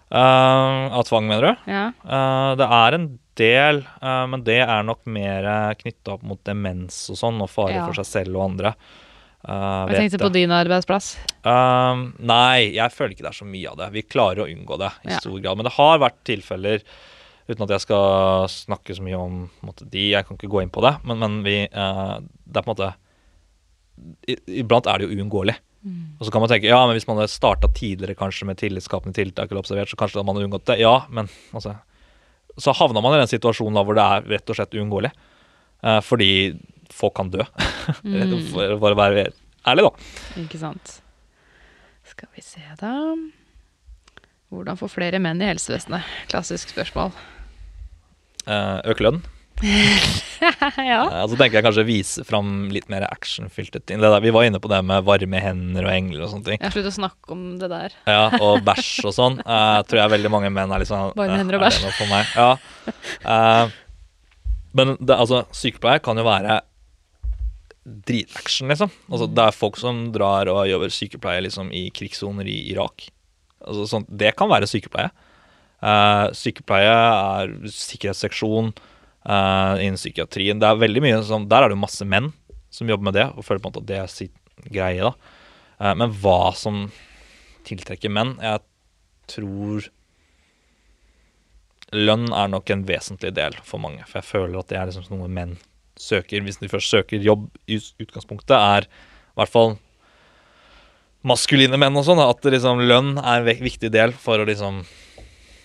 Eh, 0.09 0.93
av 0.97 1.03
tvang, 1.05 1.27
mener 1.29 1.45
du? 1.45 1.69
Ja. 1.69 1.83
Uh, 2.01 2.55
det 2.57 2.65
er 2.65 2.95
en 2.97 3.03
del, 3.37 3.83
uh, 4.01 4.23
men 4.31 4.41
det 4.47 4.57
er 4.65 4.81
nok 4.87 5.03
mer 5.05 5.45
knytta 5.77 6.15
opp 6.15 6.23
mot 6.25 6.41
demens 6.49 6.97
og 7.13 7.19
sånn, 7.19 7.37
og 7.45 7.51
fare 7.53 7.75
Ja. 7.77 7.83
for 7.85 7.93
seg 8.01 8.07
selv 8.09 8.39
og 8.39 8.47
andre. 8.49 8.71
Uh, 9.45 9.85
Jeg 9.93 10.09
tenkte 10.09 10.19
på 10.25 10.31
din 10.33 10.49
arbeidsplass. 10.51 11.13
Nei, 11.45 12.73
jeg 12.75 12.91
føler 12.91 13.13
ikke 13.13 13.23
det 13.27 13.31
er 13.31 13.37
så 13.39 13.47
mye 13.47 13.69
av 13.69 13.77
det. 13.77 13.91
Vi 13.93 14.01
klarer 14.09 14.43
å 14.43 14.49
unngå 14.49 14.79
det 14.81 14.91
i 15.05 15.11
Ja. 15.13 15.19
stor 15.21 15.39
grad. 15.39 15.55
Men 15.57 15.63
det 15.69 15.73
har 15.77 15.99
vært 15.99 16.19
tilfeller, 16.25 16.81
uten 17.47 17.63
at 17.63 17.69
jeg 17.69 17.81
skal 17.81 18.47
snakke 18.49 18.97
så 18.97 19.01
mye 19.05 19.17
om 19.17 19.49
måte, 19.63 19.87
de, 19.89 20.09
jeg 20.11 20.25
kan 20.25 20.35
ikke 20.37 20.49
gå 20.51 20.61
inn 20.63 20.69
på 20.73 20.81
det, 20.81 20.97
men, 21.05 21.19
men 21.19 21.43
vi 21.43 21.67
Det 21.69 22.57
er 22.57 22.65
på 22.65 22.73
en 22.73 22.75
måte 22.75 22.93
Iblant 24.47 24.87
er 24.87 24.97
det 24.97 25.09
jo 25.09 25.15
uunngåelig. 25.17 25.55
Og 26.19 26.25
så 26.27 26.31
kan 26.33 26.43
man 26.43 26.51
tenke 26.51 26.67
ja, 26.67 26.79
men 26.83 26.97
hvis 26.97 27.07
man 27.07 27.21
hadde 27.21 27.31
starta 27.31 27.69
tidligere 27.71 28.17
kanskje 28.19 28.47
med 28.49 28.59
tillitsskapende 28.59 29.15
tiltak, 29.15 29.47
eller 29.49 29.63
observert, 29.63 29.91
så 29.91 29.99
kanskje 29.99 30.19
hadde 30.19 30.27
man 30.27 30.41
unngått 30.41 30.67
det. 30.67 30.79
Ja, 30.81 31.05
men 31.09 31.29
altså 31.55 31.77
Så 32.59 32.73
havna 32.75 32.99
man 33.01 33.15
i 33.15 33.21
den 33.21 33.31
situasjonen 33.31 33.77
da 33.77 33.85
hvor 33.87 33.95
det 33.95 34.03
er 34.03 34.25
rett 34.35 34.51
og 34.51 34.57
slett 34.57 34.75
uunngåelig. 34.75 35.13
Eh, 35.87 36.01
fordi 36.03 36.31
folk 36.91 37.15
kan 37.15 37.29
dø. 37.31 37.45
for, 38.51 38.75
for 38.81 38.91
å 38.91 38.97
være 38.99 39.29
ærlig, 39.69 39.85
da. 39.87 39.91
Ikke 40.43 40.59
sant. 40.59 40.97
Skal 42.09 42.27
vi 42.35 42.43
se, 42.43 42.65
da. 42.81 42.93
Hvordan 44.51 44.79
få 44.81 44.89
flere 44.91 45.21
menn 45.23 45.39
i 45.39 45.47
helsevesenet? 45.47 46.03
Klassisk 46.27 46.73
spørsmål. 46.73 47.13
Eh, 48.49 48.77
øke 48.91 49.05
lønn. 49.07 49.21
ja. 50.91 51.01
Eh, 51.11 51.25
så 51.27 51.35
tenker 51.35 51.59
jeg 51.59 51.65
kanskje 51.65 51.85
vise 51.87 52.23
fram 52.27 52.69
litt 52.73 52.87
mer 52.91 53.05
actionfylte 53.09 53.81
ting. 53.81 53.99
Det 53.99 54.07
der, 54.07 54.23
vi 54.23 54.33
var 54.35 54.47
inne 54.47 54.61
på 54.61 54.71
det 54.71 54.79
med 54.87 55.05
varme 55.07 55.41
hender 55.43 55.87
og 55.87 55.93
engler 55.93 56.23
og 56.25 56.31
sånne 56.33 56.47
ting. 56.47 56.61
Jeg 56.61 56.75
slutter 56.75 56.93
å 56.93 56.97
snakke 56.99 57.35
om 57.35 57.43
det 57.61 57.69
der. 57.71 57.97
Ja, 58.07 58.23
Og 58.39 58.63
bæsj 58.69 59.09
og 59.09 59.15
sånn. 59.15 59.37
Uh, 59.43 59.81
tror 59.89 60.03
jeg 60.03 60.15
veldig 60.15 60.33
mange 60.33 60.53
menn 60.53 60.71
er 60.71 60.83
litt 60.83 60.91
sånn 60.91 61.13
Varme 61.17 61.35
eh, 61.35 61.43
hender 61.43 61.59
og 61.59 62.09
meg? 62.11 62.33
Ja. 62.35 62.49
Uh, 63.25 63.77
men 64.77 64.95
det, 65.01 65.15
altså, 65.15 65.43
sykepleier 65.55 66.03
kan 66.05 66.19
jo 66.19 66.27
være 66.27 66.61
dritaction, 67.89 68.69
liksom. 68.69 68.91
Altså, 69.09 69.27
det 69.33 69.47
er 69.47 69.55
folk 69.55 69.79
som 69.81 70.09
drar 70.13 70.51
og 70.51 70.67
jobber 70.69 70.93
sykepleie 70.93 71.41
liksom, 71.47 71.71
i 71.73 71.87
krigssoner 71.95 72.47
i 72.47 72.59
Irak. 72.73 73.09
Altså, 73.65 73.87
sånn, 73.89 74.05
det 74.07 74.35
kan 74.39 74.51
være 74.51 74.69
sykepleie. 74.69 75.09
Uh, 75.79 76.27
sykepleie 76.35 76.93
er 76.93 77.53
sikkerhetsseksjon 77.71 78.73
innen 79.29 79.99
psykiatrien. 79.99 80.61
Det 80.61 80.67
er 80.69 80.79
veldig 80.81 81.03
mye 81.05 81.19
sånn, 81.27 81.49
Der 81.51 81.63
er 81.63 81.69
det 81.69 81.77
jo 81.77 81.83
masse 81.85 82.05
menn 82.07 82.31
som 82.73 82.89
jobber 82.89 83.09
med 83.09 83.17
det, 83.17 83.27
og 83.35 83.45
føler 83.45 83.61
på 83.61 83.69
en 83.69 83.73
måte 83.73 83.83
at 83.83 83.89
det 83.89 83.99
er 83.99 84.09
sitt 84.11 84.35
greie. 84.73 85.01
da. 85.05 85.13
Eh, 85.79 85.95
men 85.95 86.11
hva 86.21 86.55
som 86.55 86.87
tiltrekker 87.67 88.11
menn 88.11 88.37
Jeg 88.41 88.61
tror 89.29 89.89
lønn 91.93 92.29
er 92.33 92.49
nok 92.51 92.69
en 92.69 92.85
vesentlig 92.85 93.33
del 93.37 93.55
for 93.65 93.81
mange. 93.81 94.03
For 94.05 94.19
jeg 94.19 94.29
føler 94.29 94.59
at 94.59 94.69
det 94.69 94.77
er 94.77 94.89
liksom 94.89 95.17
noe 95.17 95.29
menn 95.29 95.57
søker. 95.99 96.43
Hvis 96.45 96.59
de 96.61 96.69
først 96.69 96.93
søker 96.93 97.23
jobb 97.23 97.47
i 97.67 97.79
utgangspunktet, 97.79 98.55
er 98.55 98.85
i 98.85 99.39
hvert 99.39 99.53
fall 99.53 99.77
maskuline 101.25 101.79
menn 101.81 101.97
og 101.97 102.05
sånn. 102.05 102.21
At 102.21 102.45
liksom 102.45 102.85
lønn 102.85 103.17
er 103.17 103.41
en 103.41 103.65
viktig 103.65 103.91
del 103.93 104.13
for 104.13 104.41
å 104.41 104.47
liksom 104.49 104.83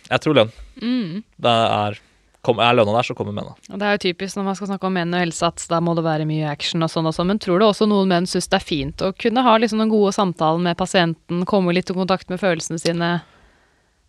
Jeg 0.05 0.21
tror 0.21 0.37
lønn. 0.37 0.51
Mm. 0.81 1.23
Det 1.41 1.53
er, 1.53 2.01
kom, 2.45 2.61
er 2.61 2.77
lønna 2.77 2.95
der, 2.99 3.07
så 3.09 3.17
kommer 3.17 3.35
mennene. 3.35 3.57
Og 3.73 3.81
det 3.81 3.89
er 3.89 3.97
jo 3.97 4.03
typisk 4.05 4.39
når 4.39 4.49
man 4.49 4.57
skal 4.59 4.71
snakke 4.71 4.89
om 4.89 4.97
menn 4.99 5.15
og 5.17 5.23
helse, 5.25 5.49
at 5.49 5.65
da 5.71 5.81
må 5.85 5.95
det 5.97 6.05
være 6.07 6.27
mye 6.29 6.49
action 6.51 6.85
og 6.85 6.91
sånn 6.93 7.09
og 7.09 7.15
sånn. 7.17 7.31
Men 7.33 7.41
tror 7.43 7.61
du 7.61 7.67
også 7.67 7.89
noen 7.91 8.11
menn 8.11 8.29
syns 8.31 8.51
det 8.53 8.59
er 8.61 8.67
fint 8.67 9.05
å 9.05 9.13
kunne 9.17 9.45
ha 9.47 9.55
liksom 9.61 9.81
noen 9.81 9.93
gode 9.93 10.13
samtaler 10.17 10.61
med 10.67 10.79
pasienten, 10.81 11.47
komme 11.49 11.75
litt 11.77 11.93
i 11.93 11.97
kontakt 11.97 12.29
med 12.33 12.43
følelsene 12.43 12.81
sine? 12.83 13.11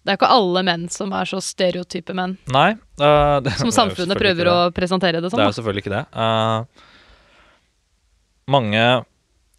Det 0.06 0.14
er 0.14 0.20
ikke 0.20 0.34
alle 0.36 0.62
menn 0.68 0.84
som 0.94 1.14
er 1.18 1.26
så 1.26 1.40
stereotype 1.42 2.14
menn, 2.14 2.36
Nei. 2.54 2.76
Uh, 3.02 3.42
det, 3.42 3.56
som 3.58 3.72
samfunnet 3.74 4.20
prøver 4.20 4.52
å 4.52 4.58
det. 4.68 4.76
presentere 4.78 5.18
det 5.18 5.32
Det 5.32 5.40
er 5.40 5.50
jo 5.50 5.56
selvfølgelig 5.58 5.82
ikke 5.82 5.96
det. 5.96 6.04
Uh, 6.14 6.62
mange 8.54 8.84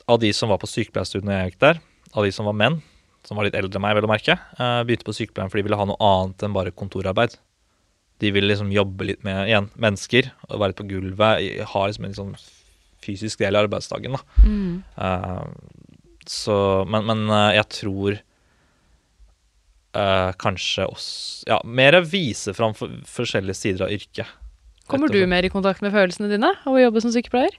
av 0.07 0.21
de 0.23 0.31
som 0.37 0.53
var 0.53 0.61
på 0.63 0.71
sykepleierstudiet 0.71 1.27
når 1.27 1.35
jeg 1.41 1.51
gikk 1.51 1.65
der, 1.65 1.81
av 2.15 2.29
de 2.29 2.31
som 2.37 2.47
var 2.47 2.55
menn, 2.55 2.79
som 3.27 3.35
var 3.35 3.49
litt 3.49 3.59
eldre 3.59 3.75
enn 3.75 3.83
meg, 3.89 3.97
vel 3.99 4.07
å 4.07 4.13
merke, 4.13 4.39
uh, 4.61 4.85
begynte 4.87 5.09
på 5.09 5.17
sykepleien 5.19 5.51
fordi 5.51 5.65
de 5.65 5.67
ville 5.67 5.81
ha 5.81 5.89
noe 5.91 6.13
annet 6.13 6.47
enn 6.47 6.55
bare 6.55 6.75
kontorarbeid. 6.79 7.35
De 8.23 8.31
vil 8.33 8.49
liksom 8.49 8.71
jobbe 8.73 9.11
litt 9.11 9.25
med 9.27 9.49
igjen, 9.51 9.69
mennesker, 9.77 10.31
og 10.49 10.61
være 10.61 10.73
litt 10.73 10.81
på 10.81 10.89
gulvet, 10.89 11.67
ha 11.73 11.83
liksom 11.87 12.07
en 12.07 12.15
liksom 12.15 12.31
fysisk 13.07 13.43
del 13.43 13.57
av 13.57 13.67
arbeidsdagen. 13.67 14.17
da. 14.17 14.23
Mm. 14.47 14.83
Uh, 14.97 15.45
så, 16.27 16.57
men, 16.91 17.07
men 17.07 17.29
uh, 17.31 17.53
jeg 17.55 17.69
tror 17.71 18.17
uh, 19.95 20.33
kanskje 20.43 20.89
oss 20.91 21.07
Ja, 21.47 21.61
mer 21.63 22.01
vise 22.03 22.55
fram 22.57 22.75
for, 22.75 22.91
forskjellige 23.07 23.61
sider 23.61 23.87
av 23.87 23.95
yrket. 23.95 24.27
Kommer 24.91 25.11
du 25.11 25.21
mer 25.27 25.47
i 25.47 25.51
kontakt 25.51 25.83
med 25.83 25.95
følelsene 25.95 26.31
dine 26.31 26.53
av 26.57 26.75
å 26.75 26.83
jobbe 26.83 27.03
som 27.05 27.15
sykepleier? 27.15 27.55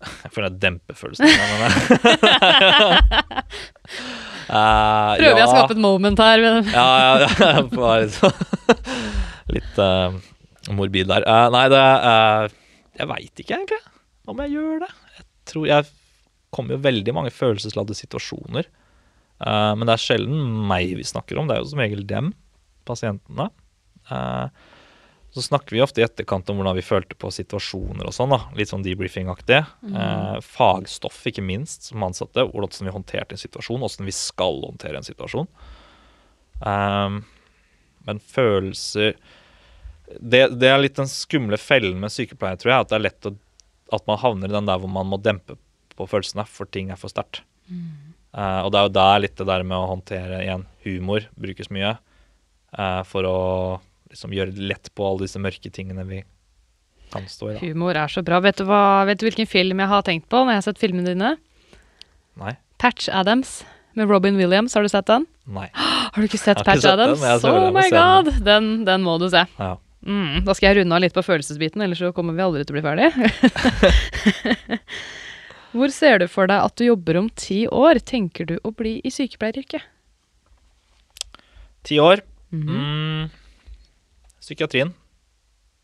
Jeg 0.24 0.30
føler 0.32 0.48
jeg 0.48 0.60
demper 0.62 0.96
følelsene 0.96 1.28
mine. 1.28 1.68
Prøver 4.50 5.36
jeg 5.36 5.44
å 5.44 5.50
skape 5.52 5.76
et 5.76 5.82
moment 5.82 6.22
her? 6.24 6.40
Ja, 6.72 6.86
ja, 7.04 7.12
ja. 7.28 9.18
Litt 9.54 9.80
uh, 9.80 10.16
morbid 10.72 11.10
der. 11.10 11.26
Uh, 11.26 11.48
nei, 11.54 11.64
det 11.72 11.80
eh, 11.80 12.58
Jeg 13.00 13.10
veit 13.10 13.42
ikke 13.42 13.56
egentlig 13.56 13.80
om 14.30 14.42
jeg 14.44 14.54
gjør 14.54 14.82
det. 14.84 14.90
Jeg 15.16 15.26
tror 15.50 15.64
jeg 15.66 15.88
kommer 16.54 16.76
jo 16.76 16.84
veldig 16.84 17.14
mange 17.16 17.32
følelsesladde 17.34 17.96
situasjoner. 17.98 18.68
Men 19.40 19.88
det 19.88 19.94
er 19.94 20.02
sjelden 20.02 20.42
meg 20.68 20.92
vi 20.98 21.06
snakker 21.06 21.38
om. 21.40 21.46
Det 21.48 21.54
er 21.56 21.62
jo 21.62 21.70
som 21.70 21.80
regel 21.80 22.02
dem, 22.06 22.28
pasientene. 22.86 23.46
Så 25.30 25.42
snakker 25.42 25.76
vi 25.76 25.82
ofte 25.82 26.02
i 26.02 26.04
etterkant 26.04 26.48
om 26.50 26.58
hvordan 26.58 26.74
vi 26.74 26.82
følte 26.82 27.14
på 27.14 27.30
situasjoner 27.30 28.08
og 28.08 28.14
sånn. 28.14 28.32
da, 28.34 28.40
Litt 28.58 28.72
sånn 28.72 28.82
debriefing-aktig. 28.82 29.60
Eh, 29.86 30.38
fagstoff, 30.42 31.20
ikke 31.30 31.44
minst, 31.46 31.86
som 31.86 32.02
ansatte. 32.02 32.48
Hvordan 32.50 32.88
vi 32.88 32.94
håndterte 32.96 33.36
en 33.36 33.42
situasjon, 33.42 33.78
hvordan 33.78 34.08
vi 34.10 34.14
skal 34.16 34.58
håndtere 34.64 34.98
en 34.98 35.06
situasjon. 35.06 35.46
Um, 36.60 37.22
men 38.08 38.18
følelser 38.20 39.14
det, 40.18 40.42
det 40.58 40.70
er 40.70 40.80
litt 40.82 40.98
den 40.98 41.10
skumle 41.10 41.58
fellen 41.60 42.00
med 42.02 42.12
sykepleier, 42.12 42.58
tror 42.60 42.72
jeg. 42.72 42.86
At 42.86 42.92
det 42.92 42.98
er 42.98 43.06
lett 43.06 43.28
å, 43.30 43.34
at 43.94 44.06
man 44.10 44.20
havner 44.22 44.50
i 44.50 44.56
den 44.56 44.70
der 44.70 44.80
hvor 44.82 44.90
man 44.90 45.10
må 45.10 45.20
dempe 45.22 45.58
på 45.96 46.08
følelsene, 46.10 46.46
for 46.48 46.70
ting 46.72 46.90
er 46.90 46.98
for 47.00 47.12
sterkt. 47.12 47.42
Eh, 47.70 48.60
og 48.64 48.70
det 48.72 48.80
er 48.80 48.88
jo 48.88 48.94
der 48.94 49.22
litt 49.24 49.38
det 49.38 49.46
der 49.48 49.64
med 49.66 49.76
å 49.78 49.90
håndtere 49.90 50.42
igjen 50.44 50.66
humor 50.86 51.26
brukes 51.38 51.70
mye. 51.74 51.96
Uh, 52.70 53.02
for 53.02 53.26
å 53.26 53.38
liksom 54.12 54.30
gjøre 54.30 54.54
det 54.54 54.68
lett 54.70 54.92
på 54.94 55.02
alle 55.02 55.26
disse 55.26 55.40
mørke 55.42 55.72
tingene 55.74 56.04
vi 56.06 56.20
kan 57.10 57.26
stå 57.26 57.48
i. 57.48 57.54
da. 57.56 57.62
Humor 57.64 57.98
er 57.98 58.12
så 58.12 58.22
bra. 58.22 58.38
Vet 58.44 58.60
du, 58.60 58.64
hva, 58.68 59.02
vet 59.08 59.18
du 59.18 59.26
hvilken 59.26 59.48
film 59.50 59.82
jeg 59.82 59.90
har 59.90 60.04
tenkt 60.06 60.28
på 60.30 60.44
når 60.44 60.54
jeg 60.54 60.60
har 60.60 60.66
sett 60.68 60.82
filmene 60.82 61.10
dine? 61.10 61.32
Nei. 62.38 62.54
Patch 62.78 63.10
Adams 63.10 63.64
med 63.98 64.06
Robin 64.06 64.38
Williams. 64.38 64.78
Har 64.78 64.86
du 64.86 64.92
sett 64.92 65.10
den? 65.10 65.26
Nei. 65.50 65.66
Har 66.10 66.14
du 66.14 66.26
ikke 66.26 66.38
sett 66.38 66.58
ikke 66.62 66.70
Patch 66.70 66.86
sett 66.86 66.94
Adams? 66.94 67.26
oh 67.50 67.70
my 67.74 67.88
god! 67.90 68.30
Den, 68.46 68.70
den 68.86 69.02
må 69.02 69.18
du 69.18 69.26
se. 69.32 69.42
Ja. 69.58 69.74
Mm, 70.06 70.44
da 70.46 70.54
skal 70.56 70.70
jeg 70.70 70.78
runde 70.80 70.96
av 70.96 71.02
litt 71.04 71.12
på 71.16 71.22
følelsesbiten, 71.26 71.82
ellers 71.84 71.98
så 72.00 72.08
kommer 72.16 72.32
vi 72.32 72.40
aldri 72.44 72.62
til 72.64 72.72
å 72.72 72.78
bli 72.78 72.84
ferdig. 72.86 73.08
Hvor 75.76 75.92
ser 75.94 76.18
du 76.18 76.26
for 76.30 76.48
deg 76.50 76.64
at 76.66 76.74
du 76.80 76.86
jobber 76.88 77.18
om 77.20 77.28
ti 77.38 77.62
år? 77.70 78.00
Tenker 78.02 78.48
du 78.48 78.56
å 78.66 78.72
bli 78.74 78.96
i 79.06 79.12
sykepleieryrket? 79.14 79.84
Ti 81.86 81.98
år. 82.02 82.24
Mhm. 82.50 82.80
Mm, 82.80 83.30
psykiatrien, 84.42 84.90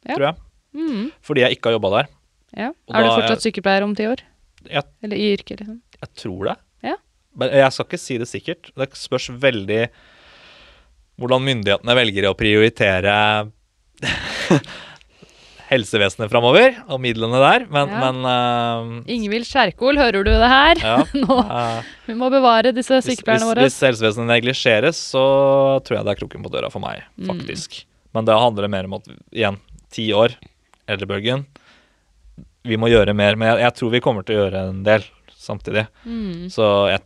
Ja. 0.08 0.14
tror 0.16 0.26
jeg. 0.26 0.36
Mm, 0.76 1.12
Fordi 1.22 1.40
jeg 1.44 1.56
ikke 1.56 1.70
har 1.70 1.76
jobba 1.78 1.90
der. 1.96 2.08
ja. 2.56 2.70
Er 2.92 3.02
du 3.04 3.08
fortsatt 3.10 3.38
jeg, 3.44 3.52
sykepleier 3.52 3.82
om 3.84 3.94
ti 3.94 4.04
år? 4.06 4.20
Jeg, 4.68 4.82
Eller 5.02 5.16
i 5.16 5.28
yrket, 5.36 5.60
liksom. 5.60 5.80
jeg 6.00 6.14
tror 6.16 6.44
det. 6.50 6.56
Ja. 6.82 6.96
Men 7.36 7.50
jeg 7.50 7.72
skal 7.72 7.86
ikke 7.86 7.98
si 8.00 8.18
det 8.18 8.26
sikkert. 8.28 8.72
Det 8.74 8.90
spørs 8.98 9.28
veldig 9.30 9.88
hvordan 11.20 11.44
myndighetene 11.46 11.94
velger 11.96 12.26
å 12.28 12.34
prioritere 12.36 13.50
helsevesenet 15.66 16.30
framover, 16.30 16.76
og 16.86 17.00
midlene 17.02 17.40
der. 17.42 17.64
Men, 17.72 17.90
Ja. 17.90 18.00
men 18.12 18.28
uh, 19.02 19.10
Ingvild 19.10 19.48
Kjerkol, 19.48 19.98
hører 19.98 20.22
du 20.22 20.30
det 20.30 20.50
her? 20.52 20.78
ja, 20.78 20.98
Nå, 21.24 21.38
uh, 21.42 21.80
vi 22.06 22.14
må 22.18 22.28
bevare 22.30 22.70
disse 22.76 22.94
hvis, 22.94 23.08
hvis, 23.08 23.18
sykepleierne 23.18 23.48
våre. 23.50 23.64
hvis 23.66 23.78
helsevesenet 23.82 24.30
neglisjeres, 24.30 25.00
så 25.10 25.24
tror 25.82 25.98
jeg 25.98 26.06
det 26.06 26.14
er 26.14 26.20
kroken 26.22 26.46
på 26.46 26.52
døra 26.54 26.70
for 26.70 26.84
meg, 26.84 27.02
Mm. 27.18 27.32
faktisk. 27.32 27.80
Men 28.14 28.24
da 28.28 28.38
handler 28.38 28.62
det 28.68 28.70
mer 28.76 28.86
om 28.88 28.94
at, 29.00 29.10
igjen, 29.34 29.58
ti 29.92 30.06
år, 30.14 30.36
eldrebølgen. 30.88 31.42
Vi 32.66 32.78
må 32.78 32.88
gjøre 32.90 33.12
mer, 33.14 33.34
men 33.38 33.50
jeg, 33.50 33.64
jeg 33.66 33.74
tror 33.80 33.90
vi 33.92 34.00
kommer 34.04 34.24
til 34.26 34.36
å 34.38 34.44
gjøre 34.46 34.62
en 34.70 34.82
del 34.86 35.02
samtidig. 35.36 35.86
Mm. 36.06 36.46
Så 36.50 36.64
jeg, 36.92 37.02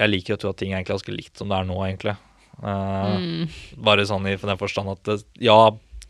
jeg 0.00 0.10
liker 0.10 0.34
å 0.36 0.40
tro 0.40 0.50
at 0.54 0.58
ting 0.60 0.72
er 0.72 0.80
egentlig 0.80 0.96
ganske 0.96 1.14
likt 1.14 1.38
som 1.40 1.52
det 1.52 1.60
er 1.60 1.68
nå, 1.68 1.76
egentlig. 1.84 2.16
Uh, 2.62 3.18
Mm. 3.20 3.48
Bare 3.84 4.04
sånn 4.08 4.24
i 4.30 4.36
den 4.40 4.56
forstand 4.60 4.88
at 4.96 5.00
det, 5.04 5.18
ja, 5.44 5.56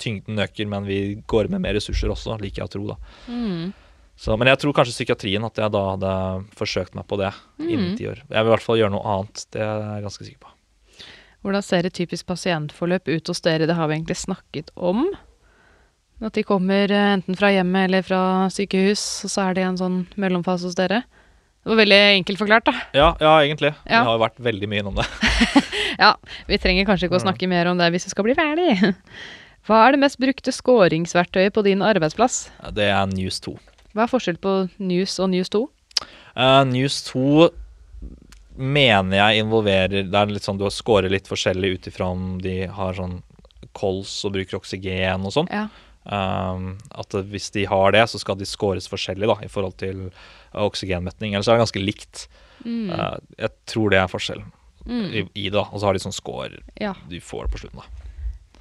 tyngden 0.01 0.39
øker, 0.45 0.67
men 0.71 0.85
vi 0.89 0.99
går 1.31 1.49
med 1.53 1.61
mer 1.65 1.75
ressurser 1.79 2.11
også, 2.13 2.37
liker 2.41 2.63
jeg 2.63 2.69
å 2.71 2.73
tro, 2.75 2.87
da. 2.93 2.97
Mm. 3.29 3.73
Så, 4.17 4.37
men 4.39 4.47
jeg 4.47 4.61
tror 4.63 4.73
kanskje 4.77 4.95
psykiatrien 4.95 5.43
at 5.45 5.57
jeg 5.59 5.73
da 5.75 5.81
hadde 5.97 6.11
forsøkt 6.55 6.95
meg 6.95 7.07
på 7.11 7.19
det 7.19 7.33
innen 7.59 7.93
Mm. 7.93 7.97
ti 7.99 8.07
år. 8.07 8.21
Jeg 8.31 8.39
vil 8.45 8.51
i 8.51 8.55
hvert 8.55 8.63
fall 8.67 8.79
gjøre 8.79 8.95
noe 8.95 9.07
annet, 9.17 9.47
det 9.51 9.61
er 9.65 9.81
jeg 9.97 10.05
ganske 10.07 10.25
sikker 10.29 10.43
på. 10.45 10.53
Hvordan 11.45 11.63
ser 11.67 11.85
et 11.87 11.93
typisk 11.99 12.27
pasientforløp 12.27 13.09
ut 13.11 13.27
hos 13.29 13.41
dere? 13.45 13.67
Det 13.67 13.75
har 13.77 13.89
vi 13.91 13.95
egentlig 13.99 14.17
snakket 14.17 14.71
om. 14.77 15.03
At 16.23 16.33
de 16.39 16.45
kommer 16.47 16.89
eh, 16.95 17.11
enten 17.19 17.37
fra 17.37 17.51
hjemmet 17.53 17.89
eller 17.91 18.03
fra 18.07 18.21
sykehus, 18.55 19.03
og 19.27 19.31
så 19.35 19.49
er 19.51 19.55
det 19.59 19.65
en 19.67 19.77
sånn 19.77 19.99
mellomfase 20.17 20.65
hos 20.71 20.79
dere. 20.79 21.03
Det 21.65 21.73
var 21.73 21.81
veldig 21.83 21.99
enkelt 22.21 22.39
forklart, 22.39 22.65
da. 22.71 22.75
Ja, 22.95 23.11
ja 23.21 23.35
egentlig. 23.43 23.75
Ja. 23.85 24.05
Vi 24.05 24.09
har 24.09 24.17
jo 24.19 24.23
vært 24.23 24.39
veldig 24.47 24.69
mye 24.71 24.85
innom 24.85 24.95
det. 25.03 25.09
Ja, 25.95 26.17
vi 26.49 26.57
trenger 26.59 26.89
kanskje 26.89 27.07
ikke 27.07 27.21
å 27.21 27.23
snakke 27.23 27.47
mer 27.47 27.69
om 27.71 27.79
det 27.79 27.87
hvis 27.95 28.09
vi 28.09 28.11
skal 28.11 28.25
bli 28.27 28.35
ferdig. 28.35 28.73
Hva 29.65 29.81
er 29.87 29.95
det 29.95 30.03
mest 30.03 30.21
brukte 30.21 30.53
skåringsverktøyet 30.53 31.55
på 31.57 31.63
din 31.65 31.83
arbeidsplass? 31.85 32.49
Det 32.77 32.91
er 32.93 33.07
News 33.09 33.41
2. 33.45 33.55
Hva 33.95 34.05
er 34.05 34.11
forskjell 34.11 34.41
på 34.43 34.55
News 34.83 35.17
og 35.23 35.31
News 35.33 35.53
2? 35.55 35.63
Uh, 36.37 36.65
News 36.69 36.99
2 37.09 37.49
mener 38.55 39.17
jeg 39.17 39.43
involverer 39.43 40.05
Det 40.07 40.19
er 40.19 40.31
litt 40.31 40.45
sånn 40.47 40.59
du 40.61 40.67
scorer 40.71 41.11
litt 41.11 41.31
forskjellig 41.31 41.71
ut 41.75 41.89
ifra 41.91 42.11
om 42.13 42.37
de 42.43 42.67
har 42.71 42.95
sånn 42.99 43.21
kols 43.75 44.13
og 44.27 44.35
bruker 44.37 44.61
oksygen 44.61 45.25
og 45.27 45.35
sånn. 45.35 45.49
Ja. 45.51 45.67
Um, 46.05 46.75
at 46.93 47.17
hvis 47.33 47.49
de 47.55 47.65
har 47.67 47.95
det, 47.97 48.05
så 48.13 48.21
skal 48.21 48.37
de 48.39 48.47
scores 48.47 48.87
forskjellig 48.91 49.31
da, 49.31 49.39
i 49.43 49.51
forhold 49.51 49.79
til 49.81 50.05
uh, 50.11 50.67
oksygenmetning. 50.67 51.33
Ellers 51.33 51.49
er 51.49 51.57
det 51.57 51.65
ganske 51.65 51.83
likt. 51.83 52.27
Mm. 52.63 52.93
Uh, 52.93 53.17
jeg 53.41 53.51
tror 53.73 53.95
det 53.95 54.03
er 54.03 54.13
forskjellen 54.13 54.53
Mm. 54.85 55.05
i, 55.17 55.21
i 55.35 55.49
det. 55.49 55.63
Og 55.73 55.81
så 55.81 55.89
har 55.89 55.97
de 55.97 56.03
sånn 56.03 56.13
score 56.13 56.59
ja. 56.77 56.91
du 57.09 57.17
får 57.25 57.49
på 57.49 57.63
slutten. 57.63 57.81
da. 57.81 58.04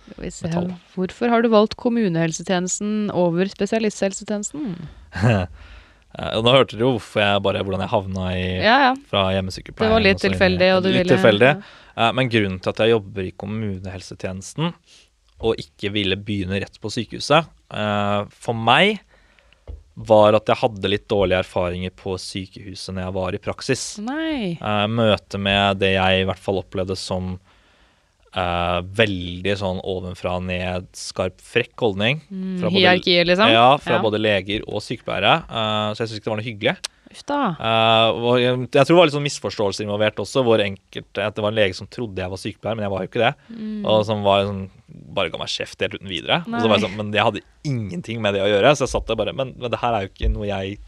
Skal 0.04 0.24
vi 0.24 0.32
se. 0.32 0.48
Med 0.48 0.54
tall. 0.56 0.72
Hvorfor 0.96 1.32
har 1.32 1.42
du 1.46 1.50
valgt 1.54 1.76
kommunehelsetjenesten 1.80 3.10
over 3.16 3.48
spesialisthelsetjenesten? 3.52 4.76
Nå 6.14 6.52
hørte 6.54 6.76
dere 6.78 6.86
jo 6.86 7.00
jeg 7.24 7.42
bare, 7.42 7.64
hvordan 7.66 7.82
jeg 7.82 7.90
havna 7.90 8.26
i, 8.38 8.42
Ja, 8.62 8.76
ja. 8.88 8.92
fra 9.10 9.24
Det 9.34 9.90
var 9.90 10.04
litt 10.04 10.20
inn 10.22 10.30
tilfeldig, 10.32 10.68
du 10.84 10.90
litt 10.92 11.00
ville 11.02 11.16
tilfeldig. 11.16 11.48
ja. 11.56 11.80
Eh, 11.96 12.12
Men 12.14 12.30
grunnen 12.30 12.60
til 12.62 12.70
at 12.74 12.84
jeg 12.84 12.94
jobber 12.94 13.24
i 13.26 13.32
kommunehelsetjenesten 13.32 14.74
og 15.44 15.58
ikke 15.60 15.90
ville 15.92 16.16
begynne 16.16 16.62
rett 16.62 16.78
på 16.80 16.92
sykehuset, 16.94 17.50
eh, 17.74 18.22
for 18.30 18.54
meg 18.54 19.02
var 19.96 20.34
at 20.38 20.48
jeg 20.50 20.58
hadde 20.58 20.90
litt 20.90 21.08
dårlige 21.12 21.42
erfaringer 21.44 21.92
på 21.94 22.16
sykehuset 22.18 22.94
når 22.96 23.04
jeg 23.08 23.14
var 23.18 23.36
i 23.36 23.42
praksis. 23.42 23.84
Nei. 24.02 24.54
Eh, 24.62 24.86
Møte 24.90 25.42
med 25.42 25.80
det 25.82 25.96
jeg 25.96 26.22
i 26.22 26.26
hvert 26.30 26.42
fall 26.42 26.62
opplevde 26.62 26.96
som 26.98 27.36
eh, 28.36 28.80
veldig 29.02 29.54
sånn 29.60 29.82
ovenfra 29.84 30.38
og 30.40 30.48
ned, 30.48 30.88
skarp, 30.98 31.38
frekk 31.42 31.76
holdning. 31.86 32.22
Mm, 32.32 32.62
både- 32.62 32.74
Hierarkiet, 32.78 33.28
liksom? 33.30 33.52
Ja, 33.52 33.78
fra 33.78 33.96
Ja. 33.98 34.02
både 34.02 34.20
leger 34.22 34.62
og 34.68 34.82
sykepleiere. 34.82 35.44
Uh, 35.50 35.94
så 35.94 36.02
jeg 36.04 36.08
syns 36.10 36.20
ikke 36.20 36.30
det 36.30 36.34
var 36.34 36.42
noe 36.42 36.50
hyggelig. 36.50 36.78
Og 38.18 38.40
jeg, 38.42 38.58
jeg 38.74 38.86
tror 38.88 38.96
det 38.96 38.98
var 38.98 39.06
litt 39.06 39.14
sånn 39.14 39.28
misforståelser 39.28 39.86
involvert 39.86 40.16
også, 40.18 40.42
hvor 40.44 40.58
enkelt, 40.64 41.12
at 41.22 41.36
det 41.36 41.44
var 41.46 41.52
en 41.54 41.60
lege 41.60 41.76
som 41.78 41.86
trodde 41.86 42.18
jeg 42.18 42.32
var 42.32 42.42
sykepleier, 42.42 42.76
men 42.80 42.88
jeg 42.88 42.94
var 42.94 43.04
jo 43.04 43.10
ikke 43.12 43.22
det. 43.22 43.34
Mm. 43.54 43.86
Og 43.86 44.06
som 44.08 44.24
var 44.26 44.48
sånn, 44.48 44.64
bare 45.14 45.30
ga 45.30 45.38
meg 45.38 45.52
kjeft 45.54 45.80
helt 45.86 45.94
uten 45.94 46.10
videre. 46.10 46.42
Og 46.48 46.58
så 46.58 46.68
var 46.68 46.80
jeg 46.80 46.88
sånn, 46.88 46.98
men 46.98 47.14
jeg 47.14 47.28
hadde 47.28 47.44
ingenting 47.70 48.20
med 48.24 48.34
det 48.34 48.42
å 48.42 48.50
gjøre, 48.50 48.74
så 48.74 48.88
jeg 48.88 48.94
satt 48.96 49.06
der 49.12 49.16
bare 49.20 49.34
Men, 49.38 49.54
men 49.60 49.70
det 49.70 49.80
her 49.80 49.94
er 49.94 50.08
jo 50.08 50.10
ikke 50.14 50.32
noe 50.34 50.48
jeg 50.50 50.80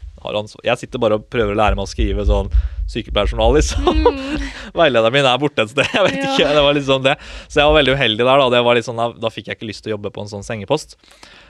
Jeg 0.64 0.78
sitter 0.80 0.98
bare 1.02 1.18
og 1.20 1.26
prøver 1.30 1.52
å 1.54 1.58
lære 1.60 1.76
meg 1.78 1.84
å 1.86 1.90
skrive 1.90 2.24
sånn 2.26 2.48
sykepleierjournal, 2.90 3.54
liksom. 3.58 4.00
Veilederen 4.78 5.12
min 5.14 5.26
er 5.28 5.38
borte 5.42 5.64
et 5.66 5.72
sted, 5.72 5.86
jeg 5.92 6.04
vet 6.06 6.16
Mm. 6.16 6.24
Ja. 6.24 6.34
ikke. 6.34 6.50
Det 6.56 6.62
var 6.66 6.80
sånn 6.88 7.04
det. 7.06 7.14
Så 7.48 7.60
jeg 7.60 7.66
var 7.70 7.76
veldig 7.80 7.94
uheldig 7.98 8.24
der, 8.24 8.42
da. 8.42 8.48
Det 8.56 8.64
var 8.66 8.78
litt 8.78 8.86
sånn, 8.88 9.02
da, 9.20 9.30
fikk 9.32 9.48
jeg 9.50 9.58
ikke 9.58 9.68
lyst 9.70 9.84
til 9.84 9.92
å 9.92 9.96
jobbe 9.96 10.12
på 10.14 10.22
en 10.24 10.30
sånn 10.32 10.46
sengepost. 10.46 10.96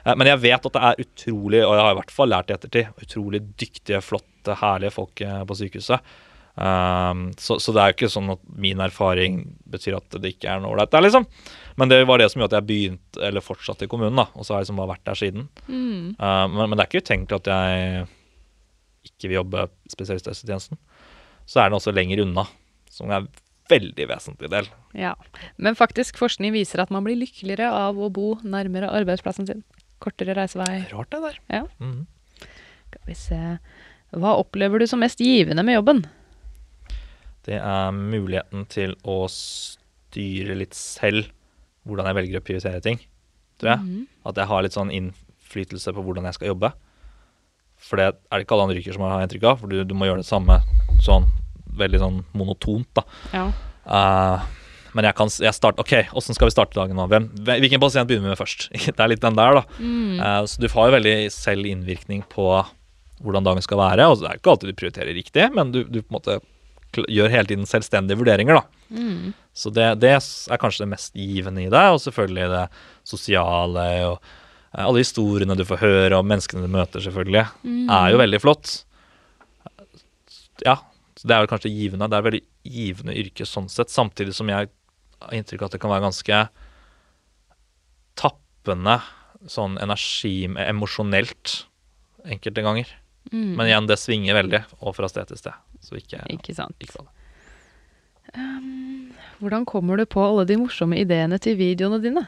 Eh, 0.05 0.14
Men 0.16 0.26
jeg 0.33 0.42
vet 0.46 0.66
at 0.70 0.72
det 0.79 0.83
er 0.90 1.02
utrolig, 1.07 1.61
og 1.66 1.74
jeg 1.76 1.85
har 1.85 1.92
i 1.92 1.98
hvert 2.00 2.14
fall 2.14 2.33
lært 2.33 2.50
i 2.50 2.57
ettertid, 2.57 2.88
utrolig 3.05 3.42
dyktige, 3.61 4.00
flotte, 4.05 4.57
herlige 4.62 4.94
folk 4.96 5.20
eh, 5.20 5.42
på 5.44 5.59
sykehuset. 5.61 6.00
Um, 6.57 7.26
så, 7.37 7.59
så 7.61 7.72
det 7.76 7.83
er 7.83 7.90
jo 7.90 7.96
ikke 7.98 8.09
sånn 8.14 8.31
at 8.33 8.40
min 8.57 8.81
erfaring 8.81 9.42
betyr 9.68 9.98
at 9.98 10.14
det 10.22 10.31
ikke 10.38 10.48
er 10.55 10.62
noe 10.64 10.72
ålreit 10.72 10.88
der, 10.94 11.05
liksom. 11.05 11.26
Men 11.76 11.90
det 11.92 11.98
var 12.09 12.16
det 12.22 12.31
som 12.33 12.40
gjorde 12.40 12.55
at 12.57 12.62
jeg 12.62 12.68
begynte, 12.70 13.20
eller 13.29 13.44
fortsatte 13.44 13.85
i 13.85 13.90
kommunen, 13.92 14.16
da. 14.16 14.24
Og 14.33 14.46
så 14.48 14.55
har 14.55 14.62
jeg 14.62 14.70
liksom 14.70 14.79
bare 14.81 14.94
vært 14.94 15.05
der 15.11 15.18
siden. 15.20 15.48
Mm. 15.68 16.14
Uh, 16.16 16.46
men, 16.48 16.62
men 16.70 16.79
det 16.79 16.87
er 16.87 16.88
ikke 16.88 17.05
utenkelig 17.05 17.42
at 17.42 17.50
jeg 17.52 18.07
ikke 19.07 19.31
vil 19.31 19.40
jobbe 19.40 19.66
i 19.87 19.92
spesialisthelsetjenesten. 19.95 20.79
Så 21.47 21.62
er 21.62 21.71
den 21.71 21.79
også 21.79 21.95
lenger 21.95 22.25
unna, 22.25 22.47
som 22.90 23.11
er 23.11 23.23
en 23.23 23.29
veldig 23.71 24.07
vesentlig 24.11 24.51
del. 24.53 24.69
Ja. 24.99 25.14
Men 25.59 25.79
faktisk, 25.79 26.19
forskning 26.21 26.55
viser 26.55 26.83
at 26.83 26.92
man 26.95 27.07
blir 27.07 27.19
lykkeligere 27.19 27.71
av 27.73 27.99
å 27.99 28.11
bo 28.12 28.35
nærmere 28.47 28.90
arbeidsplassen 28.95 29.49
sin. 29.49 29.64
Kortere 30.03 30.37
reisevei. 30.37 30.85
Rart 30.92 31.11
det 31.14 31.23
der. 31.25 31.40
Ja. 31.51 31.64
Mhm. 31.81 32.07
Skal 32.87 33.03
vi 33.09 33.16
se. 33.19 33.40
Hva 34.14 34.37
opplever 34.38 34.81
du 34.81 34.87
som 34.87 35.03
mest 35.03 35.19
givende 35.21 35.64
med 35.66 35.79
jobben? 35.81 36.05
Det 37.47 37.59
er 37.59 37.95
muligheten 37.95 38.66
til 38.71 38.95
å 39.07 39.25
styre 39.31 40.57
litt 40.59 40.75
selv 40.75 41.29
hvordan 41.87 42.09
jeg 42.09 42.19
velger 42.19 42.40
å 42.40 42.47
prioritere 42.47 42.83
ting, 42.83 42.99
tror 43.61 43.75
jeg. 43.75 43.85
Mhm. 43.85 44.07
At 44.27 44.37
jeg 44.40 44.51
har 44.51 44.62
litt 44.62 44.75
sånn 44.75 44.90
innflytelse 44.90 45.95
på 45.95 46.03
hvordan 46.03 46.27
jeg 46.27 46.35
skal 46.35 46.49
jobbe. 46.55 46.73
For 47.83 48.01
det 48.01 48.11
er 48.11 48.39
det 48.39 48.47
ikke 48.47 48.57
alle 48.57 48.69
andre 48.69 48.79
ryker 48.79 48.97
som 48.97 49.05
har 49.07 49.25
inntrykk 49.25 49.49
av, 49.51 49.59
for 49.61 49.73
du, 49.73 49.81
du 49.87 49.95
må 49.97 50.09
gjøre 50.09 50.23
det 50.23 50.29
samme 50.29 50.61
sånn 51.05 51.29
veldig 51.77 52.01
sånn 52.01 52.23
monotont, 52.37 52.89
da. 52.97 53.05
Ja. 53.37 53.49
Uh, 53.87 54.47
men 54.97 55.05
jeg 55.05 55.17
kan 55.19 55.29
jeg 55.29 55.53
start, 55.55 55.79
Ok, 55.83 55.93
åssen 56.17 56.35
skal 56.35 56.49
vi 56.49 56.55
starte 56.55 56.79
dagen 56.79 56.97
nå? 56.97 57.05
Hvem, 57.12 57.29
hvilken 57.45 57.83
pasient 57.83 58.09
begynner 58.09 58.31
vi 58.31 58.33
med 58.33 58.41
først? 58.41 58.71
Det 58.97 58.97
er 58.97 59.12
litt 59.12 59.25
den 59.25 59.37
der, 59.39 59.61
da. 59.61 59.79
Mm. 59.79 60.17
Uh, 60.23 60.43
så 60.49 60.62
du 60.62 60.71
har 60.73 60.89
jo 60.89 60.97
veldig 60.97 61.17
selv 61.35 61.69
innvirkning 61.69 62.25
på 62.33 62.49
hvordan 63.25 63.47
dagen 63.47 63.65
skal 63.65 63.81
være. 63.81 64.09
Og 64.09 64.21
det 64.21 64.31
er 64.31 64.41
ikke 64.41 64.55
alltid 64.55 64.73
du 64.73 64.79
prioriterer 64.81 65.17
riktig, 65.17 65.49
men 65.57 65.73
du, 65.75 65.83
du 65.85 66.01
på 66.01 66.11
en 66.11 66.19
måte 66.19 66.41
gjør 67.12 67.29
hele 67.33 67.49
tiden 67.51 67.69
selvstendige 67.69 68.19
vurderinger, 68.21 68.61
da. 68.61 68.89
Mm. 68.97 69.35
Så 69.57 69.73
det, 69.75 69.89
det 70.01 70.15
er 70.17 70.61
kanskje 70.61 70.85
det 70.85 70.93
mest 70.95 71.17
givende 71.17 71.65
i 71.65 71.71
det, 71.73 71.85
og 71.93 72.01
selvfølgelig 72.01 72.51
det 72.53 72.65
sosiale 73.09 73.87
og 74.09 74.35
alle 74.77 75.01
historiene 75.01 75.57
du 75.57 75.65
får 75.65 75.81
høre, 75.81 76.19
og 76.19 76.27
menneskene 76.29 76.67
du 76.67 76.73
møter, 76.73 77.01
selvfølgelig, 77.01 77.45
er 77.97 78.11
jo 78.12 78.21
veldig 78.21 78.41
flott. 78.43 78.73
Ja, 80.65 80.79
det 81.23 81.33
er 81.33 81.43
vel 81.43 81.51
kanskje 81.51 81.73
givende. 81.73 82.09
Det 82.11 82.17
er 82.19 82.25
et 82.25 82.29
veldig 82.29 82.43
givende 82.77 83.17
yrke 83.17 83.47
sånn 83.49 83.71
sett, 83.73 83.93
samtidig 83.93 84.35
som 84.37 84.51
jeg 84.53 84.69
har 84.69 85.37
inntrykk 85.37 85.65
av 85.65 85.71
at 85.71 85.77
det 85.77 85.81
kan 85.83 85.93
være 85.95 86.05
ganske 86.05 86.43
tappende 88.21 88.99
sånn 89.51 89.77
energi 89.81 90.47
emosjonelt 90.67 91.61
enkelte 92.27 92.65
ganger. 92.67 92.93
Mm. 93.33 93.53
Men 93.59 93.66
igjen, 93.66 93.89
det 93.91 93.99
svinger 94.01 94.39
veldig, 94.39 94.62
og 94.81 94.97
fra 94.97 95.09
sted 95.11 95.31
til 95.31 95.41
sted. 95.41 95.57
Så 95.83 95.99
ikke, 95.99 96.22
Ikke 96.33 96.55
sant. 96.57 96.77
ikke 96.83 97.05
det. 97.05 97.12
Hvordan 99.41 99.66
kommer 99.68 99.99
du 100.01 100.07
på 100.09 100.22
alle 100.24 100.47
de 100.49 100.57
morsomme 100.59 100.99
ideene 100.99 101.39
til 101.43 101.57
videoene 101.59 102.01
dine? 102.03 102.27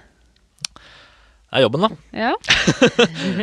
Er 1.49 1.65
jobben, 1.65 1.85
da. 1.87 1.89
Ja. 2.13 2.35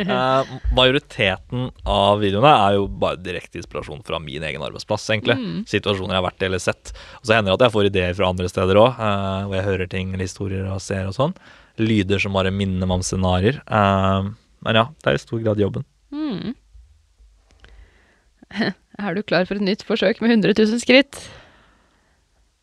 Eh, 0.16 0.50
majoriteten 0.76 1.70
av 1.88 2.20
videoene 2.22 2.52
er 2.52 2.76
jo 2.76 2.86
bare 2.86 3.18
direkte 3.18 3.58
inspirasjon 3.58 4.04
fra 4.06 4.20
min 4.22 4.44
egen 4.46 4.62
arbeidsplass, 4.62 5.08
egentlig. 5.10 5.36
Mm. 5.40 5.64
Situasjoner 5.68 6.14
jeg 6.14 6.20
har 6.20 6.26
vært 6.28 6.44
i 6.44 6.48
eller 6.48 6.62
sett. 6.62 6.92
Og 7.20 7.26
så 7.26 7.34
hender 7.36 7.50
det 7.50 7.56
at 7.58 7.66
jeg 7.66 7.74
får 7.74 7.88
ideer 7.90 8.16
fra 8.18 8.30
andre 8.30 8.50
steder 8.52 8.80
òg, 8.80 9.00
hvor 9.48 9.56
jeg 9.58 9.66
hører 9.66 9.90
ting 9.90 10.12
eller 10.12 10.28
historier 10.28 10.68
og 10.70 10.82
ser 10.84 11.08
og 11.10 11.16
sånn. 11.16 11.34
Lyder 11.82 12.22
som 12.22 12.36
bare 12.36 12.54
minner 12.54 12.86
meg 12.86 13.00
om 13.00 13.04
scenarioer. 13.06 13.58
Eh, 13.66 14.30
men 14.66 14.80
ja, 14.80 14.86
det 15.02 15.10
er 15.10 15.18
i 15.18 15.24
stor 15.24 15.42
grad 15.42 15.62
jobben. 15.62 15.86
Mm. 16.14 16.54
Er 18.96 19.12
du 19.12 19.20
klar 19.26 19.44
for 19.44 19.58
et 19.58 19.66
nytt 19.66 19.82
forsøk 19.84 20.22
med 20.24 20.30
100 20.38 20.54
000 20.56 20.80
skritt? 20.80 21.18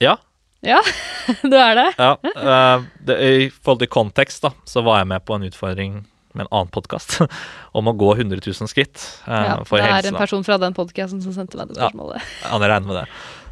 Ja. 0.02 0.16
Ja, 0.64 0.80
du 1.44 1.56
er 1.60 1.76
det? 1.76 1.90
ja 2.00 2.14
uh, 2.24 2.84
det, 3.04 3.16
I 3.20 3.48
forhold 3.52 3.82
til 3.84 3.90
kontekst, 3.92 4.44
da, 4.46 4.54
så 4.70 4.84
var 4.86 5.02
jeg 5.02 5.10
med 5.12 5.24
på 5.28 5.36
en 5.36 5.44
utfordring 5.50 5.98
med 6.34 6.46
en 6.46 6.52
annen 6.56 6.72
podkast 6.74 7.18
om 7.78 7.90
å 7.92 7.94
gå 8.00 8.14
100 8.16 8.40
000 8.48 8.70
skritt 8.72 9.04
uh, 9.28 9.34
Ja, 9.34 9.58
for 9.68 9.78
det 9.78 9.86
er 9.90 9.98
helse. 10.00 10.14
en 10.14 10.20
person 10.22 10.46
fra 10.48 10.58
den 10.62 10.74
podkasten 10.78 11.20
som 11.22 11.36
sendte 11.36 11.60
meg 11.60 11.70
det 11.74 11.78
spørsmålet. 11.82 12.24
Ja, 12.46 12.54
jeg 12.56 12.72
regner 12.72 12.88
med 12.90 12.98
det. 13.02 13.06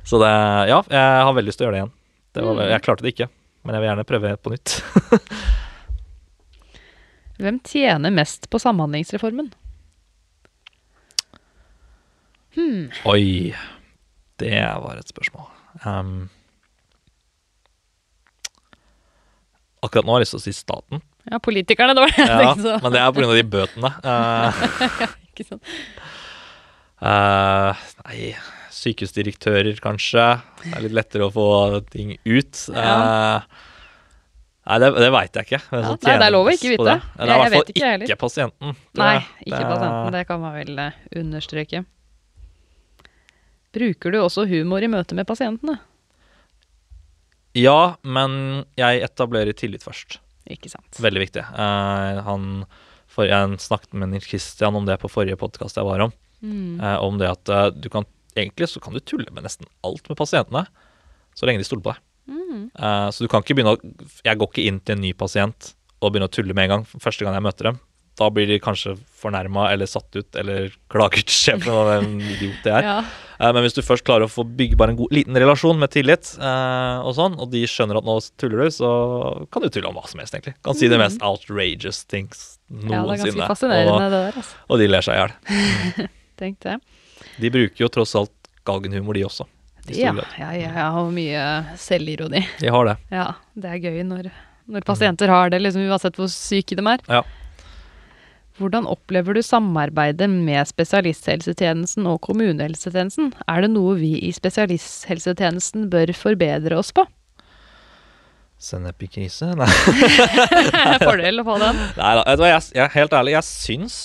Så 0.08 0.18
det, 0.24 0.32
ja, 0.72 0.80
jeg 0.90 1.26
har 1.28 1.36
veldig 1.38 1.52
lyst 1.52 1.60
til 1.62 1.68
å 1.68 1.70
gjøre 1.70 1.76
det 1.78 1.82
igjen. 1.84 1.94
Det 2.32 2.46
var, 2.48 2.56
Mm. 2.58 2.70
Jeg 2.72 2.84
klarte 2.88 3.04
det 3.06 3.12
ikke, 3.14 3.28
men 3.68 3.76
jeg 3.76 3.84
vil 3.84 3.90
gjerne 3.92 4.08
prøve 4.08 4.32
på 4.42 4.54
nytt. 4.56 4.78
Hvem 7.42 7.58
tjener 7.68 8.14
mest 8.16 8.48
på 8.54 8.60
Samhandlingsreformen? 8.62 9.52
Oi, 13.08 13.54
det 14.42 14.58
var 14.84 15.00
et 15.00 15.12
spørsmål. 15.12 15.48
Um, 15.86 16.30
akkurat 19.82 20.06
nå 20.08 20.14
har 20.16 20.22
jeg 20.22 20.28
lyst 20.28 20.36
til 20.38 20.42
å 20.42 20.46
si 20.46 20.54
staten, 20.58 21.02
Ja, 21.32 21.38
politikerne, 21.44 21.94
det 21.98 22.02
var 22.04 22.14
det 22.14 22.22
jeg 22.24 22.30
ja, 22.30 22.38
tenkte. 22.42 22.64
så. 22.66 22.78
men 22.84 22.96
det 22.96 23.02
er 23.02 23.12
pga. 23.18 23.34
de 23.38 23.44
bøtene. 23.56 23.92
Uh, 24.06 24.64
Ikke 25.32 25.46
sant? 25.48 25.76
uh, 27.02 27.84
nei, 28.06 28.32
sykehusdirektører, 28.82 29.78
kanskje. 29.84 30.26
Det 30.64 30.72
er 30.78 30.86
litt 30.88 30.96
lettere 30.98 31.28
å 31.28 31.34
få 31.34 31.46
ting 31.94 32.16
ut. 32.26 32.64
Uh, 32.74 33.42
nei, 34.66 34.78
det, 34.82 34.90
det 34.98 35.10
veit 35.14 35.40
jeg 35.42 35.50
ikke. 35.50 35.62
Ja, 35.72 35.82
nei, 35.94 36.18
det 36.18 36.28
er 36.28 36.34
lov 36.34 36.50
å 36.50 36.56
ikke 36.56 36.74
vite. 36.74 36.88
Det. 36.90 36.98
Det 37.14 37.22
er 37.22 37.32
i 37.32 37.32
hvert 37.32 37.42
fall 37.46 37.56
vet 37.60 37.74
ikke, 37.76 37.94
ikke 38.10 38.20
pasienten. 38.26 38.76
Nei, 39.02 39.16
ikke 39.46 39.58
Det- 39.62 39.72
pasienten. 39.76 40.12
Det 40.18 40.24
kan 40.30 40.42
man 40.44 40.58
vel 40.58 40.84
eh, 40.88 41.00
understreke. 41.22 41.84
Bruker 43.72 44.12
du 44.12 44.18
også 44.20 44.44
humor 44.50 44.84
i 44.84 44.90
møte 44.92 45.16
med 45.16 45.30
pasientene? 45.30 45.78
Ja, 47.58 47.96
men 48.04 48.64
jeg 48.80 49.02
etablerer 49.06 49.56
tillit 49.58 49.84
først. 49.84 50.20
Ikke 50.52 50.72
sant. 50.72 50.90
Veldig 51.02 51.24
viktig. 51.26 51.44
Uh, 51.52 52.22
han, 52.26 52.48
for, 53.12 53.28
jeg 53.28 53.60
snakket 53.64 53.96
med 53.98 54.14
Nils 54.14 54.30
Christian 54.30 54.78
om 54.78 54.88
det 54.88 55.00
på 55.02 55.12
forrige 55.12 55.40
podkast 55.40 55.80
jeg 55.80 55.88
var 55.88 56.06
om. 56.08 56.16
Mm. 56.42 56.80
Uh, 56.80 56.98
om 57.04 57.20
det 57.22 57.30
at 57.30 57.52
uh, 57.52 57.68
du 57.76 57.90
kan 57.92 58.08
egentlig 58.40 58.70
så 58.72 58.80
kan 58.84 58.96
du 58.96 59.04
tulle 59.04 59.28
med 59.36 59.44
nesten 59.44 59.68
alt 59.86 60.08
med 60.08 60.18
pasientene, 60.20 60.64
så 61.36 61.48
lenge 61.48 61.62
de 61.62 61.68
stoler 61.68 61.84
på 61.84 61.94
deg. 61.94 62.04
Mm. 62.32 62.68
Så 63.12 63.26
du 63.26 63.28
kan 63.28 63.42
ikke 63.42 63.56
begynne 63.58 63.74
å 63.74 63.80
Jeg 64.24 64.38
går 64.40 64.50
ikke 64.52 64.64
inn 64.70 64.78
til 64.86 64.94
en 64.94 65.02
ny 65.04 65.10
pasient 65.18 65.72
og 66.00 66.14
begynner 66.14 66.30
å 66.30 66.32
tulle 66.32 66.54
med 66.56 66.68
en 66.68 66.72
gang 66.76 66.84
første 67.02 67.26
gang 67.26 67.36
jeg 67.36 67.44
møter 67.44 67.68
dem. 67.68 67.80
Da 68.22 68.28
blir 68.32 68.48
de 68.48 68.60
kanskje 68.62 68.94
fornærma 69.20 69.66
eller 69.74 69.90
satt 69.90 70.16
ut 70.16 70.38
eller 70.40 70.72
klager 70.92 71.26
til 71.26 71.36
sjefen 71.36 71.74
om 71.74 71.90
en 71.92 72.14
idiot 72.22 72.62
det 72.64 72.76
er. 72.78 72.88
Ja. 72.88 72.98
Eh, 73.42 73.54
Men 73.54 73.66
hvis 73.66 73.76
du 73.78 73.82
først 73.82 74.06
klarer 74.06 74.28
å 74.28 74.32
få 74.32 74.46
bygge 74.46 74.78
bare 74.78 74.94
en 74.94 75.00
god, 75.00 75.14
liten 75.16 75.38
relasjon 75.42 75.80
med 75.82 75.92
tillit, 75.94 76.34
eh, 76.38 76.98
og 77.02 77.16
sånn, 77.18 77.38
og 77.42 77.50
de 77.54 77.64
skjønner 77.70 77.98
at 77.98 78.08
nå 78.08 78.18
tuller 78.42 78.66
du, 78.66 78.74
så 78.76 78.92
kan 79.54 79.66
du 79.66 79.70
tulle 79.74 79.90
om 79.90 79.98
hva 79.98 80.06
som 80.10 80.22
helst, 80.22 80.36
egentlig. 80.38 80.54
Kan 80.66 80.78
si 80.78 80.92
det 80.92 81.00
mest 81.02 81.24
outrageous 81.26 82.04
things 82.06 82.60
noensinne. 82.70 82.94
ja, 82.94 83.02
det 83.08 83.16
er 83.16 83.24
ganske 83.26 83.50
fascinerende, 83.56 83.96
og, 83.96 84.04
det 84.04 84.20
der. 84.20 84.38
Altså. 84.44 84.62
og 84.68 84.84
de 84.84 84.92
ler 84.92 85.08
seg 85.08 85.18
i 85.18 85.24
hjel. 85.24 86.12
Tenk 86.42 86.62
det. 86.68 86.78
De 87.42 87.52
bruker 87.54 87.86
jo 87.86 87.90
tross 87.94 88.14
alt 88.20 88.54
galgenhumor, 88.68 89.18
de 89.18 89.26
også. 89.26 89.50
Ja, 89.90 90.14
ja, 90.38 90.52
ja, 90.54 90.88
og 91.02 91.10
mye 91.16 91.42
selvironi. 91.82 92.44
De 92.62 92.70
har 92.70 92.86
det. 92.86 92.96
Ja, 93.10 93.32
det 93.58 93.72
er 93.72 93.80
gøy 93.82 94.04
når, 94.06 94.30
når 94.70 94.86
pasienter 94.86 95.32
har 95.34 95.50
det, 95.50 95.64
liksom, 95.66 95.88
uansett 95.90 96.20
hvor 96.22 96.30
syke 96.30 96.78
de 96.78 96.86
er. 96.86 97.02
Ja. 97.10 97.24
Hvordan 98.62 98.86
opplever 98.86 99.34
du 99.34 99.42
samarbeidet 99.42 100.28
med 100.30 100.68
spesialisthelsetjenesten 100.70 102.06
og 102.06 102.20
kommunehelsetjenesten? 102.28 103.32
Er 103.50 103.66
det 103.66 103.72
noe 103.74 103.96
vi 103.98 104.14
i 104.22 104.30
spesialisthelsetjenesten 104.36 105.88
bør 105.90 106.14
forbedre 106.14 106.78
oss 106.78 106.92
på? 106.94 107.08
Sennep-krise? 108.62 109.56
Nei. 109.58 109.70
Fordel 111.08 111.42
å 111.42 111.48
få 111.48 111.58
den. 111.64 111.82
Nei 111.98 112.14
da, 112.20 112.26
vet 112.28 112.38
du 112.38 112.46
hva, 112.46 112.52
jeg, 112.54 112.70
jeg, 112.78 112.94
helt 113.00 113.18
ærlig, 113.18 113.34
jeg 113.40 113.50
syns 113.50 114.00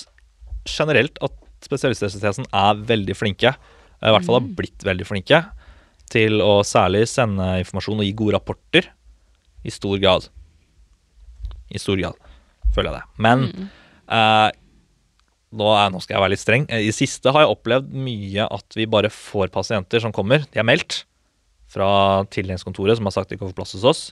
generelt 0.67 1.21
at 1.21 1.37
spesialisthelsetjenesten 1.67 2.49
er 2.49 2.85
veldig 2.89 3.17
flinke, 3.17 3.53
i 3.53 4.13
hvert 4.13 4.25
fall 4.25 4.39
har 4.39 4.51
blitt 4.57 4.85
veldig 4.85 5.05
flinke, 5.05 5.43
til 6.09 6.41
å 6.41 6.63
særlig 6.65 7.05
sende 7.11 7.59
informasjon 7.61 8.01
og 8.01 8.07
gi 8.07 8.15
gode 8.17 8.39
rapporter, 8.39 8.89
i 9.61 9.73
stor 9.73 9.99
grad. 10.01 10.31
I 11.69 11.81
stor 11.81 11.99
grad, 11.99 12.17
føler 12.73 12.89
jeg 12.89 12.97
det. 12.97 13.21
Men 13.21 13.69
eh, 14.07 14.47
nå, 15.57 15.67
er, 15.73 15.91
nå 15.93 16.01
skal 16.03 16.17
jeg 16.17 16.23
være 16.23 16.33
litt 16.35 16.43
streng. 16.43 16.67
Eh, 16.69 16.87
I 16.89 16.95
siste 16.95 17.33
har 17.33 17.45
jeg 17.45 17.53
opplevd 17.55 17.91
mye 18.07 18.47
at 18.47 18.77
vi 18.77 18.87
bare 18.89 19.11
får 19.13 19.51
pasienter 19.53 20.03
som 20.03 20.15
kommer, 20.15 20.45
de 20.51 20.61
er 20.61 20.67
meldt 20.67 21.03
fra 21.71 22.23
tildelingskontoret 22.31 22.97
som 22.97 23.07
har 23.09 23.15
sagt 23.17 23.33
de 23.33 23.39
kan 23.39 23.49
få 23.49 23.57
plass 23.57 23.75
hos 23.75 23.87
oss. 23.87 24.03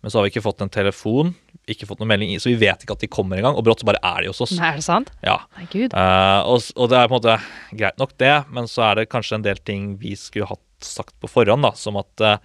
Men 0.00 0.12
så 0.12 0.18
har 0.18 0.24
vi 0.24 0.30
ikke 0.32 0.44
fått 0.44 0.62
en 0.64 0.72
telefon, 0.72 1.34
ikke 1.68 1.84
fått 1.88 2.00
noen 2.00 2.08
melding, 2.14 2.32
så 2.40 2.48
vi 2.48 2.60
vet 2.62 2.84
ikke 2.84 2.94
at 2.96 3.02
de 3.02 3.10
kommer 3.12 3.36
engang. 3.36 3.58
Og 3.58 3.66
brått 3.66 3.82
så 3.82 3.88
bare 3.88 4.00
er 4.00 4.24
de 4.24 4.30
hos 4.30 4.40
oss. 4.40 4.54
Nei, 4.56 4.70
er 4.72 4.80
det 4.80 4.86
sant? 4.86 5.10
Ja. 5.26 5.36
Nei, 5.58 5.66
gud. 5.72 5.92
Eh, 5.92 6.40
og, 6.48 6.70
og 6.80 6.88
det 6.88 6.96
er 6.96 7.10
på 7.10 7.12
en 7.12 7.18
måte 7.18 7.36
greit 7.76 8.00
nok, 8.00 8.14
det, 8.22 8.32
men 8.56 8.70
så 8.70 8.86
er 8.88 9.00
det 9.02 9.10
kanskje 9.12 9.36
en 9.36 9.44
del 9.44 9.60
ting 9.60 9.92
vi 10.00 10.14
skulle 10.16 10.48
hatt 10.48 10.64
sagt 10.86 11.12
på 11.20 11.28
forhånd, 11.28 11.66
da, 11.66 11.74
som 11.76 12.00
at 12.00 12.24
eh, 12.24 12.38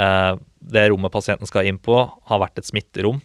eh, 0.00 0.32
det 0.72 0.86
rommet 0.88 1.12
pasienten 1.12 1.50
skal 1.50 1.68
inn 1.68 1.80
på, 1.82 2.00
har 2.00 2.40
vært 2.40 2.62
et 2.62 2.70
smitterom. 2.70 3.20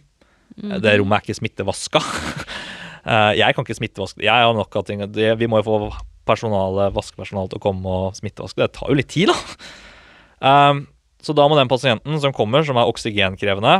Mm. 0.60 0.76
Det 0.84 0.98
rommet 1.00 1.16
er 1.16 1.24
ikke 1.24 1.40
smittevaska. 1.40 2.04
Eh, 3.04 3.32
jeg 3.38 3.52
kan 3.54 3.66
ikke 3.66 3.76
smittevaske 3.76 4.22
Jeg 4.24 4.32
har 4.32 4.54
nok 4.56 4.76
av 4.80 4.86
ting 4.88 5.02
Vi 5.12 5.48
må 5.50 5.58
jo 5.60 5.66
få 5.66 5.90
personale, 6.24 6.88
vaskepersonale 6.96 7.50
til 7.52 7.60
å 7.60 7.64
komme 7.64 7.84
og 7.84 8.14
smittevaske. 8.16 8.62
Det 8.62 8.72
tar 8.78 8.88
jo 8.88 8.96
litt 8.96 9.10
tid, 9.12 9.28
da. 9.28 9.36
Um, 10.40 10.86
så 11.20 11.34
da 11.36 11.44
må 11.48 11.58
den 11.58 11.68
pasienten 11.68 12.16
som 12.20 12.32
kommer, 12.36 12.64
som 12.64 12.78
er 12.80 12.88
oksygenkrevende, 12.88 13.74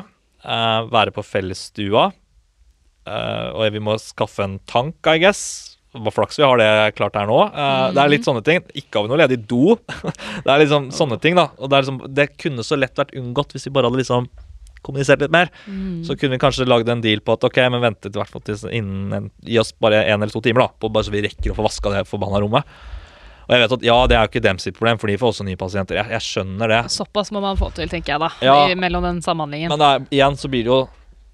eh, 0.44 0.80
være 0.92 1.14
på 1.16 1.24
fellesstua. 1.24 2.10
Eh, 3.04 3.48
og 3.52 3.72
vi 3.72 3.80
må 3.84 3.96
skaffe 4.00 4.44
en 4.44 4.58
tank, 4.68 4.96
I 5.08 5.18
guess. 5.24 5.76
Hva 5.94 6.10
flaks 6.12 6.40
vi 6.40 6.44
har 6.44 6.58
det 6.58 6.70
klart 6.96 7.16
her 7.16 7.28
nå. 7.28 7.40
Eh, 7.48 7.92
Det 7.92 8.02
er 8.02 8.12
litt 8.12 8.24
sånne 8.26 8.44
ting. 8.44 8.60
Ikke 8.74 8.98
har 8.98 9.06
vi 9.06 9.12
noe 9.12 9.20
ledig 9.24 9.46
do. 9.46 9.76
det 10.44 10.50
er 10.50 10.64
liksom 10.64 10.90
sånne 10.92 11.20
ting, 11.20 11.36
da. 11.36 11.50
Og 11.58 11.70
det, 11.70 11.84
liksom, 11.84 12.00
det 12.12 12.32
kunne 12.36 12.64
så 12.66 12.76
lett 12.76 12.96
vært 12.96 13.14
unngått 13.16 13.52
hvis 13.54 13.68
vi 13.68 13.74
bare 13.76 13.88
hadde 13.88 14.00
liksom 14.02 14.28
kommunisert 14.84 15.22
litt 15.24 15.34
mer. 15.34 15.52
Så 16.06 16.16
kunne 16.18 16.36
vi 16.36 16.42
kanskje 16.42 16.68
lagd 16.68 16.90
en 16.92 17.04
deal 17.04 17.22
på 17.24 17.36
at 17.38 17.46
ok, 17.48 17.62
men 17.72 17.82
vente 17.84 18.10
til 18.10 18.20
hvert 18.20 18.32
fall 18.32 18.44
til 18.46 18.60
innen 18.70 19.14
en, 19.16 19.30
Gi 19.44 19.58
oss 19.60 19.72
bare 19.80 20.04
en 20.04 20.20
eller 20.20 20.32
to 20.34 20.42
timer, 20.44 20.66
da, 20.66 20.80
på 20.80 20.92
bare 20.92 21.08
så 21.08 21.14
vi 21.14 21.24
rekker 21.24 21.52
å 21.52 21.58
få 21.58 21.66
vaska 21.66 21.92
det 21.94 22.04
forbanna 22.08 22.42
rommet. 22.44 22.76
Og 23.44 23.52
jeg 23.52 23.60
vet 23.60 23.74
at 23.76 23.82
ja, 23.84 23.96
det 24.08 24.16
er 24.16 24.22
jo 24.24 24.30
ikke 24.32 24.44
dem 24.44 24.60
sitt 24.62 24.76
problem, 24.78 25.00
for 25.00 25.10
de 25.10 25.18
får 25.20 25.34
også 25.34 25.44
nye 25.44 25.60
pasienter. 25.60 25.98
Jeg, 26.00 26.12
jeg 26.14 26.24
skjønner 26.24 26.70
det. 26.72 26.82
Såpass 26.94 27.32
må 27.34 27.42
man 27.44 27.58
få 27.60 27.68
til, 27.76 27.90
tenker 27.92 28.14
jeg 28.14 28.22
da. 28.22 28.30
Ja. 28.44 28.54
I, 28.72 28.76
mellom 28.78 29.04
den 29.04 29.20
samhandlingen. 29.24 29.72
Men 29.74 29.84
er, 29.84 30.06
igjen 30.14 30.38
så 30.40 30.48
blir 30.52 30.64
det 30.64 30.72
jo 30.72 30.78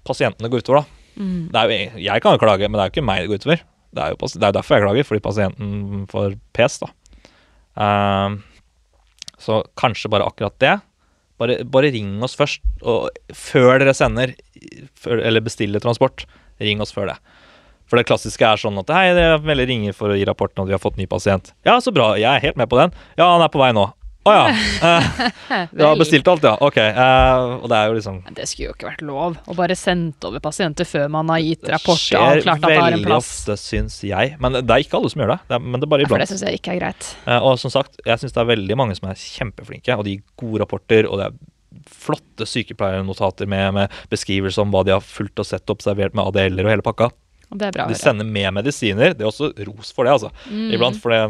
pasientene 0.07 0.51
går 0.51 0.65
utover, 0.65 0.83
da. 0.83 0.97
Det 1.21 1.61
er 1.61 1.71
jo, 1.71 2.01
jeg 2.01 2.23
kan 2.23 2.35
jo 2.35 2.41
klage, 2.41 2.67
men 2.67 2.79
det 2.79 2.83
er 2.83 2.89
jo 2.89 2.95
ikke 2.95 3.05
meg 3.07 3.23
det 3.23 3.31
går 3.31 3.41
utover. 3.43 3.63
Det 3.91 4.03
er 4.03 4.13
jo, 4.13 4.29
det 4.31 4.47
er 4.47 4.55
derfor 4.55 4.75
jeg 4.75 4.85
klager, 4.85 5.07
fordi 5.07 5.23
pasienten 5.23 6.05
får 6.11 6.35
pes, 6.55 6.77
da. 6.83 6.91
Um, 7.75 8.39
så 9.41 9.61
kanskje 9.79 10.11
bare 10.11 10.27
akkurat 10.27 10.55
det. 10.61 10.75
Bare, 11.41 11.61
bare 11.65 11.89
ring 11.93 12.19
oss 12.21 12.35
først, 12.37 12.61
før 13.33 13.81
dere 13.81 13.95
sender, 13.97 14.35
før, 15.01 15.23
eller 15.25 15.41
bestiller 15.41 15.81
transport, 15.81 16.27
ring 16.61 16.83
oss 16.83 16.93
før 16.93 17.09
det. 17.09 17.15
For 17.89 17.99
det 17.99 18.05
klassiske 18.07 18.45
er 18.45 18.61
sånn 18.61 18.77
at 18.79 18.91
hei, 18.93 19.07
det 19.17 19.25
melder 19.43 19.67
ringer 19.67 19.95
for 19.97 20.13
å 20.13 20.15
gi 20.19 20.27
rapporten 20.29 20.61
at 20.63 20.69
vi 20.69 20.75
har 20.77 20.83
fått 20.83 20.99
ny 21.01 21.09
pasient. 21.11 21.49
Ja, 21.67 21.79
så 21.83 21.91
bra, 21.95 22.13
jeg 22.15 22.29
er 22.29 22.45
helt 22.45 22.61
med 22.61 22.69
på 22.71 22.77
den. 22.79 22.93
Ja, 23.17 23.33
han 23.33 23.43
er 23.43 23.51
på 23.51 23.59
vei 23.59 23.71
nå. 23.75 23.89
Å 24.21 24.33
ja. 24.35 24.45
Eh, 25.51 25.67
du 25.73 25.81
har 25.83 25.97
bestilt 25.99 26.27
alt, 26.31 26.45
ja. 26.47 26.53
Ok. 26.63 26.77
eh, 26.77 27.41
og 27.57 27.65
det 27.67 27.75
er 27.75 27.89
jo 27.89 27.95
liksom 27.97 28.19
Det 28.37 28.45
skulle 28.47 28.69
jo 28.69 28.75
ikke 28.75 28.87
vært 28.87 29.01
lov 29.03 29.33
å 29.51 29.55
bare 29.57 29.75
sende 29.75 30.29
over 30.29 30.39
pasienter 30.43 30.87
før 30.87 31.09
man 31.11 31.27
har 31.33 31.41
gitt 31.43 31.65
rapport 31.67 31.97
og 31.97 31.99
skjer 31.99 32.37
avklart 32.37 32.61
at 32.61 32.69
det 32.69 32.77
en 32.77 32.85
veldig 32.85 33.07
plass. 33.09 33.31
ofte, 33.41 33.57
syns 33.59 33.97
jeg. 34.07 34.35
Men 34.39 34.55
det 34.61 34.75
er 34.75 34.85
ikke 34.85 34.99
alle 35.01 35.11
som 35.11 35.23
gjør 35.23 35.33
det. 35.33 35.39
det 35.49 35.57
er, 35.57 35.65
men 35.65 35.81
det 35.81 35.87
er 35.87 35.93
bare 35.95 36.05
Ja, 36.05 36.11
for 36.13 36.23
det 36.23 36.29
syns 36.31 36.45
jeg 36.47 36.61
ikke 36.61 36.75
er 36.75 36.79
greit. 36.83 37.09
Eh, 37.25 37.47
og 37.49 37.59
som 37.59 37.73
sagt, 37.73 37.99
jeg 38.05 38.23
syns 38.23 38.37
det 38.37 38.43
er 38.45 38.51
veldig 38.53 38.79
mange 38.79 38.95
som 38.99 39.09
er 39.11 39.19
kjempeflinke, 39.19 39.97
og 39.97 40.07
de 40.07 40.15
gir 40.15 40.23
gode 40.39 40.63
rapporter, 40.63 41.09
og 41.09 41.19
det 41.19 41.27
er 41.31 41.41
flotte 41.91 42.47
sykepleiernotater 42.47 43.49
med, 43.49 43.73
med 43.75 43.99
beskrivelse 44.11 44.61
om 44.63 44.71
hva 44.71 44.85
de 44.87 44.95
har 44.95 45.03
fulgt 45.03 45.41
og 45.41 45.47
sett 45.49 45.73
observert 45.73 46.15
med 46.15 46.29
ADL-er 46.29 46.67
og 46.67 46.75
hele 46.75 46.85
pakka. 46.85 47.09
Og 47.51 47.59
det 47.59 47.67
er 47.67 47.75
bra 47.75 47.85
å 47.87 47.91
De 47.91 47.97
sender 47.99 48.27
med 48.27 48.53
medisiner. 48.55 49.15
Det 49.17 49.25
er 49.25 49.31
også 49.31 49.51
ros 49.67 49.91
for 49.95 50.07
det, 50.07 50.13
altså. 50.15 50.31
Mm. 50.47 50.69
Iblant, 50.77 50.99
for 51.03 51.11
det, 51.11 51.21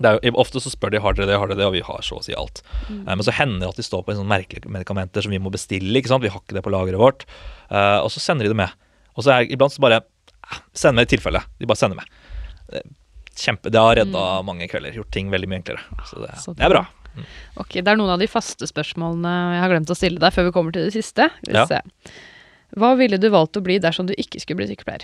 jo, 0.00 0.32
Ofte 0.40 0.60
så 0.64 0.70
spør 0.72 0.90
de 0.94 1.00
har 1.04 1.14
dere 1.16 1.28
det, 1.28 1.38
har 1.38 1.50
dere 1.50 1.58
det, 1.60 1.66
og 1.68 1.74
vi 1.76 1.82
har 1.84 2.00
så 2.06 2.18
å 2.20 2.24
si 2.24 2.32
alt. 2.36 2.62
Mm. 2.88 3.02
Eh, 3.06 3.14
men 3.14 3.24
så 3.26 3.34
hender 3.36 3.60
det 3.66 3.68
at 3.74 3.80
de 3.82 3.86
står 3.86 4.04
på 4.06 4.14
en 4.14 4.20
sånn 4.22 4.30
merkelige 4.30 4.70
medikamenter 4.72 5.22
som 5.26 5.34
vi 5.34 5.38
må 5.42 5.52
bestille. 5.52 5.92
ikke 5.98 6.08
sant? 6.12 6.24
Vi 6.24 6.30
har 6.32 6.40
ikke 6.40 6.56
det 6.56 6.64
på 6.64 6.72
lageret 6.72 7.00
vårt. 7.00 7.26
Eh, 7.70 7.98
og 8.00 8.08
så 8.14 8.22
sender 8.22 8.48
de 8.48 8.54
det 8.54 8.60
med. 8.62 8.72
Og 9.16 9.26
så 9.26 9.34
er 9.36 9.50
iblant 9.52 9.74
så 9.74 9.82
bare 9.84 10.00
eh, 10.00 10.62
Send 10.74 10.96
med 10.98 11.06
i 11.06 11.12
tilfelle. 11.16 11.42
De 11.60 11.68
bare 11.68 11.78
sender 11.78 12.00
med. 12.00 12.88
Kjempe, 13.36 13.70
Det 13.70 13.78
har 13.78 13.96
redda 13.96 14.42
mange 14.42 14.66
kvelder. 14.68 14.96
Gjort 14.96 15.12
ting 15.14 15.30
veldig 15.30 15.48
mye 15.48 15.60
enklere. 15.62 15.84
Så 16.08 16.18
det, 16.24 16.32
Mm. 16.34 16.40
Så 16.42 16.56
det 16.56 16.64
er 16.66 16.72
bra. 16.74 16.86
Ok, 17.56 17.72
Det 17.82 17.88
er 17.88 17.96
noen 17.96 18.10
av 18.14 18.18
de 18.18 18.26
faste 18.30 18.66
spørsmålene 18.66 19.30
jeg 19.54 19.60
har 19.62 19.70
glemt 19.72 19.90
å 19.90 19.96
stille 19.98 20.18
deg 20.22 20.32
før 20.32 20.44
vi 20.48 20.52
kommer 20.54 20.72
til 20.72 20.86
det 20.88 20.94
siste. 20.94 21.30
Vi 21.46 21.52
Ja. 21.54 21.66
Hva 22.76 22.96
ville 22.96 23.18
du 23.18 23.28
valgt 23.30 23.56
å 23.58 23.62
bli 23.62 23.78
dersom 23.78 24.06
du 24.06 24.14
ikke 24.14 24.40
skulle 24.40 24.62
bli 24.62 24.68
sykepleier? 24.70 25.02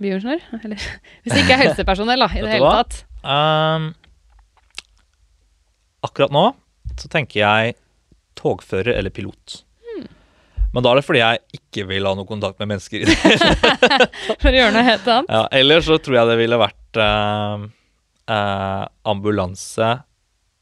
Bioingeniør? 0.00 0.44
Eller 0.60 0.84
hvis 1.22 1.34
det 1.34 1.42
ikke 1.44 1.56
er 1.56 1.64
helsepersonell, 1.66 2.26
da, 2.26 2.30
i 2.32 2.44
det 2.44 2.54
hele 2.56 2.74
tatt. 2.80 3.02
Um, 3.20 3.90
akkurat 6.06 6.32
nå 6.34 6.46
så 7.00 7.08
tenker 7.12 7.40
jeg 7.42 7.76
togfører 8.40 8.96
eller 8.98 9.12
pilot. 9.14 9.62
Men 10.70 10.84
da 10.84 10.92
er 10.92 11.00
det 11.00 11.06
fordi 11.06 11.22
jeg 11.22 11.58
ikke 11.58 11.84
vil 11.88 12.06
ha 12.06 12.12
noe 12.14 12.28
kontakt 12.28 12.60
med 12.62 12.70
mennesker. 12.70 13.02
For 14.40 14.50
å 14.50 14.54
gjøre 14.54 14.74
noe 14.76 14.86
helt 14.86 15.08
annet. 15.10 15.32
ja, 15.32 15.42
Eller 15.58 15.82
så 15.82 15.98
tror 15.98 16.20
jeg 16.20 16.30
det 16.30 16.36
ville 16.38 16.60
vært 16.60 17.00
uh, 17.00 17.64
uh, 18.30 18.84
ambulanse 19.10 19.90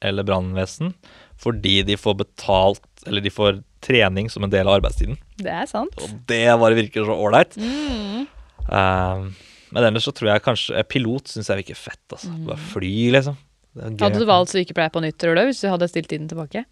eller 0.01 0.25
brannvesen. 0.25 0.95
Fordi 1.39 1.83
de 1.87 1.99
får 2.01 2.17
betalt, 2.23 2.89
eller 3.07 3.23
de 3.23 3.31
får 3.31 3.61
trening 3.85 4.31
som 4.33 4.47
en 4.47 4.53
del 4.53 4.67
av 4.67 4.79
arbeidstiden. 4.79 5.21
Det 5.39 5.53
er 5.55 5.69
sant. 5.71 5.93
Og 6.03 6.17
det 6.31 6.47
bare 6.59 6.79
virker 6.79 7.05
så 7.07 7.15
ålreit. 7.29 7.59
Mm. 7.61 8.25
Eh, 8.69 9.49
men 9.69 9.85
ellers 9.85 10.07
så 10.09 10.15
tror 10.17 10.33
jeg 10.33 10.45
kanskje 10.45 10.77
eh, 10.79 10.87
Pilot 10.89 11.33
syns 11.33 11.51
jeg 11.51 11.63
virker 11.63 11.79
fett. 11.79 12.05
altså. 12.13 12.33
Bare 12.47 12.61
fly, 12.73 12.95
liksom. 13.17 13.39
Mm. 13.79 13.97
Hadde 14.01 14.21
du 14.21 14.29
valgt 14.29 14.55
sykepleier 14.55 14.93
på 14.93 15.03
nytt, 15.05 15.19
tror 15.21 15.37
du, 15.39 15.45
hvis 15.49 15.63
du 15.63 15.69
hadde 15.71 15.91
stilt 15.91 16.09
tiden 16.11 16.29
tilbake? 16.31 16.65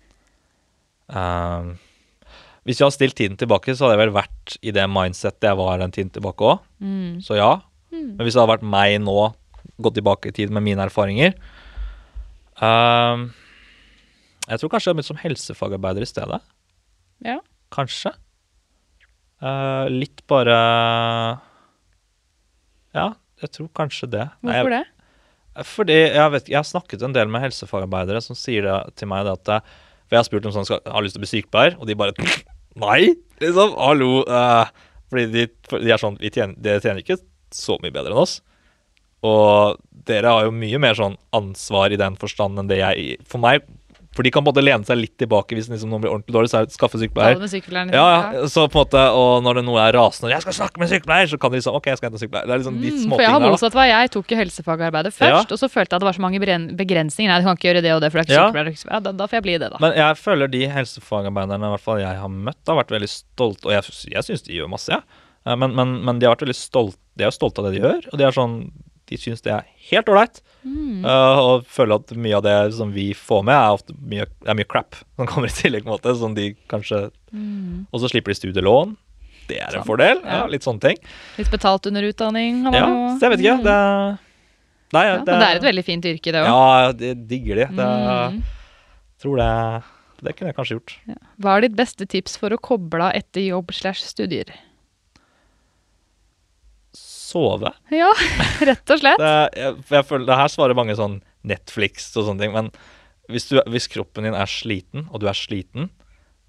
Um, 1.07 1.77
hvis 2.67 2.81
jeg 2.81 2.87
hadde 2.87 2.97
stilt 2.97 3.19
tiden 3.19 3.39
tilbake, 3.39 3.77
så 3.77 3.87
hadde 3.87 3.95
jeg 3.95 4.05
vel 4.07 4.17
vært 4.17 4.57
i 4.59 4.73
det 4.75 4.87
mindsettet 4.91 5.51
jeg 5.51 5.59
var 5.61 5.79
den 5.83 5.95
tiden 5.95 6.13
tilbake 6.15 6.49
òg. 6.55 6.65
Mm. 6.83 7.21
Så 7.23 7.39
ja. 7.39 7.53
Men 7.95 8.25
hvis 8.27 8.35
det 8.35 8.43
hadde 8.43 8.57
vært 8.57 8.67
meg 8.67 8.99
nå, 9.05 9.21
gått 9.83 9.97
tilbake 9.99 10.31
i 10.31 10.35
tid 10.35 10.53
med 10.55 10.65
mine 10.65 10.85
erfaringer 10.85 11.35
um, 12.63 13.27
Jeg 14.47 14.61
tror 14.61 14.71
kanskje 14.73 14.89
jeg 14.89 14.93
hadde 14.93 14.99
begynt 15.01 15.09
som 15.09 15.21
helsefagarbeider 15.21 16.05
i 16.05 16.09
stedet. 16.09 16.41
Ja. 17.25 17.39
Kanskje. 17.75 18.13
Uh, 19.43 19.87
litt 19.93 20.23
bare 20.31 20.57
Ja, 22.97 23.11
jeg 23.43 23.53
tror 23.55 23.71
kanskje 23.77 24.09
det. 24.13 24.27
Nei, 24.41 24.57
Hvorfor 24.57 24.73
det? 24.73 24.83
jeg, 25.57 25.69
fordi 25.69 25.99
jeg, 26.01 26.33
vet, 26.35 26.51
jeg 26.53 26.59
har 26.59 26.69
snakket 26.69 27.05
en 27.05 27.17
del 27.17 27.31
med 27.33 27.45
helsefagarbeidere 27.45 28.23
som 28.25 28.39
sier 28.39 28.67
det 28.67 28.97
til 29.01 29.11
meg 29.13 29.27
det 29.29 29.37
at 29.37 29.53
jeg, 29.55 29.79
For 30.07 30.17
jeg 30.17 30.23
har 30.23 30.29
spurt 30.29 30.49
om 30.49 30.55
sånn 30.55 30.69
skal, 30.69 30.83
har 30.87 31.05
lyst 31.05 31.17
til 31.17 31.23
å 31.23 31.25
bli 31.27 31.33
sykepleier, 31.33 31.79
og 31.81 31.89
de 31.89 31.99
bare 31.99 32.17
Nei! 32.87 33.15
Liksom, 33.41 33.73
hallo. 33.81 34.11
Uh, 34.29 34.69
fordi 35.11 35.27
de, 35.33 35.47
de 35.81 35.93
er 35.93 36.01
sånn 36.01 36.19
vi 36.21 36.33
tjener, 36.33 36.57
Dere 36.61 36.83
tjener 36.85 37.01
ikke 37.01 37.21
så 37.55 37.79
mye 37.81 37.95
bedre 37.95 38.13
enn 38.13 38.21
oss. 38.21 38.41
Og 39.25 39.81
dere 40.07 40.33
har 40.33 40.47
jo 40.47 40.55
mye 40.55 40.81
mer 40.83 40.97
sånn 40.99 41.17
ansvar 41.37 41.95
i 41.95 41.99
den 42.01 42.19
forstand 42.21 42.61
enn 42.61 42.69
det 42.71 42.83
jeg 42.83 43.17
For 43.29 43.43
meg 43.43 43.65
For 44.17 44.25
de 44.25 44.31
kan 44.33 44.43
på 44.43 44.49
en 44.49 44.55
måte 44.55 44.64
lene 44.64 44.87
seg 44.89 44.97
litt 44.97 45.12
tilbake 45.21 45.53
hvis 45.59 45.69
liksom, 45.69 45.91
noen 45.93 46.01
blir 46.03 46.11
ordentlig 46.14 46.33
dårlig, 46.33 46.49
så 46.49 46.62
er 46.62 46.67
det 46.67 46.73
skaffe 46.73 46.97
sykepleier. 46.97 47.37
sykepleier. 47.53 47.93
Ja, 47.93 48.07
ja, 48.33 48.47
så 48.49 48.64
på 48.73 48.81
en 48.81 48.87
måte, 48.87 49.03
og 49.12 49.43
når 49.45 49.61
det 49.61 49.64
noe 49.69 49.81
er 49.85 49.93
rasende 49.93 50.31
'Jeg 50.33 50.41
skal 50.47 50.57
snakke 50.57 50.81
med 50.81 50.89
sykepleier', 50.89 51.29
så 51.29 51.39
kan 51.39 51.53
de 51.53 51.59
liksom 51.61 51.75
OK, 51.77 51.87
jeg 51.87 51.99
skal 52.01 52.09
hente 52.11 52.21
sykepleier. 52.25 52.47
Det 52.49 52.55
er 52.57 52.59
liksom 52.64 52.81
de 52.81 52.91
Mm, 52.97 53.11
for 53.12 53.21
jeg 53.21 53.31
har 53.31 53.41
motsatt 53.45 53.75
vei. 53.77 53.87
Jeg 53.93 54.11
tok 54.11 54.27
jo 54.33 54.37
helsefagarbeidet 54.41 55.12
først, 55.12 55.53
og 55.53 55.59
så 55.61 55.69
følte 55.69 55.93
jeg 55.93 55.97
at 55.97 56.01
det 56.01 56.09
var 56.09 56.17
så 56.17 56.25
mange 56.25 56.41
begrensninger. 56.41 57.29
Nei, 57.29 57.39
du 57.41 57.45
kan 57.45 57.57
ikke 57.57 57.69
gjøre 57.69 57.83
det 57.83 57.93
og 57.93 58.01
det, 58.01 58.11
for 58.11 58.19
det 58.19 58.25
er 58.25 58.33
ikke 58.33 58.41
Ja. 58.41 58.47
sykepleier. 58.49 58.64
du 58.64 58.69
er 58.69 58.73
ikke 58.73 58.83
sykepleier. 58.83 58.97
Ja, 58.97 59.01
da, 59.01 59.12
da 59.12 59.25
får 59.27 59.37
jeg 59.37 59.43
bli 59.43 59.59
det, 59.59 59.71
da. 59.71 59.77
Men 59.81 59.93
jeg 59.93 60.17
føler 60.17 60.47
de 60.51 60.62
helsefagarbeiderne 60.69 61.64
i 61.67 61.73
hvert 61.77 61.81
fall 61.85 61.99
jeg 62.01 62.17
har 62.17 62.29
møtt, 62.29 62.62
har 62.67 62.77
vært 62.83 62.91
veldig 62.97 63.09
stolte. 63.12 63.64
Og 63.67 63.73
jeg, 63.73 63.83
jeg 64.17 64.23
syns 64.25 64.43
de 64.43 64.53
gjør 64.57 64.69
masse, 64.71 64.89
jeg. 64.89 65.03
Ja. 65.47 65.55
Men, 65.55 65.75
men, 65.77 66.03
men 66.05 66.19
de 66.19 66.27
har 66.27 66.35
vært 66.35 66.43
veldig 66.49 66.59
stolte 66.59 66.97
De 67.17 67.23
er 67.25 67.31
jo 67.31 67.37
stolte 67.39 67.59
av 67.62 67.71
det 67.71 67.77
de 67.77 67.81
gjør, 67.87 68.09
og 68.12 68.19
de 68.19 68.25
er 68.25 68.33
sånn 68.35 68.73
de 69.07 69.17
syns 69.21 69.43
det 69.45 69.53
er 69.55 69.65
helt 69.91 70.09
ålreit. 70.11 70.41
Mm. 70.67 71.05
Uh, 71.05 71.39
og 71.39 71.67
føler 71.71 72.01
at 72.01 72.11
mye 72.19 72.37
av 72.37 72.43
det 72.43 72.57
som 72.75 72.91
vi 72.93 73.13
får 73.15 73.45
med, 73.47 73.55
er 73.55 73.77
ofte 73.77 73.95
mye, 74.03 74.27
er 74.47 74.55
mye 74.59 74.67
crap 74.69 74.97
som 75.17 75.27
kommer 75.31 75.47
i 75.53 75.55
tillegg. 75.55 75.85
på 75.87 75.91
en 75.93 75.97
måte, 75.99 76.15
som 76.19 76.35
de 76.35 76.55
kanskje 76.69 77.05
Og 77.93 78.01
så 78.03 78.11
slipper 78.11 78.33
de 78.35 78.39
studielån. 78.41 78.97
Det 79.47 79.61
er 79.61 79.69
en 79.69 79.73
Sant. 79.79 79.87
fordel. 79.87 80.19
Ja, 80.25 80.41
Ja. 80.43 80.47
litt 80.51 80.65
sånne 80.67 80.81
ting. 80.83 80.97
Litt 81.39 81.51
betalt 81.53 81.87
under 81.87 82.03
utdanning. 82.03 82.65
Ja, 82.75 82.87
så 83.15 83.29
jeg 83.29 83.31
vet 83.37 83.45
ikke. 83.45 83.59
Mm. 83.61 83.67
Det 83.69 84.19
Nei, 84.95 85.03
ja, 85.09 85.15
men 85.19 85.25
det 85.27 85.35
er 85.43 85.57
et 85.59 85.65
veldig 85.67 85.83
fint 85.85 86.05
yrke, 86.07 86.31
det 86.31 86.41
òg. 86.43 86.47
Ja, 86.47 86.93
det 86.95 87.29
digger 87.29 87.57
de. 87.63 87.65
Det, 87.75 87.87
Mm. 88.33 88.43
tror 89.23 89.37
det 89.41 89.85
Det 90.25 90.33
kunne 90.37 90.49
jeg 90.49 90.57
kanskje 90.57 90.77
gjort. 90.79 90.93
Hva 91.43 91.57
er 91.57 91.61
ditt 91.67 91.77
beste 91.77 92.07
tips 92.09 92.37
for 92.41 92.51
å 92.51 92.59
koble 92.59 93.03
av 93.05 93.13
etter 93.19 93.43
jobb 93.47 93.71
slash 93.75 94.01
studier? 94.03 94.47
Sove. 97.27 97.72
Ja, 97.95 98.12
rett 98.70 98.93
og 98.95 99.01
slett. 99.03 99.22
Det, 99.22 99.33
jeg, 99.59 99.79
jeg 99.99 100.07
føler, 100.07 100.29
det 100.29 100.39
her 100.39 100.53
svarer 100.53 100.79
mange 100.79 100.95
sånn 100.99 101.18
Netflix 101.47 102.12
og 102.14 102.29
sånne 102.29 102.47
ting, 102.47 102.55
men 102.55 102.70
hvis, 103.33 103.49
du, 103.51 103.59
hvis 103.72 103.89
kroppen 103.91 104.29
din 104.29 104.37
er 104.39 104.51
sliten, 104.51 105.09
og 105.11 105.22
du 105.22 105.27
er 105.31 105.37
sliten, 105.39 105.91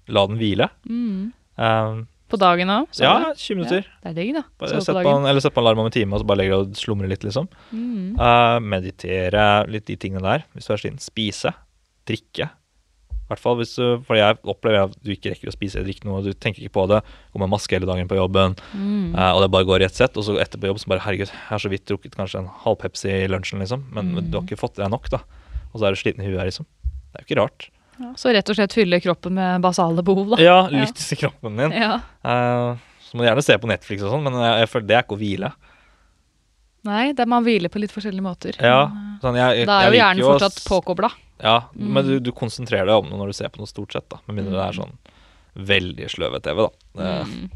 la 0.08 0.24
den 0.30 0.38
hvile. 0.40 0.70
Mm. 0.88 1.32
Um, 1.58 2.04
På 2.30 2.38
dagen 2.40 2.70
òg? 2.70 2.92
ja, 3.00 3.32
20 3.34 3.58
minutter. 3.58 3.88
Det 4.02 4.12
er 4.12 4.16
digg, 4.16 4.34
da. 4.36 4.44
Bare 4.60 4.78
sett 4.78 4.94
på 4.94 5.02
på 5.02 5.16
en, 5.16 5.26
eller 5.28 5.42
sett 5.44 5.56
på 5.56 5.64
alarm 5.64 5.82
om 5.82 5.90
en 5.90 5.94
time, 5.94 6.14
og 6.14 6.22
så 6.22 6.28
bare 6.28 6.42
legger 6.42 6.54
du 6.54 6.68
og 6.68 6.78
slumrer 6.78 7.10
litt, 7.10 7.26
liksom. 7.26 7.50
Mm. 7.72 8.14
Uh, 8.20 8.58
meditere, 8.62 9.48
litt 9.70 9.88
de 9.90 9.98
tingene 10.00 10.24
der, 10.24 10.46
hvis 10.54 10.70
du 10.70 10.74
er 10.76 10.82
sliten. 10.84 11.02
Spise. 11.02 11.54
Drikke. 12.08 12.50
I 13.28 13.34
hvert 13.34 13.42
fall 13.44 13.58
hvis 13.60 13.74
For 14.06 14.16
jeg 14.16 14.38
opplever 14.48 14.86
at 14.88 14.94
du 15.04 15.10
ikke 15.12 15.34
rekker 15.34 15.50
å 15.50 15.52
spise 15.52 15.76
eller 15.76 15.90
drikke 15.90 16.08
noe, 16.08 16.22
du 16.24 16.32
tenker 16.32 16.64
ikke 16.64 16.72
på 16.78 16.86
det. 16.88 17.02
Går 17.34 17.42
med 17.44 17.50
maske 17.52 17.76
hele 17.76 17.84
dagen 17.88 18.08
på 18.08 18.16
jobben, 18.16 18.56
Mm. 18.72 19.12
uh, 19.14 19.32
og 19.36 19.42
det 19.44 19.50
bare 19.52 19.68
går 19.68 19.82
i 19.82 19.84
ett 19.84 19.94
sett. 20.00 20.16
Og 20.16 20.24
så 20.24 20.38
etterpå 20.40 20.70
jobb 20.70 20.80
så 20.80 20.88
bare 20.88 21.04
Herregud, 21.04 21.28
jeg 21.28 21.44
har 21.50 21.58
så 21.60 21.68
vidt 21.68 21.84
drukket 21.84 22.16
kanskje 22.16 22.40
en 22.40 22.48
halv 22.64 22.78
Pepsi 22.80 23.10
i 23.12 23.28
lunsjen, 23.28 23.60
liksom. 23.60 23.84
Men 23.92 24.14
Mm. 24.14 24.30
du 24.30 24.38
har 24.38 24.46
ikke 24.46 24.56
fått 24.58 24.78
i 24.78 24.82
deg 24.82 24.90
nok, 24.90 25.10
da. 25.10 25.20
Og 25.74 25.80
så 25.80 25.86
er 25.86 25.90
du 25.92 26.00
sliten 26.00 26.24
i 26.24 26.30
huet, 26.32 26.40
liksom. 26.48 26.64
Det 27.12 27.20
er 27.20 27.24
jo 27.24 27.28
ikke 27.28 27.40
rart. 27.42 27.68
Ja, 28.00 28.12
så 28.14 28.32
rett 28.32 28.48
og 28.48 28.56
slett 28.56 28.72
fylle 28.72 29.00
kroppen 29.02 29.34
med 29.34 29.60
basale 29.60 30.02
behov, 30.02 30.36
da. 30.36 30.42
Ja, 30.42 30.68
lytt 30.72 30.94
til 30.96 31.18
kroppen 31.18 31.56
din. 31.58 31.72
Ja. 31.72 32.00
Uh, 32.24 32.78
så 33.04 33.14
må 33.16 33.24
du 33.24 33.28
gjerne 33.28 33.42
se 33.44 33.58
på 33.58 33.68
Netflix 33.68 34.02
og 34.02 34.12
sånn, 34.12 34.22
men 34.24 34.32
jeg, 34.40 34.60
jeg 34.64 34.68
føler 34.72 34.86
det 34.86 34.96
er 34.96 35.02
ikke 35.02 35.16
å 35.16 35.20
hvile. 35.20 35.52
Nei, 36.88 37.12
det 37.12 37.20
er 37.24 37.26
man 37.30 37.44
hviler 37.44 37.68
på 37.72 37.80
litt 37.82 37.92
forskjellige 37.92 38.22
måter. 38.24 38.56
Ja, 38.62 38.86
sånn, 39.20 39.36
jeg, 39.36 39.58
jeg, 39.60 39.66
Da 39.68 39.80
er 39.82 39.90
jo 39.92 39.98
hjernen 39.98 40.24
fortsatt 40.24 40.60
påkobla. 40.68 41.10
Ja, 41.40 41.68
Mm. 41.74 41.92
men 41.94 42.04
du, 42.06 42.14
du 42.20 42.32
konsentrerer 42.32 42.86
deg 42.90 42.96
om 42.98 43.10
det 43.10 43.18
når 43.20 43.26
du 43.30 43.36
ser 43.38 43.48
på 43.54 43.60
noe 43.62 43.70
stort 43.70 43.92
sett, 43.94 44.08
da. 44.10 44.18
Med 44.26 44.40
mindre 44.40 44.56
det 44.58 44.64
er 44.66 44.72
Mm. 44.72 44.80
sånn 44.82 45.66
veldig 45.68 46.08
sløve 46.10 46.40
TV, 46.42 46.64
da. 46.66 46.70
Mm. 47.24 47.50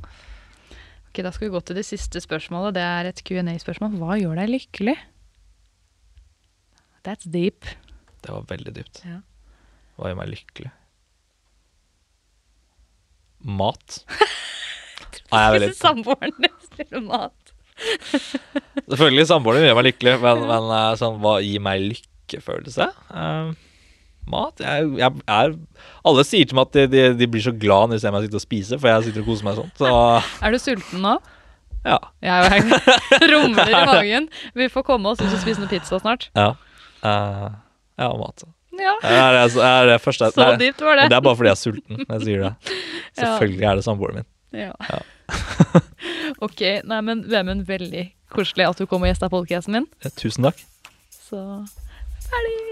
Ok, 1.13 1.23
Da 1.23 1.31
skal 1.31 1.49
vi 1.49 1.55
gå 1.57 1.61
til 1.65 1.77
det 1.77 1.85
siste 1.85 2.21
spørsmålet. 2.23 2.75
Det 2.75 2.83
er 2.83 3.07
et 3.11 3.23
Q&A-spørsmål. 3.25 3.99
Hva 3.99 4.17
gjør 4.21 4.37
deg 4.39 4.49
lykkelig? 4.55 4.97
That's 7.05 7.25
deep. 7.29 7.65
det 8.23 8.31
var 8.31 8.43
veldig 8.47 8.73
dypt. 8.75 9.03
Ja. 9.05 9.19
Hva 9.99 10.09
gjør 10.13 10.17
meg 10.23 10.29
lykkelig? 10.31 10.71
Mat. 13.43 14.05
Nei, 15.33 15.41
jeg 15.43 15.57
er 15.57 15.67
ikke. 15.67 15.79
Samboeren 15.81 16.37
din 16.39 16.55
spiller 16.69 17.03
mat. 17.03 17.53
Selvfølgelig, 18.93 19.27
samboeren 19.27 19.65
gjør 19.67 19.79
meg 19.81 19.87
lykkelig, 19.91 20.15
men, 20.23 20.45
men 20.53 20.71
eh, 20.77 20.93
sånn, 21.01 21.19
hva 21.25 21.35
gir 21.43 21.63
meg 21.65 21.83
lykkefølelse? 21.91 22.87
Eh, 23.11 23.53
mat? 24.31 24.61
Jeg, 24.63 24.89
jeg 25.01 25.13
jeg, 25.27 25.55
Alle 26.05 26.25
sier 26.29 26.47
til 26.49 26.57
meg 26.59 26.69
at 26.69 26.77
de, 26.79 26.87
de, 26.93 27.03
de 27.19 27.27
blir 27.33 27.43
så 27.45 27.53
glad 27.53 27.89
når 27.91 27.99
de 27.99 28.03
ser 28.05 28.13
meg 28.15 28.27
sitte 28.27 28.39
og 28.39 28.45
spise, 28.45 28.79
for 28.79 28.89
jeg 28.93 29.09
sitter 29.09 29.25
og 29.25 29.31
koser 29.33 29.49
meg 29.49 29.59
sånn. 29.59 29.71
Så 29.81 29.93
Er 30.47 30.55
du 30.55 30.59
sulten 30.63 31.03
nå? 31.05 31.17
ja. 31.83 31.99
Jeg 32.23 32.63
rumler 33.33 33.71
i 33.75 33.85
magen. 33.91 34.29
Vi 34.55 34.69
får 34.71 34.85
komme 34.87 35.11
oss 35.11 35.19
ut 35.23 35.27
og 35.33 35.41
spise 35.43 35.59
noe 35.63 35.71
pizza 35.73 35.99
snart. 36.03 36.29
Ja, 36.39 36.53
Eh, 37.03 37.47
ja 37.99 38.09
mat. 38.15 38.45
Ja, 38.79 38.93
er, 39.03 39.41
er, 39.43 39.89
er 39.97 39.99
første, 39.99 40.29
Så 40.31 40.45
er- 40.47 40.57
dypt 40.61 40.81
var 40.87 40.97
det. 41.01 41.09
Det 41.11 41.17
er 41.19 41.25
bare 41.27 41.35
fordi 41.41 41.51
jeg 41.51 41.57
er 41.57 41.61
sulten. 41.61 42.05
Jeg 42.07 42.21
sier 42.23 42.45
det. 42.47 42.77
Selvfølgelig 43.19 43.67
er 43.73 43.81
det 43.81 43.85
samboeren 43.89 44.21
min. 44.21 44.29
Ja. 44.55 44.71
ok, 46.47 46.63
nei, 46.87 47.01
men 47.05 47.25
Vemund, 47.31 47.67
veldig 47.69 48.05
koselig 48.33 48.69
at 48.71 48.79
du 48.81 48.87
kom 48.87 49.03
og 49.03 49.11
gjesta 49.11 49.29
podkasten 49.33 49.75
min. 49.81 49.89
Eh, 50.07 50.15
Tusen 50.17 50.47
takk. 50.47 50.63
Så 51.11 51.43
ferdig! 52.29 52.72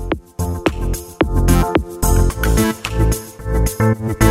Thank 3.93 4.23
you. 4.23 4.30